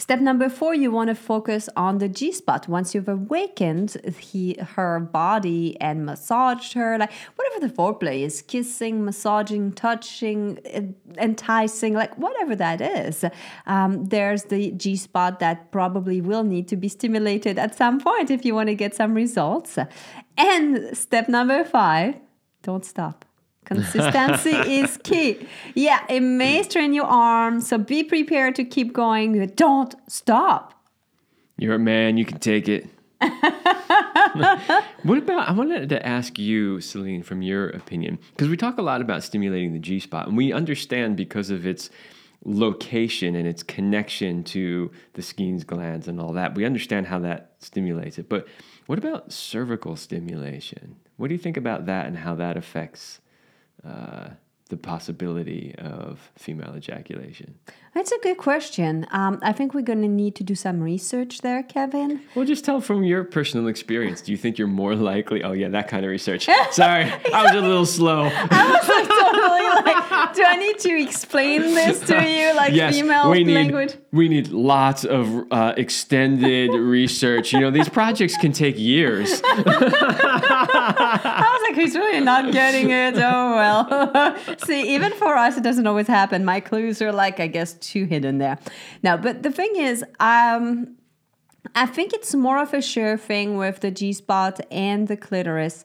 Step 0.00 0.20
number 0.20 0.48
four, 0.48 0.74
you 0.74 0.92
want 0.92 1.08
to 1.08 1.14
focus 1.14 1.68
on 1.76 1.98
the 1.98 2.08
G 2.08 2.30
spot. 2.30 2.68
Once 2.68 2.94
you've 2.94 3.08
awakened 3.08 3.96
he, 4.16 4.56
her 4.76 5.00
body 5.00 5.76
and 5.80 6.06
massaged 6.06 6.74
her, 6.74 6.96
like 6.98 7.10
whatever 7.34 7.66
the 7.66 7.74
foreplay 7.74 8.20
is 8.20 8.40
kissing, 8.40 9.04
massaging, 9.04 9.72
touching, 9.72 10.58
enticing, 11.18 11.94
like 11.94 12.16
whatever 12.16 12.54
that 12.54 12.80
is. 12.80 13.24
Um, 13.66 14.04
there's 14.04 14.44
the 14.44 14.70
G 14.70 14.94
spot 14.94 15.40
that 15.40 15.72
probably 15.72 16.20
will 16.20 16.44
need 16.44 16.68
to 16.68 16.76
be 16.76 16.88
stimulated 16.88 17.58
at 17.58 17.74
some 17.74 17.98
point 17.98 18.30
if 18.30 18.44
you 18.44 18.54
want 18.54 18.68
to 18.68 18.76
get 18.76 18.94
some 18.94 19.14
results. 19.14 19.78
And 20.36 20.96
step 20.96 21.28
number 21.28 21.64
five, 21.64 22.14
don't 22.62 22.84
stop. 22.84 23.24
Consistency 23.68 24.50
is 24.80 24.96
key. 25.02 25.46
Yeah, 25.74 26.02
it 26.08 26.20
may 26.20 26.62
strain 26.62 26.94
your 26.94 27.04
arm, 27.04 27.60
so 27.60 27.76
be 27.76 28.02
prepared 28.02 28.54
to 28.54 28.64
keep 28.64 28.94
going. 28.94 29.46
Don't 29.56 29.94
stop. 30.10 30.72
You're 31.58 31.74
a 31.74 31.78
man, 31.78 32.16
you 32.16 32.24
can 32.24 32.38
take 32.38 32.66
it. 32.66 32.88
what 33.20 35.18
about? 35.18 35.48
I 35.48 35.52
wanted 35.52 35.90
to 35.90 36.06
ask 36.06 36.38
you, 36.38 36.80
Celine, 36.80 37.22
from 37.22 37.42
your 37.42 37.68
opinion, 37.68 38.18
because 38.30 38.48
we 38.48 38.56
talk 38.56 38.78
a 38.78 38.82
lot 38.82 39.02
about 39.02 39.22
stimulating 39.22 39.74
the 39.74 39.78
G 39.78 40.00
spot, 40.00 40.28
and 40.28 40.36
we 40.36 40.50
understand 40.50 41.18
because 41.18 41.50
of 41.50 41.66
its 41.66 41.90
location 42.44 43.34
and 43.34 43.46
its 43.46 43.62
connection 43.62 44.44
to 44.44 44.90
the 45.12 45.22
Skene's 45.22 45.64
glands 45.64 46.08
and 46.08 46.18
all 46.20 46.32
that. 46.32 46.54
We 46.54 46.64
understand 46.64 47.08
how 47.08 47.18
that 47.18 47.52
stimulates 47.58 48.16
it. 48.18 48.30
But 48.30 48.46
what 48.86 48.98
about 48.98 49.32
cervical 49.32 49.96
stimulation? 49.96 50.96
What 51.16 51.28
do 51.28 51.34
you 51.34 51.40
think 51.40 51.58
about 51.58 51.84
that 51.86 52.06
and 52.06 52.16
how 52.16 52.36
that 52.36 52.56
affects 52.56 53.20
uh, 53.88 54.30
the 54.68 54.76
possibility 54.76 55.74
of 55.78 56.30
female 56.36 56.74
ejaculation? 56.76 57.54
That's 57.94 58.12
a 58.12 58.18
good 58.18 58.36
question. 58.36 59.06
Um, 59.10 59.38
I 59.42 59.52
think 59.52 59.74
we're 59.74 59.80
going 59.82 60.02
to 60.02 60.08
need 60.08 60.36
to 60.36 60.44
do 60.44 60.54
some 60.54 60.80
research 60.80 61.40
there, 61.40 61.62
Kevin. 61.62 62.20
Well, 62.34 62.44
just 62.44 62.64
tell 62.64 62.80
from 62.80 63.02
your 63.02 63.24
personal 63.24 63.66
experience. 63.66 64.20
Do 64.20 64.30
you 64.30 64.38
think 64.38 64.58
you're 64.58 64.68
more 64.68 64.94
likely? 64.94 65.42
Oh, 65.42 65.52
yeah, 65.52 65.68
that 65.68 65.88
kind 65.88 66.04
of 66.04 66.10
research. 66.10 66.46
Sorry, 66.70 67.10
I 67.34 67.42
was 67.42 67.54
a 67.54 67.60
little 67.60 67.86
slow. 67.86 68.30
I 68.32 68.68
was 68.68 68.88
like 68.88 69.08
totally 69.08 69.68
like, 69.84 70.34
do 70.34 70.44
I 70.44 70.56
need 70.56 70.78
to 70.80 71.02
explain 71.02 71.62
this 71.62 72.00
to 72.00 72.14
you, 72.14 72.54
like 72.54 72.72
yes, 72.72 72.94
female 72.94 73.30
we 73.30 73.44
need, 73.44 73.54
language? 73.54 73.94
We 74.12 74.28
need 74.28 74.48
lots 74.48 75.04
of 75.04 75.50
uh, 75.50 75.74
extended 75.76 76.72
research. 76.74 77.52
You 77.52 77.60
know, 77.60 77.70
these 77.70 77.88
projects 77.88 78.36
can 78.36 78.52
take 78.52 78.78
years. 78.78 79.42
I 80.96 81.58
was 81.58 81.68
like, 81.68 81.80
he's 81.80 81.94
really 81.94 82.20
not 82.20 82.52
getting 82.52 82.90
it. 82.90 83.14
Oh 83.16 83.54
well. 83.54 84.36
See, 84.66 84.94
even 84.94 85.12
for 85.12 85.36
us, 85.36 85.56
it 85.56 85.62
doesn't 85.62 85.86
always 85.86 86.06
happen. 86.06 86.44
My 86.44 86.60
clues 86.60 87.02
are 87.02 87.12
like, 87.12 87.40
I 87.40 87.46
guess, 87.46 87.74
too 87.74 88.04
hidden 88.04 88.38
there. 88.38 88.58
Now, 89.02 89.16
but 89.16 89.42
the 89.42 89.50
thing 89.50 89.76
is, 89.76 90.04
um, 90.20 90.96
I 91.74 91.86
think 91.86 92.12
it's 92.12 92.34
more 92.34 92.58
of 92.58 92.72
a 92.74 92.82
sure 92.82 93.16
thing 93.16 93.56
with 93.56 93.80
the 93.80 93.90
G 93.90 94.12
spot 94.12 94.60
and 94.70 95.08
the 95.08 95.16
clitoris 95.16 95.84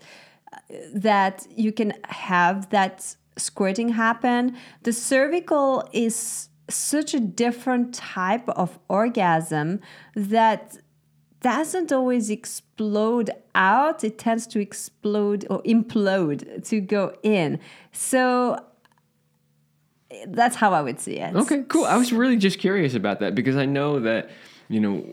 uh, 0.51 0.58
that 0.93 1.47
you 1.56 1.72
can 1.72 1.93
have 2.06 2.70
that 2.70 3.16
squirting 3.38 3.89
happen. 3.89 4.56
The 4.84 4.93
cervical 4.93 5.88
is 5.91 6.49
such 6.70 7.14
a 7.14 7.20
different 7.20 7.93
type 7.93 8.47
of 8.49 8.80
orgasm 8.88 9.82
that 10.16 10.78
doesn't 11.44 11.91
always 11.91 12.32
explode 12.32 13.30
out, 13.54 14.04
it 14.04 14.18
tends 14.18 14.48
to 14.48 14.60
explode 14.60 15.46
or 15.50 15.62
implode 15.64 16.66
to 16.70 16.82
go 16.82 17.16
in. 17.22 17.60
So 17.91 18.58
that's 20.28 20.56
how 20.56 20.74
I 20.74 20.82
would 20.82 21.00
see 21.00 21.18
it. 21.18 21.36
Okay, 21.36 21.64
cool. 21.68 21.86
I 21.86 21.98
was 21.98 22.12
really 22.12 22.38
just 22.38 22.58
curious 22.58 22.96
about 22.96 23.20
that 23.20 23.36
because 23.36 23.58
I 23.58 23.66
know 23.66 24.00
that, 24.00 24.32
you 24.70 24.80
know, 24.80 25.06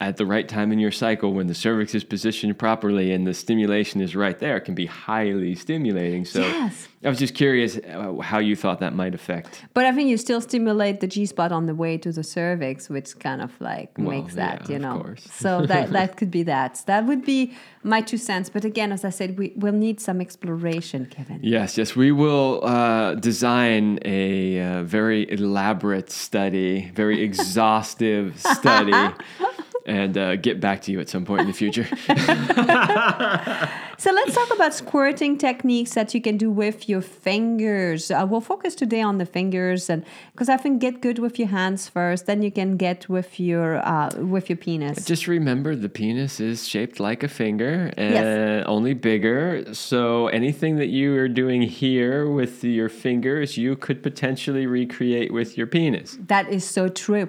at 0.00 0.16
the 0.16 0.24
right 0.24 0.48
time 0.48 0.70
in 0.70 0.78
your 0.78 0.92
cycle 0.92 1.32
when 1.32 1.48
the 1.48 1.54
cervix 1.54 1.92
is 1.92 2.04
positioned 2.04 2.56
properly 2.56 3.10
and 3.10 3.26
the 3.26 3.34
stimulation 3.34 4.00
is 4.00 4.14
right 4.14 4.38
there 4.38 4.60
can 4.60 4.74
be 4.74 4.86
highly 4.86 5.56
stimulating. 5.56 6.24
So 6.24 6.40
yes. 6.40 6.86
i 7.04 7.08
was 7.08 7.18
just 7.18 7.34
curious 7.34 7.78
uh, 7.78 8.14
how 8.22 8.38
you 8.38 8.54
thought 8.54 8.78
that 8.80 8.94
might 8.94 9.14
affect 9.14 9.62
but 9.72 9.84
i 9.84 9.92
think 9.92 10.08
you 10.08 10.16
still 10.16 10.40
stimulate 10.40 10.98
the 11.00 11.06
g 11.06 11.26
spot 11.26 11.52
on 11.52 11.66
the 11.66 11.74
way 11.74 11.96
to 11.96 12.10
the 12.10 12.24
cervix 12.24 12.88
which 12.88 13.18
kind 13.20 13.40
of 13.40 13.52
like 13.60 13.90
well, 13.96 14.10
makes 14.10 14.34
that 14.34 14.68
yeah, 14.68 14.72
you 14.72 14.78
know. 14.80 15.14
so 15.30 15.64
that 15.66 15.90
that 15.98 16.16
could 16.16 16.30
be 16.30 16.42
that. 16.44 16.82
That 16.86 17.06
would 17.06 17.24
be 17.24 17.54
my 17.82 18.00
two 18.00 18.18
cents. 18.18 18.48
But 18.48 18.64
again 18.64 18.92
as 18.92 19.04
i 19.04 19.10
said 19.10 19.36
we 19.36 19.52
will 19.56 19.72
need 19.72 20.00
some 20.00 20.20
exploration 20.20 21.06
kevin. 21.06 21.40
Yes 21.42 21.76
yes. 21.76 21.96
We 21.96 22.12
will 22.12 22.64
uh, 22.64 23.14
design 23.14 23.98
a 24.04 24.60
uh, 24.60 24.82
very 24.84 25.28
elaborate 25.30 26.10
study 26.10 26.90
very 26.94 27.20
exhaustive 27.28 28.38
study 28.40 28.92
and 29.88 30.16
uh, 30.16 30.36
get 30.36 30.60
back 30.60 30.82
to 30.82 30.92
you 30.92 31.00
at 31.00 31.08
some 31.08 31.24
point 31.24 31.40
in 31.40 31.46
the 31.46 31.52
future. 31.52 31.86
So 34.00 34.12
let's 34.12 34.32
talk 34.32 34.54
about 34.54 34.74
squirting 34.74 35.36
techniques 35.38 35.94
that 35.94 36.14
you 36.14 36.20
can 36.20 36.36
do 36.36 36.52
with 36.52 36.88
your 36.88 37.00
fingers. 37.00 38.12
Uh, 38.12 38.24
we'll 38.30 38.40
focus 38.40 38.76
today 38.76 39.02
on 39.02 39.18
the 39.18 39.26
fingers, 39.26 39.90
and 39.90 40.04
because 40.30 40.48
I 40.48 40.56
think 40.56 40.80
get 40.80 41.00
good 41.00 41.18
with 41.18 41.36
your 41.36 41.48
hands 41.48 41.88
first, 41.88 42.26
then 42.26 42.40
you 42.40 42.52
can 42.52 42.76
get 42.76 43.08
with 43.08 43.40
your 43.40 43.84
uh, 43.84 44.10
with 44.18 44.48
your 44.48 44.56
penis. 44.56 45.04
Just 45.04 45.26
remember 45.26 45.74
the 45.74 45.88
penis 45.88 46.38
is 46.38 46.68
shaped 46.68 47.00
like 47.00 47.24
a 47.24 47.28
finger 47.28 47.92
and 47.96 48.14
Yes. 48.14 48.64
only 48.68 48.94
bigger. 48.94 49.74
So 49.74 50.28
anything 50.28 50.76
that 50.76 50.90
you 50.90 51.16
are 51.16 51.26
doing 51.26 51.62
here 51.62 52.30
with 52.30 52.62
your 52.62 52.88
fingers, 52.88 53.56
you 53.56 53.74
could 53.74 54.00
potentially 54.04 54.66
recreate 54.66 55.32
with 55.32 55.58
your 55.58 55.66
penis. 55.66 56.16
That 56.20 56.48
is 56.48 56.62
so 56.62 56.88
true. 56.88 57.28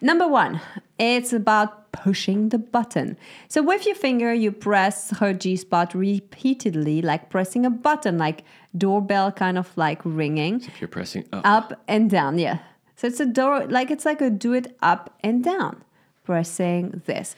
Number 0.00 0.28
one, 0.28 0.60
it's 0.98 1.32
about 1.32 1.90
pushing 1.92 2.50
the 2.50 2.58
button. 2.58 3.16
So 3.48 3.62
with 3.62 3.86
your 3.86 3.94
finger, 3.94 4.34
you 4.34 4.52
press 4.52 5.10
her 5.18 5.32
G 5.32 5.56
spot 5.56 5.94
repeatedly, 5.94 7.00
like 7.00 7.30
pressing 7.30 7.64
a 7.64 7.70
button, 7.70 8.18
like 8.18 8.44
doorbell 8.76 9.32
kind 9.32 9.56
of 9.56 9.74
like 9.76 10.00
ringing. 10.04 10.62
If 10.62 10.80
you're 10.80 10.88
pressing 10.88 11.24
up. 11.32 11.46
up 11.46 11.82
and 11.88 12.10
down 12.10 12.38
yeah 12.38 12.58
so 12.96 13.06
it's 13.06 13.20
a 13.20 13.26
door 13.26 13.66
like 13.66 13.90
it's 13.90 14.04
like 14.04 14.20
a 14.20 14.30
do 14.30 14.52
it 14.54 14.76
up 14.82 15.14
and 15.22 15.44
down 15.44 15.84
pressing 16.24 17.02
this 17.06 17.36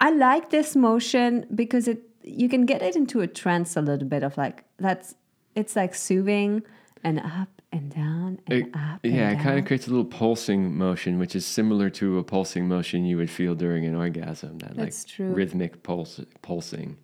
i 0.00 0.10
like 0.10 0.50
this 0.50 0.76
motion 0.76 1.46
because 1.54 1.88
it 1.88 2.02
you 2.22 2.48
can 2.48 2.66
get 2.66 2.82
it 2.82 2.94
into 2.94 3.20
a 3.20 3.26
trance 3.26 3.76
a 3.76 3.80
little 3.80 4.06
bit 4.06 4.22
of 4.22 4.36
like 4.36 4.64
that's 4.78 5.14
it's 5.54 5.74
like 5.74 5.94
soothing 5.94 6.62
and 7.02 7.18
up 7.18 7.55
and 7.76 7.90
down 7.94 8.38
and 8.46 8.54
It- 8.54 8.74
up 8.74 9.00
yeah, 9.02 9.28
and 9.30 9.40
it 9.40 9.42
kind 9.42 9.58
of 9.58 9.64
creates 9.64 9.86
a 9.86 9.90
little 9.90 10.04
pulsing 10.04 10.76
motion, 10.76 11.18
which 11.18 11.34
is 11.36 11.44
similar 11.46 11.88
to 11.90 12.18
a 12.18 12.24
pulsing 12.24 12.66
motion 12.68 13.04
you 13.04 13.16
would 13.16 13.30
feel 13.30 13.54
during 13.54 13.84
an 13.84 13.94
orgasm. 13.94 14.58
That 14.58 14.76
That's 14.76 15.04
like 15.04 15.08
true. 15.14 15.32
rhythmic 15.32 15.82
pulse, 15.82 16.20
pulsing. 16.42 16.96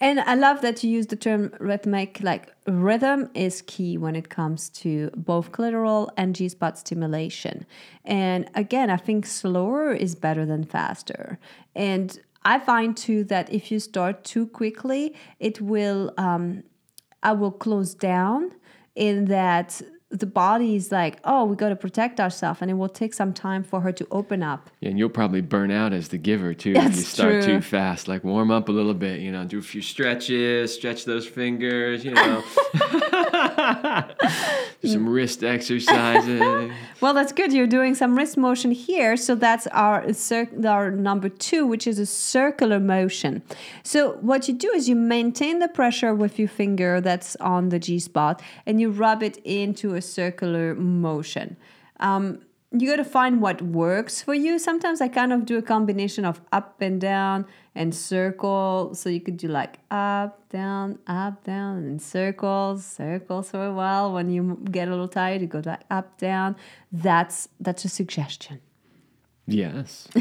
And 0.00 0.20
I 0.20 0.34
love 0.34 0.60
that 0.62 0.82
you 0.82 0.90
use 0.90 1.06
the 1.06 1.16
term 1.16 1.52
rhythmic. 1.60 2.20
Like 2.22 2.52
rhythm 2.66 3.30
is 3.34 3.62
key 3.62 3.96
when 3.96 4.16
it 4.16 4.28
comes 4.28 4.68
to 4.82 5.10
both 5.16 5.52
clitoral 5.52 6.10
and 6.16 6.34
G 6.34 6.48
spot 6.48 6.78
stimulation. 6.78 7.64
And 8.04 8.50
again, 8.54 8.90
I 8.90 8.96
think 8.96 9.24
slower 9.26 9.92
is 9.92 10.14
better 10.14 10.44
than 10.44 10.64
faster. 10.64 11.38
And 11.74 12.18
I 12.44 12.58
find 12.58 12.96
too 12.96 13.24
that 13.24 13.50
if 13.52 13.70
you 13.70 13.78
start 13.78 14.24
too 14.24 14.46
quickly, 14.46 15.14
it 15.38 15.60
will, 15.60 16.12
um, 16.18 16.64
I 17.22 17.32
will 17.32 17.52
close 17.52 17.94
down 17.94 18.50
in 18.94 19.24
that 19.26 19.80
the 20.18 20.26
body 20.26 20.76
is 20.76 20.92
like, 20.92 21.18
oh, 21.24 21.44
we 21.44 21.56
got 21.56 21.70
to 21.70 21.76
protect 21.76 22.20
ourselves, 22.20 22.62
and 22.62 22.70
it 22.70 22.74
will 22.74 22.88
take 22.88 23.12
some 23.12 23.32
time 23.32 23.64
for 23.64 23.80
her 23.80 23.92
to 23.92 24.06
open 24.10 24.42
up. 24.42 24.70
Yeah, 24.80 24.90
and 24.90 24.98
you'll 24.98 25.08
probably 25.08 25.40
burn 25.40 25.70
out 25.70 25.92
as 25.92 26.08
the 26.08 26.18
giver 26.18 26.54
too 26.54 26.72
if 26.76 26.96
you 26.96 27.02
start 27.02 27.42
true. 27.42 27.54
too 27.56 27.60
fast. 27.60 28.06
Like 28.06 28.22
warm 28.22 28.50
up 28.50 28.68
a 28.68 28.72
little 28.72 28.94
bit, 28.94 29.20
you 29.20 29.32
know, 29.32 29.44
do 29.44 29.58
a 29.58 29.62
few 29.62 29.82
stretches, 29.82 30.72
stretch 30.74 31.04
those 31.04 31.26
fingers, 31.26 32.04
you 32.04 32.12
know. 32.12 32.44
do 34.82 34.88
some 34.88 35.08
wrist 35.08 35.42
exercises. 35.42 36.70
Well, 37.00 37.12
that's 37.12 37.32
good. 37.32 37.52
You're 37.52 37.66
doing 37.66 37.94
some 37.94 38.16
wrist 38.16 38.38
motion 38.38 38.70
here. 38.70 39.18
So 39.18 39.34
that's 39.34 39.66
our, 39.66 40.10
cir- 40.14 40.48
our 40.66 40.90
number 40.90 41.28
two, 41.28 41.66
which 41.66 41.86
is 41.86 41.98
a 41.98 42.06
circular 42.06 42.80
motion. 42.80 43.42
So 43.82 44.12
what 44.22 44.48
you 44.48 44.54
do 44.54 44.70
is 44.70 44.88
you 44.88 44.96
maintain 44.96 45.58
the 45.58 45.68
pressure 45.68 46.14
with 46.14 46.38
your 46.38 46.48
finger 46.48 47.02
that's 47.02 47.36
on 47.36 47.68
the 47.68 47.78
G 47.78 47.98
spot 47.98 48.40
and 48.64 48.80
you 48.80 48.90
rub 48.90 49.22
it 49.22 49.36
into 49.44 49.94
a 49.94 50.00
circular 50.04 50.74
motion. 50.74 51.56
Um, 52.00 52.40
you 52.76 52.90
got 52.90 52.96
to 52.96 53.04
find 53.04 53.40
what 53.40 53.62
works 53.62 54.20
for 54.20 54.34
you. 54.34 54.58
Sometimes 54.58 55.00
I 55.00 55.08
kind 55.08 55.32
of 55.32 55.46
do 55.46 55.56
a 55.58 55.62
combination 55.62 56.24
of 56.24 56.40
up 56.50 56.80
and 56.80 57.00
down 57.00 57.46
and 57.74 57.94
circle. 57.94 58.90
So 58.94 59.08
you 59.08 59.20
could 59.20 59.36
do 59.36 59.46
like 59.46 59.78
up, 59.90 60.48
down, 60.48 60.98
up, 61.06 61.44
down, 61.44 61.78
and 61.78 62.02
circles, 62.02 62.84
circles 62.84 63.50
for 63.50 63.64
a 63.64 63.72
while. 63.72 64.12
When 64.12 64.28
you 64.28 64.58
get 64.70 64.88
a 64.88 64.90
little 64.90 65.08
tired, 65.08 65.40
you 65.40 65.46
go 65.46 65.62
like 65.64 65.82
up, 65.90 66.18
down. 66.18 66.56
That's 66.90 67.48
that's 67.60 67.84
a 67.84 67.88
suggestion. 67.88 68.60
yes. 69.46 70.08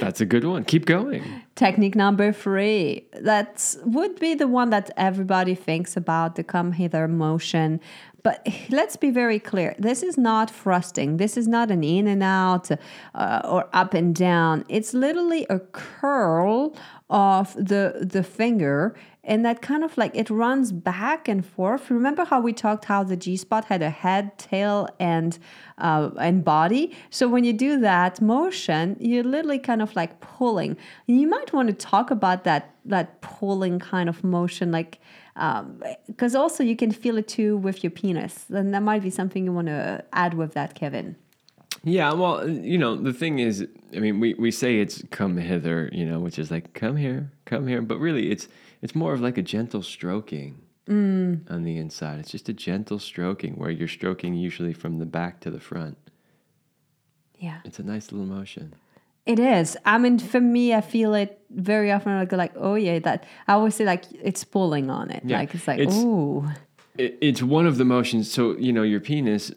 That's 0.00 0.20
a 0.20 0.26
good 0.26 0.42
one. 0.42 0.64
Keep 0.64 0.86
going. 0.86 1.22
Technique 1.54 1.94
number 1.94 2.32
three. 2.32 3.06
That 3.20 3.76
would 3.84 4.18
be 4.18 4.34
the 4.34 4.48
one 4.48 4.70
that 4.70 4.90
everybody 4.96 5.54
thinks 5.54 5.96
about 5.96 6.34
the 6.34 6.42
come 6.42 6.72
hither 6.72 7.06
motion. 7.06 7.80
But 8.22 8.46
let's 8.70 8.96
be 8.96 9.10
very 9.10 9.38
clear. 9.38 9.74
This 9.78 10.02
is 10.02 10.16
not 10.16 10.50
thrusting. 10.50 11.16
This 11.16 11.36
is 11.36 11.48
not 11.48 11.70
an 11.70 11.82
in 11.82 12.06
and 12.06 12.22
out 12.22 12.70
uh, 13.14 13.40
or 13.44 13.68
up 13.72 13.94
and 13.94 14.14
down. 14.14 14.64
It's 14.68 14.94
literally 14.94 15.46
a 15.50 15.58
curl 15.58 16.76
of 17.10 17.54
the 17.54 18.08
the 18.10 18.22
finger 18.22 18.94
and 19.24 19.44
that 19.44 19.62
kind 19.62 19.84
of 19.84 19.96
like 19.96 20.16
it 20.16 20.30
runs 20.30 20.72
back 20.72 21.28
and 21.28 21.46
forth. 21.46 21.90
Remember 21.90 22.24
how 22.24 22.40
we 22.40 22.52
talked 22.52 22.86
how 22.86 23.04
the 23.04 23.16
G 23.16 23.36
spot 23.36 23.66
had 23.66 23.80
a 23.82 23.90
head, 23.90 24.36
tail, 24.36 24.88
and 24.98 25.38
uh, 25.78 26.10
and 26.18 26.44
body. 26.44 26.96
So 27.10 27.28
when 27.28 27.44
you 27.44 27.52
do 27.52 27.78
that 27.80 28.20
motion, 28.20 28.96
you're 28.98 29.22
literally 29.22 29.60
kind 29.60 29.80
of 29.80 29.94
like 29.94 30.20
pulling. 30.20 30.76
You 31.06 31.28
might 31.28 31.52
want 31.52 31.68
to 31.68 31.74
talk 31.74 32.10
about 32.10 32.44
that 32.44 32.74
that 32.84 33.20
pulling 33.20 33.78
kind 33.78 34.08
of 34.08 34.24
motion, 34.24 34.72
like 34.72 34.98
Um, 35.36 35.82
because 36.06 36.34
also 36.34 36.62
you 36.62 36.76
can 36.76 36.92
feel 36.92 37.16
it 37.16 37.26
too 37.26 37.56
with 37.56 37.82
your 37.82 37.90
penis. 37.90 38.44
And 38.50 38.74
that 38.74 38.82
might 38.82 39.02
be 39.02 39.10
something 39.10 39.44
you 39.44 39.52
want 39.52 39.68
to 39.68 40.04
add 40.12 40.34
with 40.34 40.52
that, 40.54 40.74
Kevin. 40.74 41.16
Yeah, 41.84 42.12
well, 42.12 42.48
you 42.48 42.78
know, 42.78 42.94
the 42.94 43.12
thing 43.12 43.40
is, 43.40 43.66
I 43.94 43.98
mean, 43.98 44.20
we, 44.20 44.34
we 44.34 44.50
say 44.50 44.78
it's 44.78 45.02
come 45.10 45.36
hither, 45.36 45.88
you 45.92 46.04
know, 46.04 46.20
which 46.20 46.38
is 46.38 46.50
like 46.50 46.74
come 46.74 46.96
here, 46.96 47.30
come 47.44 47.66
here, 47.66 47.82
but 47.82 47.98
really 47.98 48.30
it's 48.30 48.46
it's 48.82 48.94
more 48.94 49.12
of 49.12 49.20
like 49.20 49.38
a 49.38 49.42
gentle 49.42 49.82
stroking 49.82 50.60
mm. 50.88 51.50
on 51.50 51.62
the 51.64 51.78
inside. 51.78 52.20
It's 52.20 52.30
just 52.30 52.48
a 52.48 52.52
gentle 52.52 52.98
stroking 52.98 53.54
where 53.54 53.70
you're 53.70 53.88
stroking 53.88 54.34
usually 54.34 54.72
from 54.72 54.98
the 54.98 55.06
back 55.06 55.40
to 55.40 55.50
the 55.50 55.60
front. 55.60 55.96
Yeah. 57.38 57.58
It's 57.64 57.78
a 57.78 57.82
nice 57.82 58.12
little 58.12 58.26
motion. 58.26 58.74
It 59.26 59.38
is. 59.38 59.76
I 59.84 59.98
mean, 59.98 60.18
for 60.18 60.40
me, 60.40 60.74
I 60.74 60.80
feel 60.80 61.14
it 61.14 61.40
very 61.50 61.92
often. 61.92 62.16
Like, 62.18 62.32
like, 62.32 62.52
oh 62.56 62.74
yeah, 62.74 62.98
that. 63.00 63.24
I 63.46 63.52
always 63.54 63.74
say 63.76 63.84
like 63.84 64.04
it's 64.10 64.42
pulling 64.44 64.90
on 64.90 65.10
it. 65.10 65.22
Yeah, 65.24 65.38
like 65.38 65.54
it's 65.54 65.68
like, 65.68 65.78
it's- 65.78 65.96
ooh, 65.96 66.48
It, 66.98 67.18
it's 67.20 67.42
one 67.42 67.66
of 67.66 67.76
the 67.78 67.84
motions. 67.84 68.30
So, 68.30 68.56
you 68.58 68.72
know, 68.72 68.82
your 68.82 69.00
penis, 69.00 69.52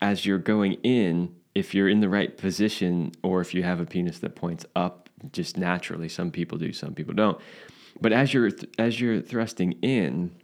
as 0.00 0.24
you're 0.24 0.38
going 0.38 0.74
in, 0.82 1.34
if 1.54 1.74
you're 1.74 1.88
in 1.88 2.00
the 2.00 2.08
right 2.08 2.36
position 2.36 3.12
or 3.22 3.40
if 3.40 3.54
you 3.54 3.62
have 3.62 3.78
a 3.80 3.84
penis 3.86 4.18
that 4.20 4.34
points 4.34 4.64
up 4.74 5.08
just 5.32 5.56
naturally, 5.56 6.08
some 6.08 6.30
people 6.30 6.58
do, 6.58 6.72
some 6.72 6.94
people 6.94 7.14
don't. 7.14 7.38
But 8.00 8.12
as 8.12 8.34
you're, 8.34 8.50
th- 8.50 8.72
as 8.78 9.00
you're 9.00 9.20
thrusting 9.20 9.72
in, 9.82 10.34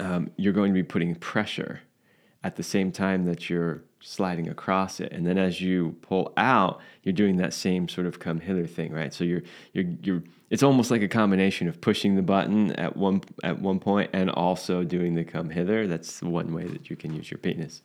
um, 0.00 0.30
you're 0.36 0.52
going 0.52 0.70
to 0.72 0.74
be 0.74 0.82
putting 0.82 1.14
pressure 1.14 1.80
at 2.42 2.56
the 2.56 2.62
same 2.64 2.90
time 2.90 3.24
that 3.26 3.48
you're 3.48 3.84
sliding 4.02 4.48
across 4.48 5.00
it. 5.00 5.12
And 5.12 5.26
then 5.26 5.38
as 5.38 5.60
you 5.60 5.96
pull 6.02 6.32
out, 6.36 6.80
you're 7.02 7.12
doing 7.12 7.36
that 7.36 7.54
same 7.54 7.88
sort 7.88 8.06
of 8.06 8.18
come 8.18 8.40
hither 8.40 8.66
thing, 8.66 8.92
right? 8.92 9.14
So 9.14 9.24
you're 9.24 9.42
you're 9.72 9.86
you're 10.02 10.22
it's 10.50 10.62
almost 10.62 10.90
like 10.90 11.02
a 11.02 11.08
combination 11.08 11.68
of 11.68 11.80
pushing 11.80 12.16
the 12.16 12.22
button 12.22 12.72
at 12.72 12.96
one 12.96 13.22
at 13.42 13.60
one 13.60 13.78
point 13.78 14.10
and 14.12 14.30
also 14.30 14.84
doing 14.84 15.14
the 15.14 15.24
come 15.24 15.50
hither. 15.50 15.86
That's 15.86 16.20
one 16.22 16.52
way 16.52 16.64
that 16.64 16.90
you 16.90 16.96
can 16.96 17.14
use 17.14 17.30
your 17.30 17.38
penis. 17.38 17.82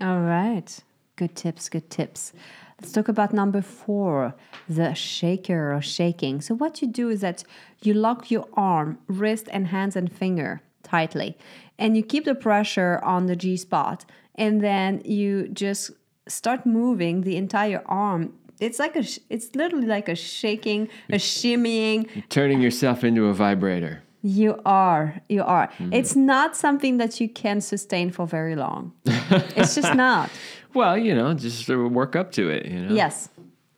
All 0.00 0.20
right. 0.20 0.78
Good 1.16 1.34
tips, 1.34 1.68
good 1.68 1.90
tips. 1.90 2.32
Let's 2.80 2.92
talk 2.92 3.08
about 3.08 3.32
number 3.32 3.60
four, 3.60 4.34
the 4.68 4.94
shaker 4.94 5.74
or 5.74 5.82
shaking. 5.82 6.40
So, 6.40 6.54
what 6.54 6.80
you 6.80 6.86
do 6.86 7.08
is 7.08 7.22
that 7.22 7.42
you 7.82 7.92
lock 7.92 8.30
your 8.30 8.46
arm, 8.54 8.98
wrist, 9.08 9.48
and 9.50 9.66
hands 9.66 9.96
and 9.96 10.12
finger 10.12 10.62
tightly, 10.84 11.36
and 11.78 11.96
you 11.96 12.02
keep 12.02 12.24
the 12.24 12.34
pressure 12.34 13.00
on 13.02 13.26
the 13.26 13.36
G 13.36 13.56
spot, 13.56 14.04
and 14.34 14.60
then 14.60 15.02
you 15.04 15.48
just 15.48 15.90
start 16.26 16.66
moving 16.66 17.22
the 17.22 17.36
entire 17.36 17.82
arm. 17.86 18.32
It's 18.60 18.78
like 18.78 18.96
a, 18.96 19.02
sh- 19.02 19.20
it's 19.30 19.54
literally 19.54 19.86
like 19.86 20.08
a 20.08 20.14
shaking, 20.16 20.88
a 21.10 21.14
shimmying, 21.14 22.28
Turning 22.28 22.60
yourself 22.60 23.04
into 23.04 23.26
a 23.26 23.32
vibrator. 23.34 24.02
You 24.22 24.60
are. 24.66 25.20
You 25.28 25.44
are. 25.44 25.68
Mm-hmm. 25.68 25.92
It's 25.92 26.16
not 26.16 26.56
something 26.56 26.96
that 26.98 27.20
you 27.20 27.28
can 27.28 27.60
sustain 27.60 28.10
for 28.10 28.26
very 28.26 28.56
long. 28.56 28.92
it's 29.04 29.76
just 29.76 29.94
not. 30.06 30.28
Well, 30.74 30.98
you 30.98 31.14
know, 31.14 31.34
just 31.34 31.68
work 31.68 32.16
up 32.16 32.32
to 32.32 32.50
it, 32.50 32.66
you 32.66 32.80
know. 32.80 32.94
Yes. 32.94 33.28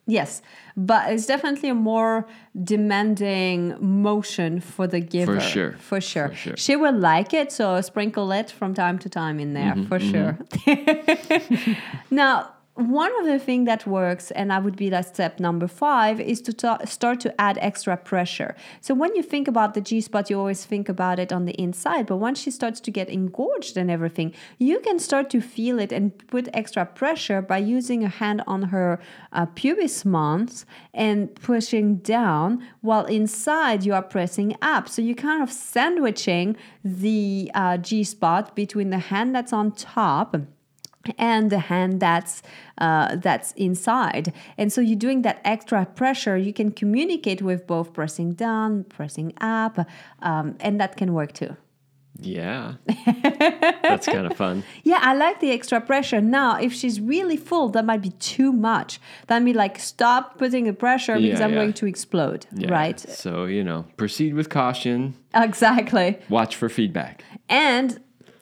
Yes. 0.07 0.41
But 0.83 1.12
it's 1.12 1.26
definitely 1.26 1.68
a 1.68 1.74
more 1.74 2.26
demanding 2.62 3.76
motion 3.81 4.61
for 4.61 4.87
the 4.87 5.01
giver. 5.01 5.39
sure. 5.41 5.72
For 5.72 6.01
sure. 6.01 6.28
For 6.28 6.35
sure. 6.35 6.57
She 6.57 6.74
will 6.76 6.95
like 6.97 7.35
it, 7.35 7.53
so 7.53 7.81
sprinkle 7.83 8.33
it 8.33 8.51
from 8.51 8.72
time 8.74 8.99
to 9.01 9.09
time 9.09 9.39
in 9.41 9.53
there, 9.53 9.74
Mm-hmm, 9.74 9.89
for 9.91 10.01
sure. 10.01 10.39
now, 12.11 12.51
one 12.89 13.12
of 13.20 13.26
the 13.26 13.39
things 13.39 13.66
that 13.66 13.87
works, 13.87 14.31
and 14.31 14.53
I 14.53 14.59
would 14.59 14.76
be 14.76 14.91
that 14.91 15.07
step 15.07 15.41
number 15.41 15.68
five, 15.68 16.20
is 16.20 16.41
to 16.43 16.53
ta- 16.53 16.85
start 16.85 17.20
to 17.20 17.41
add 17.41 17.59
extra 17.61 17.97
pressure. 17.97 18.55
So 18.81 18.95
when 18.95 19.14
you 19.14 19.22
think 19.22 19.49
about 19.49 19.74
the 19.74 19.81
G 19.81 20.01
spot, 20.01 20.31
you 20.31 20.39
always 20.39 20.64
think 20.64 20.89
about 20.89 21.18
it 21.18 21.33
on 21.33 21.45
the 21.45 21.53
inside, 21.61 22.07
but 22.07 22.16
once 22.16 22.41
she 22.41 22.51
starts 22.51 22.81
to 22.81 22.91
get 22.91 23.09
engorged 23.09 23.76
and 23.76 23.91
everything, 23.91 24.33
you 24.59 24.81
can 24.81 24.99
start 24.99 25.31
to 25.31 25.41
feel 25.41 25.78
it 25.78 25.93
and 25.93 26.16
put 26.28 26.49
extra 26.55 26.85
pressure 26.85 27.43
by 27.43 27.59
using 27.59 28.05
a 28.05 28.09
hand 28.09 28.43
on 28.47 28.62
her 28.64 29.01
uh, 29.33 29.47
pubis 29.47 30.05
mons 30.05 30.66
and 30.93 31.35
pushing 31.37 31.97
down, 31.97 32.62
while 32.81 33.07
inside 33.07 33.85
you 33.85 33.95
are 33.95 34.03
pressing 34.03 34.57
up. 34.62 34.89
So 34.89 35.03
you're 35.03 35.14
kind 35.14 35.43
of 35.43 35.51
sandwiching 35.51 36.57
the 36.85 37.51
uh, 37.55 37.76
G 37.78 38.05
spot 38.05 38.57
between 38.57 38.91
the 38.91 38.99
hand 38.99 39.35
that's 39.35 39.53
on 39.53 39.72
top 39.72 40.37
and 41.19 41.51
the 41.51 41.59
hand 41.59 41.99
that's 42.01 42.43
uh, 42.79 43.17
that's 43.17 43.53
inside 43.53 44.33
and 44.59 44.71
so 44.73 44.81
you're 44.81 44.99
doing 44.99 45.23
that 45.23 45.41
extra 45.45 45.85
pressure 45.87 46.37
you 46.37 46.53
can 46.53 46.71
communicate 46.71 47.41
with 47.43 47.67
both 47.67 47.93
pressing 47.93 48.33
down 48.33 48.85
pressing 48.85 49.33
up 49.41 49.79
um, 50.23 50.57
and 50.61 50.79
that 50.81 50.97
can 50.97 51.13
work 51.15 51.33
too 51.33 51.57
Yeah. 52.23 52.75
That's 53.83 54.07
kind 54.07 54.27
of 54.31 54.37
fun. 54.37 54.63
yeah 54.85 54.99
i 55.01 55.15
like 55.15 55.41
the 55.41 55.51
extra 55.59 55.81
pressure 55.81 56.21
now 56.21 56.51
if 56.61 56.73
she's 56.75 57.01
really 57.01 57.37
full 57.37 57.69
that 57.71 57.85
might 57.85 58.03
be 58.03 58.11
too 58.35 58.53
much 58.53 59.01
that'd 59.27 59.45
be 59.45 59.55
like 59.55 59.79
stop 59.79 60.37
putting 60.39 60.65
the 60.67 60.73
pressure 60.75 61.17
because 61.19 61.41
Yeah, 61.41 61.47
i'm 61.47 61.53
yeah. 61.55 61.61
going 61.63 61.73
to 61.81 61.87
explode 61.87 62.47
Yeah. 62.53 62.71
right 62.71 63.01
So, 63.01 63.47
you 63.57 63.65
know, 63.65 63.85
proceed 63.97 64.35
with 64.35 64.49
caution, 64.51 65.15
exactly 65.35 66.19
watch 66.29 66.57
for 66.57 66.69
feedback. 66.69 67.25
And 67.49 67.89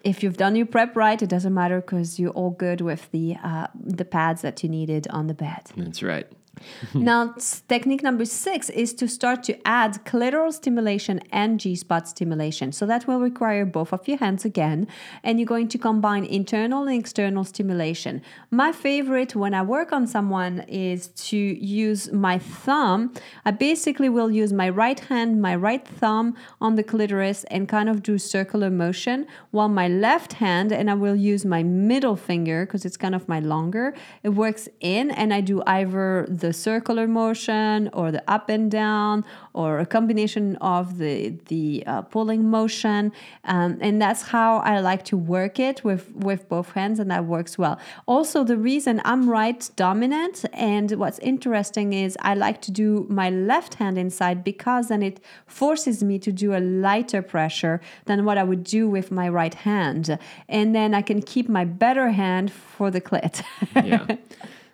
if 0.09 0.23
you've 0.23 0.37
done 0.37 0.57
your 0.57 0.67
prep 0.67 0.97
right, 0.97 1.21
it 1.21 1.29
doesn't 1.29 1.53
matter 1.53 1.81
because 1.81 2.19
you're 2.19 2.31
all 2.33 2.51
good 2.51 2.81
with 2.81 3.11
the 3.11 3.37
uh, 3.43 3.67
the 3.75 4.05
pads 4.05 4.43
that 4.43 4.63
you 4.63 4.69
needed 4.69 5.07
on 5.09 5.27
the 5.27 5.35
bed. 5.35 5.63
That's 5.77 6.03
right. 6.03 6.27
now, 6.95 7.35
technique 7.69 8.03
number 8.03 8.25
six 8.25 8.71
is 8.71 8.95
to 8.95 9.09
start 9.09 9.43
to 9.45 9.59
add 9.67 10.05
clitoral 10.05 10.53
stimulation 10.53 11.21
and 11.31 11.61
G 11.61 11.75
spot 11.77 12.09
stimulation. 12.09 12.73
So 12.73 12.87
that 12.87 13.07
will 13.07 13.21
require 13.21 13.65
both 13.65 13.93
of 13.93 14.07
your 14.09 14.19
hands 14.19 14.45
again, 14.45 14.87
and 15.23 15.39
you're 15.39 15.47
going 15.47 15.69
to 15.69 15.79
combine 15.79 16.25
internal 16.25 16.87
and 16.87 16.99
external 16.99 17.45
stimulation. 17.45 18.23
My 18.51 18.73
favorite 18.73 19.35
when 19.35 19.55
I 19.55 19.63
work 19.63 19.93
on 19.93 20.07
someone 20.07 20.61
is 20.69 21.09
to 21.29 21.37
use 21.37 22.13
my 22.13 22.39
thumb. 22.39 23.13
I 23.45 23.51
basically 23.51 24.09
will 24.09 24.31
use 24.31 24.53
my 24.53 24.69
right 24.69 24.99
hand, 24.99 25.41
my 25.41 25.55
right 25.57 25.87
thumb 25.87 26.37
on 26.61 26.75
the 26.75 26.83
clitoris 26.83 27.45
and 27.45 27.69
kind 27.69 27.89
of 27.89 28.03
do 28.03 28.19
circular 28.19 28.71
motion, 28.71 29.27
while 29.51 29.69
my 29.69 29.89
left 29.89 30.35
hand, 30.35 30.73
and 30.73 30.91
I 30.91 30.95
will 30.95 31.17
use 31.17 31.45
my 31.45 31.63
middle 31.63 32.17
finger 32.17 32.67
because 32.67 32.85
it's 32.85 32.97
kind 32.97 33.15
of 33.15 33.29
my 33.29 33.41
longer, 33.41 33.95
it 34.23 34.31
works 34.31 34.69
in, 34.81 35.11
and 35.11 35.33
I 35.33 35.41
do 35.41 35.63
either 35.67 36.27
the 36.29 36.48
circular 36.53 37.07
motion 37.07 37.91
or 37.93 38.11
the 38.11 38.23
up 38.31 38.49
and 38.49 38.71
down 38.71 39.25
or 39.53 39.79
a 39.81 39.87
combination 39.87 40.57
of 40.57 40.99
the 40.99 41.31
the 41.47 41.83
uh, 41.87 42.03
pulling 42.03 42.49
motion. 42.49 43.13
Um, 43.45 43.79
and 43.81 44.01
that's 44.01 44.23
how 44.23 44.59
i 44.59 44.81
like 44.81 45.05
to 45.05 45.17
work 45.17 45.59
it 45.59 45.85
with 45.85 46.11
with 46.15 46.49
both 46.49 46.73
hands 46.73 46.99
and 46.99 47.11
that 47.11 47.25
works 47.25 47.59
well. 47.59 47.79
Also 48.07 48.45
the 48.45 48.57
reason 48.57 49.01
i'm 49.05 49.29
right 49.29 49.71
dominant 49.77 50.45
and 50.53 50.93
what's 50.93 51.19
interesting 51.21 51.93
is 51.93 52.17
i 52.23 52.35
like 52.35 52.61
to 52.63 52.71
do 52.71 53.07
my 53.09 53.31
left 53.31 53.75
hand 53.75 53.99
inside 53.99 54.45
because 54.45 54.89
then 54.89 55.03
it 55.03 55.21
forces 55.47 56.03
me 56.03 56.19
to 56.19 56.31
do 56.33 56.55
a 56.55 56.61
lighter 56.61 57.23
pressure 57.23 57.81
than 58.07 58.25
what 58.25 58.39
i 58.39 58.45
would 58.45 58.65
do 58.65 58.89
with 58.89 59.11
my 59.11 59.29
right 59.29 59.55
hand. 59.55 60.19
And 60.49 60.75
then 60.75 60.95
i 60.95 61.03
can 61.03 61.21
keep 61.23 61.49
my 61.49 61.65
better 61.65 62.11
hand 62.11 62.53
for 62.53 62.91
the 62.91 63.01
clit. 63.01 63.43
Yeah. 63.89 64.17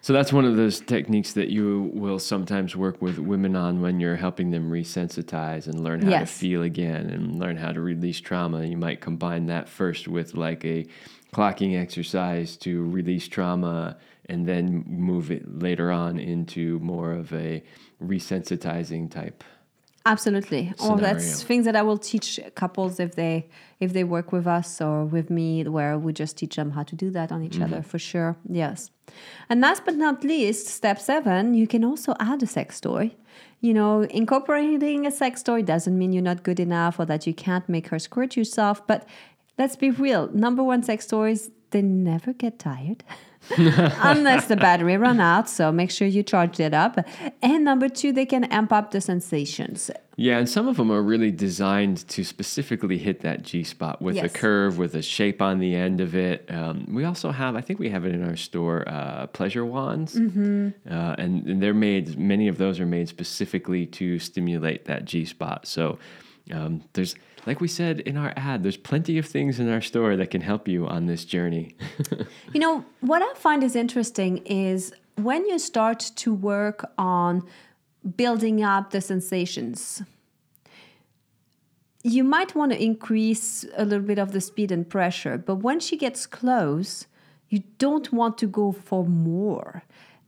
So 0.05 0.13
that's 0.13 0.35
one 0.35 0.45
of 0.45 0.57
those 0.57 0.81
techniques 0.81 1.33
that 1.33 1.49
you 1.49 1.91
will 1.95 2.19
sometimes 2.19 2.77
work 2.77 3.01
with 3.01 3.19
women 3.19 3.57
on 3.57 3.81
when 3.81 4.01
you're 4.01 4.17
helping 4.17 4.51
them 4.51 4.71
resensitize 4.71 5.67
and 5.67 5.83
learn 5.83 6.03
how 6.03 6.19
to 6.19 6.27
feel 6.27 6.63
again 6.63 7.09
and 7.09 7.39
learn 7.39 7.57
how 7.57 7.73
to 7.73 7.81
release 7.81 8.21
trauma. 8.21 8.67
You 8.67 8.77
might 8.77 9.01
combine 9.01 9.47
that 9.47 9.67
first 9.67 10.07
with 10.07 10.35
like 10.35 10.63
a 10.67 10.85
clocking 11.33 11.81
exercise 11.81 12.59
to 12.59 12.87
release 12.91 13.29
trauma 13.29 13.97
and 14.27 14.45
then 14.45 14.85
move 14.87 15.31
it 15.31 15.61
later 15.61 15.91
on 15.91 16.19
into 16.19 16.79
more 16.81 17.13
of 17.13 17.33
a 17.33 17.63
resensitizing 18.03 19.11
type. 19.11 19.43
Absolutely. 20.07 20.73
Or 20.83 20.99
that's 20.99 21.43
things 21.43 21.65
that 21.65 21.75
I 21.75 21.81
will 21.83 21.97
teach 21.97 22.39
couples 22.55 23.01
if 23.01 23.15
they 23.15 23.49
if 23.81 23.95
they 23.95 24.05
work 24.05 24.33
with 24.33 24.47
us 24.47 24.81
or 24.81 25.05
with 25.05 25.31
me 25.31 25.65
where 25.65 25.99
we 25.99 26.13
just 26.13 26.37
teach 26.37 26.57
them 26.57 26.73
how 26.73 26.83
to 26.83 26.95
do 26.95 27.11
that 27.11 27.33
on 27.33 27.43
each 27.43 27.55
mm-hmm. 27.55 27.75
other 27.75 27.83
for 27.83 27.99
sure. 27.99 28.37
Yes. 28.47 28.91
And 29.49 29.63
last 29.63 29.85
but 29.87 29.95
not 29.95 30.23
least, 30.23 30.67
step 30.67 31.01
7, 31.01 31.55
you 31.55 31.67
can 31.67 31.85
also 31.85 32.15
add 32.21 32.43
a 32.43 32.47
sex 32.47 32.81
toy. 32.81 33.13
You 33.61 33.73
know, 33.73 34.03
incorporating 34.03 35.07
a 35.07 35.11
sex 35.11 35.43
toy 35.43 35.63
doesn't 35.63 35.97
mean 35.97 36.13
you're 36.13 36.23
not 36.23 36.43
good 36.43 36.61
enough 36.61 36.99
or 36.99 37.07
that 37.07 37.27
you 37.27 37.33
can't 37.33 37.67
make 37.67 37.89
her 37.89 37.99
squirt 37.99 38.37
yourself, 38.37 38.87
but 38.87 39.09
let's 39.59 39.77
be 39.77 39.91
real. 39.91 40.29
Number 40.33 40.63
1 40.63 40.83
sex 40.83 41.07
toys 41.07 41.51
they 41.75 41.83
never 41.83 42.33
get 42.33 42.59
tired. 42.59 43.05
unless 43.59 44.47
the 44.47 44.57
battery 44.57 44.97
run 44.97 45.21
out 45.21 45.51
so 45.51 45.71
make 45.71 45.91
sure 45.91 46.09
you 46.09 46.23
charge 46.23 46.59
it 46.61 46.73
up 46.73 46.99
and 47.43 47.63
number 47.63 47.91
two 47.91 48.11
they 48.11 48.25
can 48.25 48.45
amp 48.45 48.73
up 48.73 48.91
the 48.91 49.03
sensations 49.03 49.91
Yeah, 50.17 50.39
and 50.39 50.49
some 50.49 50.69
of 50.69 50.77
them 50.77 50.91
are 50.91 51.03
really 51.03 51.31
designed 51.31 52.09
to 52.09 52.25
specifically 52.25 52.99
hit 52.99 53.21
that 53.21 53.43
G 53.43 53.65
spot 53.65 54.01
with 54.01 54.17
a 54.17 54.29
curve, 54.29 54.79
with 54.79 54.95
a 54.95 55.03
shape 55.03 55.43
on 55.43 55.59
the 55.59 55.75
end 55.75 56.01
of 56.01 56.15
it. 56.15 56.49
Um, 56.49 56.87
we 56.89 57.05
also 57.05 57.33
have, 57.33 57.57
I 57.57 57.61
think 57.61 57.81
we 57.81 57.91
have 57.91 58.05
it 58.05 58.15
in 58.15 58.23
our 58.25 58.37
store, 58.37 58.89
uh, 58.89 59.27
pleasure 59.27 59.67
wands, 59.67 60.15
mm-hmm. 60.15 60.69
uh, 60.89 61.17
and, 61.19 61.45
and 61.47 61.61
they're 61.61 61.75
made. 61.75 62.17
Many 62.17 62.47
of 62.47 62.59
those 62.59 62.79
are 62.79 62.87
made 62.87 63.09
specifically 63.09 63.87
to 63.99 64.19
stimulate 64.21 64.85
that 64.85 65.05
G 65.05 65.25
spot. 65.25 65.67
So 65.67 65.99
um, 66.53 66.83
there's, 66.93 67.17
like 67.47 67.61
we 67.61 67.69
said 67.69 68.01
in 68.01 68.17
our 68.17 68.33
ad, 68.37 68.63
there's 68.63 68.77
plenty 68.77 69.19
of 69.19 69.27
things 69.27 69.61
in 69.61 69.71
our 69.71 69.81
store 69.81 70.17
that 70.17 70.31
can 70.31 70.41
help 70.41 70.67
you 70.69 70.87
on 70.87 71.07
this 71.07 71.25
journey. 71.25 71.77
You 72.53 72.61
know, 72.61 72.85
what 73.01 73.21
I 73.21 73.35
find 73.35 73.65
is 73.65 73.75
interesting 73.75 74.39
is 74.47 74.93
when 75.17 75.45
you 75.47 75.59
start 75.59 75.99
to 76.17 76.33
work 76.33 76.89
on 76.97 77.43
building 78.17 78.63
up 78.63 78.91
the 78.91 79.01
sensations, 79.01 80.03
you 82.05 82.23
might 82.23 82.55
want 82.55 82.71
to 82.73 82.81
increase 82.81 83.65
a 83.77 83.85
little 83.85 84.07
bit 84.07 84.19
of 84.19 84.31
the 84.33 84.41
speed 84.41 84.71
and 84.71 84.89
pressure, 84.89 85.37
but 85.37 85.57
when 85.57 85.81
she 85.81 85.97
gets 85.97 86.27
close, 86.27 87.07
you 87.49 87.63
don't 87.79 88.13
want 88.13 88.39
to 88.39 88.47
go 88.47 88.73
for 88.73 89.05
more. 89.05 89.83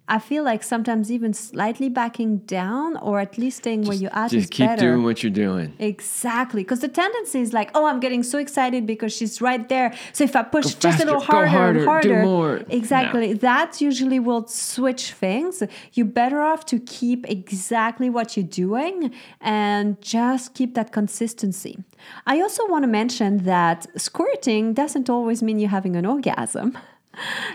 I 0.08 0.18
feel 0.20 0.44
like 0.44 0.62
sometimes 0.62 1.10
even 1.10 1.32
slightly 1.34 1.88
backing 1.88 2.38
down 2.38 2.96
or 2.98 3.18
at 3.18 3.36
least 3.38 3.58
staying 3.58 3.84
where 3.86 3.96
you're 3.96 4.14
at 4.14 4.32
is 4.32 4.42
Just 4.44 4.52
keep 4.52 4.68
better. 4.68 4.82
doing 4.82 5.02
what 5.02 5.22
you're 5.22 5.32
doing. 5.32 5.72
Exactly, 5.80 6.62
because 6.62 6.78
the 6.80 6.88
tendency 6.88 7.40
is 7.40 7.52
like, 7.52 7.70
oh, 7.74 7.86
I'm 7.86 7.98
getting 7.98 8.22
so 8.22 8.38
excited 8.38 8.86
because 8.86 9.12
she's 9.12 9.40
right 9.40 9.68
there. 9.68 9.92
So 10.12 10.22
if 10.24 10.36
I 10.36 10.42
push 10.44 10.66
Go 10.74 10.80
just 10.80 11.02
a 11.02 11.04
little 11.04 11.20
faster, 11.20 11.46
harder, 11.46 11.78
and 11.80 11.88
harder, 11.88 12.08
do 12.08 12.14
harder, 12.14 12.22
more. 12.24 12.62
exactly, 12.68 13.32
that 13.32 13.80
usually 13.80 14.20
will 14.20 14.46
switch 14.46 15.12
things. 15.12 15.62
You're 15.94 16.06
better 16.06 16.40
off 16.40 16.64
to 16.66 16.78
keep 16.78 17.28
exactly 17.28 18.08
what 18.08 18.36
you're 18.36 18.46
doing 18.46 19.12
and 19.40 20.00
just 20.00 20.54
keep 20.54 20.74
that 20.74 20.92
consistency. 20.92 21.78
I 22.26 22.40
also 22.40 22.62
want 22.68 22.84
to 22.84 22.88
mention 22.88 23.38
that 23.44 23.86
squirting 24.00 24.72
doesn't 24.72 25.10
always 25.10 25.42
mean 25.42 25.58
you're 25.58 25.70
having 25.70 25.96
an 25.96 26.06
orgasm. 26.06 26.78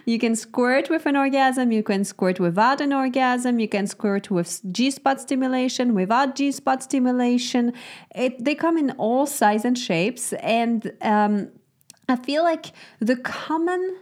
You 0.05 0.17
can 0.19 0.35
squirt 0.35 0.89
with 0.89 1.05
an 1.05 1.15
orgasm, 1.15 1.71
you 1.71 1.83
can 1.83 2.03
squirt 2.03 2.39
without 2.39 2.81
an 2.81 2.93
orgasm, 2.93 3.59
you 3.59 3.67
can 3.67 3.87
squirt 3.87 4.31
with 4.31 4.61
G 4.71 4.91
spot 4.91 5.21
stimulation, 5.21 5.93
without 5.93 6.35
G 6.35 6.51
spot 6.51 6.83
stimulation. 6.83 7.73
It, 8.15 8.43
they 8.43 8.55
come 8.55 8.77
in 8.77 8.91
all 8.91 9.25
size 9.25 9.65
and 9.65 9.77
shapes. 9.77 10.33
And 10.33 10.91
um, 11.01 11.49
I 12.09 12.15
feel 12.15 12.43
like 12.43 12.73
the 12.99 13.15
common 13.15 13.97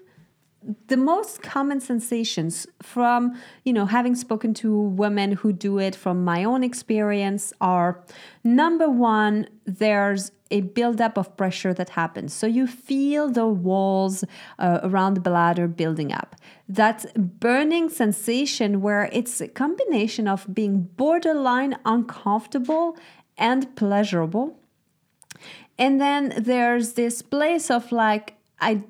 the 0.88 0.98
most 0.98 1.42
common 1.42 1.80
sensations 1.80 2.68
from 2.82 3.34
you 3.64 3.72
know 3.72 3.86
having 3.86 4.14
spoken 4.14 4.54
to 4.54 4.78
women 4.78 5.32
who 5.32 5.54
do 5.54 5.80
it 5.80 5.96
from 5.96 6.26
my 6.26 6.44
own 6.44 6.64
experience 6.64 7.54
are 7.62 8.04
number 8.44 8.90
one 8.90 9.48
there's 9.66 10.32
a 10.52 10.62
buildup 10.62 11.18
of 11.18 11.36
pressure 11.38 11.74
that 11.74 11.90
happens. 11.92 12.34
So 12.34 12.48
you 12.48 12.66
feel 12.66 13.30
the 13.30 13.46
walls 13.46 14.24
uh, 14.58 14.80
around 14.84 15.14
the 15.14 15.22
bladder 15.22 15.68
building 15.68 16.12
up. 16.12 16.36
That 16.68 17.40
burning 17.40 17.90
sensation 17.90 18.82
where 18.82 19.10
it's 19.12 19.42
a 19.42 19.48
combination 19.48 20.28
of 20.28 20.54
being 20.54 20.84
borderline 20.98 21.78
uncomfortable 21.86 22.98
and 23.38 23.76
pleasurable. 23.76 24.58
And 25.78 26.02
then 26.02 26.34
there's 26.38 26.94
this 26.94 27.22
place 27.22 27.72
of 27.72 27.92
like 27.92 28.36
i 28.62 28.84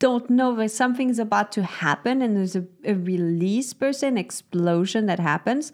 don't 0.00 0.30
know 0.30 0.58
if 0.58 0.70
something's 0.70 1.18
about 1.18 1.52
to 1.52 1.62
happen 1.62 2.22
and 2.22 2.34
there's 2.36 2.56
a, 2.56 2.64
a 2.84 2.94
release 2.94 3.72
per 3.74 3.92
se, 3.92 4.08
an 4.08 4.18
explosion 4.18 5.06
that 5.06 5.20
happens. 5.20 5.72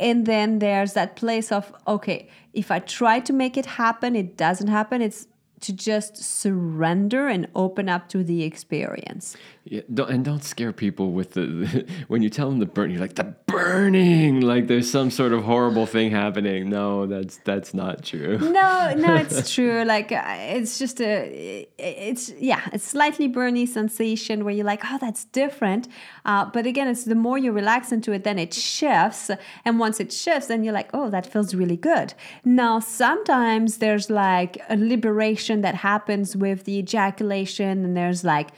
And 0.00 0.26
then 0.26 0.58
there's 0.58 0.94
that 0.94 1.14
place 1.14 1.52
of, 1.52 1.72
okay, 1.86 2.28
if 2.54 2.70
I 2.70 2.78
try 2.78 3.20
to 3.20 3.32
make 3.32 3.56
it 3.56 3.66
happen, 3.66 4.16
it 4.16 4.36
doesn't 4.36 4.68
happen. 4.68 5.02
It's 5.02 5.26
to 5.60 5.74
just 5.74 6.16
surrender 6.16 7.28
and 7.28 7.46
open 7.54 7.88
up 7.88 8.08
to 8.08 8.24
the 8.24 8.42
experience. 8.42 9.36
Yeah, 9.64 9.82
don't, 9.92 10.10
and 10.10 10.24
don't 10.24 10.42
scare 10.42 10.72
people 10.72 11.12
with 11.12 11.32
the 11.32 11.86
when 12.08 12.22
you 12.22 12.30
tell 12.30 12.48
them 12.48 12.60
the 12.60 12.66
burn. 12.66 12.90
You're 12.90 13.00
like 13.00 13.14
the 13.14 13.34
burning, 13.46 14.40
like 14.40 14.68
there's 14.68 14.90
some 14.90 15.10
sort 15.10 15.32
of 15.32 15.44
horrible 15.44 15.84
thing 15.84 16.10
happening. 16.10 16.70
No, 16.70 17.06
that's 17.06 17.36
that's 17.44 17.74
not 17.74 18.02
true. 18.02 18.38
No, 18.38 18.94
no, 18.96 19.14
it's 19.16 19.52
true. 19.52 19.84
Like 19.84 20.12
uh, 20.12 20.22
it's 20.26 20.78
just 20.78 21.00
a, 21.00 21.68
it's 21.78 22.30
yeah, 22.30 22.62
it's 22.72 22.84
slightly 22.84 23.28
burny 23.28 23.68
sensation 23.68 24.44
where 24.44 24.54
you're 24.54 24.64
like, 24.64 24.80
oh, 24.86 24.98
that's 24.98 25.26
different. 25.26 25.88
Uh, 26.24 26.44
but 26.52 26.66
again, 26.66 26.88
it's 26.88 27.04
the 27.04 27.14
more 27.14 27.38
you 27.38 27.52
relax 27.52 27.92
into 27.92 28.12
it, 28.12 28.24
then 28.24 28.38
it 28.38 28.52
shifts, 28.52 29.30
and 29.64 29.78
once 29.78 30.00
it 30.00 30.12
shifts, 30.12 30.48
then 30.48 30.64
you're 30.64 30.74
like, 30.74 30.90
oh, 30.92 31.10
that 31.10 31.26
feels 31.26 31.54
really 31.54 31.76
good. 31.76 32.14
Now, 32.44 32.80
sometimes 32.80 33.78
there's 33.78 34.10
like 34.10 34.58
a 34.68 34.76
liberation 34.76 35.62
that 35.62 35.76
happens 35.76 36.36
with 36.36 36.64
the 36.64 36.78
ejaculation, 36.78 37.84
and 37.84 37.96
there's 37.96 38.24
like 38.24 38.50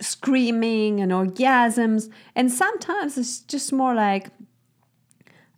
screaming 0.00 1.00
and 1.00 1.12
orgasms. 1.12 2.10
And 2.34 2.50
sometimes 2.50 3.16
it's 3.16 3.40
just 3.40 3.72
more 3.72 3.94
like, 3.94 4.28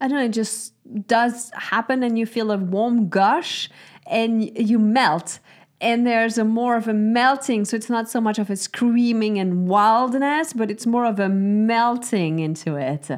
I 0.00 0.08
don't 0.08 0.18
know, 0.18 0.24
it 0.24 0.32
just 0.32 0.74
does 1.06 1.50
happen 1.54 2.02
and 2.02 2.18
you 2.18 2.26
feel 2.26 2.50
a 2.50 2.58
warm 2.58 3.08
gush 3.08 3.70
and 4.06 4.56
you 4.56 4.78
melt. 4.78 5.38
And 5.80 6.06
there's 6.06 6.38
a 6.38 6.44
more 6.44 6.76
of 6.76 6.88
a 6.88 6.94
melting. 6.94 7.64
So 7.66 7.76
it's 7.76 7.90
not 7.90 8.08
so 8.08 8.20
much 8.20 8.38
of 8.38 8.48
a 8.48 8.56
screaming 8.56 9.38
and 9.38 9.68
wildness, 9.68 10.52
but 10.52 10.70
it's 10.70 10.86
more 10.86 11.04
of 11.04 11.20
a 11.20 11.28
melting 11.28 12.38
into 12.38 12.76
it. 12.76 13.10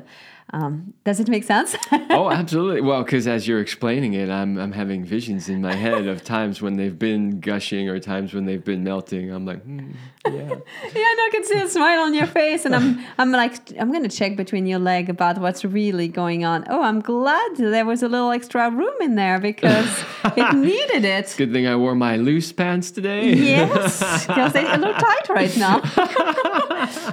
Um, 0.52 0.94
does 1.04 1.20
it 1.20 1.28
make 1.28 1.44
sense? 1.44 1.76
oh, 1.92 2.30
absolutely. 2.30 2.80
Well, 2.80 3.02
because 3.02 3.26
as 3.26 3.46
you're 3.46 3.60
explaining 3.60 4.14
it, 4.14 4.30
I'm 4.30 4.56
I'm 4.56 4.72
having 4.72 5.04
visions 5.04 5.50
in 5.50 5.60
my 5.60 5.74
head 5.74 6.06
of 6.06 6.24
times 6.24 6.62
when 6.62 6.76
they've 6.76 6.98
been 6.98 7.40
gushing 7.40 7.88
or 7.88 7.98
times 8.00 8.32
when 8.32 8.46
they've 8.46 8.64
been 8.64 8.82
melting. 8.82 9.30
I'm 9.30 9.44
like, 9.44 9.62
hmm, 9.62 9.90
yeah, 10.26 10.32
yeah. 10.32 10.48
No, 10.48 11.22
I 11.26 11.28
can 11.32 11.44
see 11.44 11.60
a 11.60 11.68
smile 11.68 12.00
on 12.00 12.14
your 12.14 12.26
face, 12.26 12.64
and 12.64 12.74
I'm 12.74 13.04
I'm 13.18 13.30
like 13.30 13.78
I'm 13.78 13.92
gonna 13.92 14.08
check 14.08 14.36
between 14.36 14.66
your 14.66 14.78
leg 14.78 15.10
about 15.10 15.36
what's 15.36 15.66
really 15.66 16.08
going 16.08 16.46
on. 16.46 16.64
Oh, 16.70 16.82
I'm 16.82 17.00
glad 17.00 17.56
there 17.56 17.84
was 17.84 18.02
a 18.02 18.08
little 18.08 18.30
extra 18.30 18.70
room 18.70 18.94
in 19.02 19.16
there 19.16 19.38
because 19.38 20.02
it 20.24 20.56
needed 20.56 21.04
it. 21.04 21.34
Good 21.36 21.52
thing 21.52 21.66
I 21.66 21.76
wore 21.76 21.94
my 21.94 22.16
loose 22.16 22.52
pants 22.52 22.90
today. 22.90 23.34
Yes, 23.34 24.26
because 24.26 24.54
they 24.54 24.64
look 24.78 24.96
tight 24.96 25.28
right 25.28 25.54
now. 25.58 25.82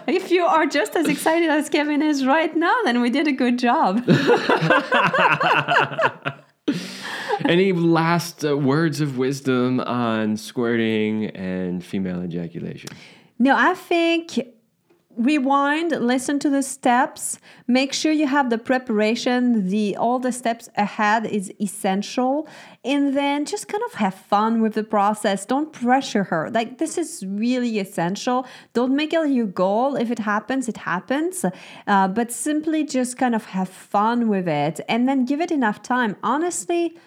if 0.07 0.31
you 0.31 0.45
are 0.45 0.65
just 0.65 0.95
as 0.95 1.07
excited 1.09 1.49
as 1.49 1.67
Kevin 1.69 2.01
is 2.01 2.25
right 2.25 2.55
now, 2.55 2.75
then 2.86 3.01
we 3.01 3.09
did 3.09 3.24
did 3.26 3.34
a 3.34 3.38
good 3.38 3.59
job. 3.59 4.03
Any 7.45 7.73
last 7.73 8.45
uh, 8.45 8.57
words 8.57 9.01
of 9.01 9.17
wisdom 9.17 9.82
on 9.82 10.38
squirting 10.38 11.26
and 11.28 11.84
female 11.84 12.23
ejaculation? 12.23 12.89
No, 13.38 13.55
I 13.55 13.73
think 13.73 14.39
rewind 15.18 15.91
listen 15.91 16.39
to 16.39 16.49
the 16.49 16.63
steps. 16.63 17.39
Make 17.68 17.93
sure 17.93 18.11
you 18.11 18.28
have 18.28 18.49
the 18.49 18.57
preparation. 18.57 19.70
The 19.70 19.95
all 19.97 20.20
the 20.20 20.32
steps 20.32 20.70
ahead 20.76 21.26
is 21.26 21.51
essential. 21.59 22.47
And 22.84 23.16
then 23.16 23.45
just 23.45 23.68
kind 23.68 23.84
of 23.88 23.93
have 23.95 24.16
fun 24.16 24.61
with 24.61 24.74
the 24.74 24.84
process. 24.84 25.45
Don't 25.45 25.72
pressure 25.72 26.24
her. 26.26 26.49
Like 26.51 26.78
this 26.78 26.97
is 26.97 27.24
really 27.28 27.80
essential. 27.80 28.45
Don't 28.74 28.95
make 28.95 29.13
it 29.13 29.30
your 29.30 29.47
goal. 29.47 29.95
If 29.95 30.11
it 30.11 30.20
happens 30.20 30.68
it 30.68 30.78
happens. 30.78 31.45
Uh, 31.88 32.07
but 32.07 32.32
simply 32.32 32.84
just 32.84 33.18
kind 33.18 33.36
of 33.36 33.45
have 33.45 33.70
fun 33.70 34.28
with 34.28 34.47
it 34.47 34.80
and 34.88 35.07
then 35.07 35.26
give 35.26 35.41
it 35.41 35.51
enough 35.51 35.82
time. 35.82 36.16
Honestly 36.24 36.97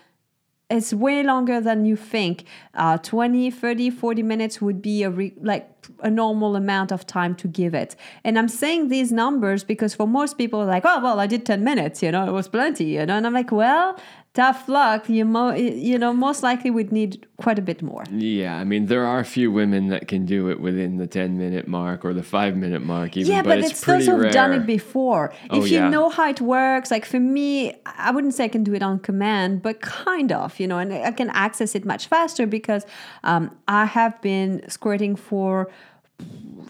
it's 0.70 0.92
way 0.92 1.22
longer 1.22 1.60
than 1.60 1.84
you 1.86 1.96
think. 1.96 2.44
Uh, 2.74 2.98
20, 2.98 3.50
30, 3.50 3.90
40 3.90 4.22
minutes 4.22 4.60
would 4.60 4.82
be 4.82 5.02
a 5.02 5.10
re- 5.10 5.34
like 5.40 5.77
a 6.00 6.10
normal 6.10 6.56
amount 6.56 6.92
of 6.92 7.06
time 7.06 7.34
to 7.36 7.48
give 7.48 7.74
it. 7.74 7.96
And 8.24 8.38
I'm 8.38 8.48
saying 8.48 8.88
these 8.88 9.12
numbers 9.12 9.64
because 9.64 9.94
for 9.94 10.06
most 10.06 10.38
people, 10.38 10.64
like, 10.64 10.84
oh, 10.86 11.00
well, 11.02 11.20
I 11.20 11.26
did 11.26 11.46
10 11.46 11.64
minutes, 11.64 12.02
you 12.02 12.10
know, 12.12 12.26
it 12.26 12.32
was 12.32 12.48
plenty, 12.48 12.84
you 12.84 13.06
know, 13.06 13.16
and 13.16 13.26
I'm 13.26 13.32
like, 13.32 13.52
well, 13.52 13.98
tough 14.38 14.68
luck. 14.68 15.08
You 15.08 15.24
mo- 15.24 15.54
you 15.54 15.98
know, 15.98 16.12
most 16.12 16.42
likely 16.44 16.70
we'd 16.70 16.92
need 16.92 17.26
quite 17.38 17.58
a 17.58 17.62
bit 17.70 17.82
more. 17.82 18.04
Yeah, 18.10 18.56
I 18.56 18.64
mean, 18.64 18.86
there 18.86 19.04
are 19.04 19.18
a 19.18 19.24
few 19.24 19.50
women 19.50 19.88
that 19.88 20.06
can 20.06 20.26
do 20.26 20.48
it 20.50 20.60
within 20.60 20.96
the 20.96 21.08
ten 21.08 21.36
minute 21.38 21.66
mark 21.66 22.04
or 22.04 22.12
the 22.14 22.22
five 22.22 22.56
minute 22.56 22.82
mark. 22.82 23.16
Even, 23.16 23.32
yeah, 23.32 23.42
but, 23.42 23.48
but 23.48 23.58
it's, 23.58 23.70
it's 23.70 23.80
those 23.84 24.06
who've 24.06 24.30
done 24.30 24.52
it 24.52 24.64
before. 24.64 25.32
Oh, 25.50 25.58
if 25.58 25.70
you 25.72 25.78
yeah. 25.78 25.88
know 25.88 26.08
how 26.08 26.28
it 26.28 26.40
works, 26.40 26.90
like 26.90 27.04
for 27.04 27.20
me, 27.20 27.74
I 27.86 28.10
wouldn't 28.12 28.34
say 28.34 28.44
I 28.44 28.48
can 28.48 28.62
do 28.62 28.74
it 28.74 28.82
on 28.82 29.00
command, 29.00 29.62
but 29.62 29.80
kind 29.80 30.30
of, 30.30 30.58
you 30.60 30.68
know, 30.68 30.78
and 30.78 30.92
I 30.92 31.10
can 31.10 31.30
access 31.30 31.74
it 31.74 31.84
much 31.84 32.06
faster 32.06 32.46
because 32.46 32.86
um, 33.24 33.50
I 33.66 33.86
have 33.86 34.20
been 34.22 34.68
squirting 34.68 35.16
for 35.16 35.68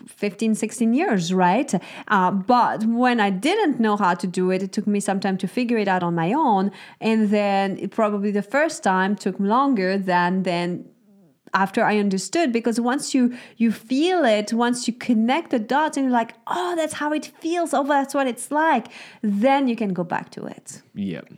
15 0.07 0.55
16 0.55 0.95
years 0.95 1.33
right 1.33 1.75
uh, 2.09 2.31
but 2.31 2.85
when 2.85 3.21
i 3.21 3.31
didn't 3.31 3.79
know 3.79 3.97
how 3.97 4.15
to 4.15 4.27
do 4.27 4.51
it 4.51 4.63
it 4.63 4.73
took 4.73 4.87
me 4.87 5.01
some 5.01 5.21
time 5.21 5.37
to 5.37 5.47
figure 5.47 5.79
it 5.79 5.89
out 5.89 6.03
on 6.03 6.15
my 6.15 6.33
own 6.33 6.71
and 7.01 7.31
then 7.31 7.89
probably 7.91 8.31
the 8.31 8.43
first 8.43 8.83
time 8.83 9.15
took 9.15 9.39
longer 9.39 9.97
than 9.97 10.43
then 10.43 10.85
after 11.55 11.85
i 11.85 11.99
understood 11.99 12.53
because 12.53 12.81
once 12.81 13.15
you 13.15 13.35
you 13.57 13.71
feel 13.71 14.25
it 14.25 14.53
once 14.53 14.87
you 14.87 14.93
connect 14.93 15.51
the 15.51 15.59
dots 15.59 15.97
and 15.97 16.05
you're 16.05 16.13
like 16.13 16.35
oh 16.47 16.75
that's 16.77 16.95
how 16.95 17.13
it 17.13 17.27
feels 17.41 17.73
oh 17.73 17.85
that's 17.85 18.15
what 18.15 18.27
it's 18.27 18.51
like 18.51 18.89
then 19.23 19.69
you 19.69 19.77
can 19.77 19.93
go 19.93 20.05
back 20.05 20.31
to 20.31 20.45
it 20.45 20.83
Yep. 20.95 21.33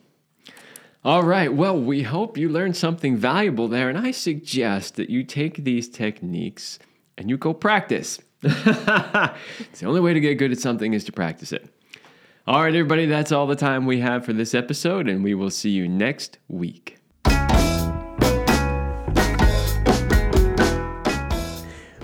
All 1.02 1.22
right. 1.22 1.50
Well, 1.50 1.80
we 1.80 2.02
hope 2.02 2.36
you 2.36 2.50
learned 2.50 2.76
something 2.76 3.16
valuable 3.16 3.68
there, 3.68 3.88
and 3.88 3.96
I 3.96 4.10
suggest 4.10 4.96
that 4.96 5.08
you 5.08 5.24
take 5.24 5.64
these 5.64 5.88
techniques 5.88 6.78
and 7.20 7.28
you 7.28 7.36
go 7.36 7.52
practice. 7.52 8.18
it's 8.42 9.80
the 9.80 9.86
only 9.86 10.00
way 10.00 10.14
to 10.14 10.20
get 10.20 10.36
good 10.36 10.50
at 10.50 10.58
something 10.58 10.94
is 10.94 11.04
to 11.04 11.12
practice 11.12 11.52
it. 11.52 11.68
All 12.46 12.62
right, 12.62 12.74
everybody, 12.74 13.04
that's 13.04 13.30
all 13.30 13.46
the 13.46 13.54
time 13.54 13.84
we 13.84 14.00
have 14.00 14.24
for 14.24 14.32
this 14.32 14.54
episode, 14.54 15.06
and 15.06 15.22
we 15.22 15.34
will 15.34 15.50
see 15.50 15.68
you 15.68 15.86
next 15.86 16.38
week. 16.48 16.99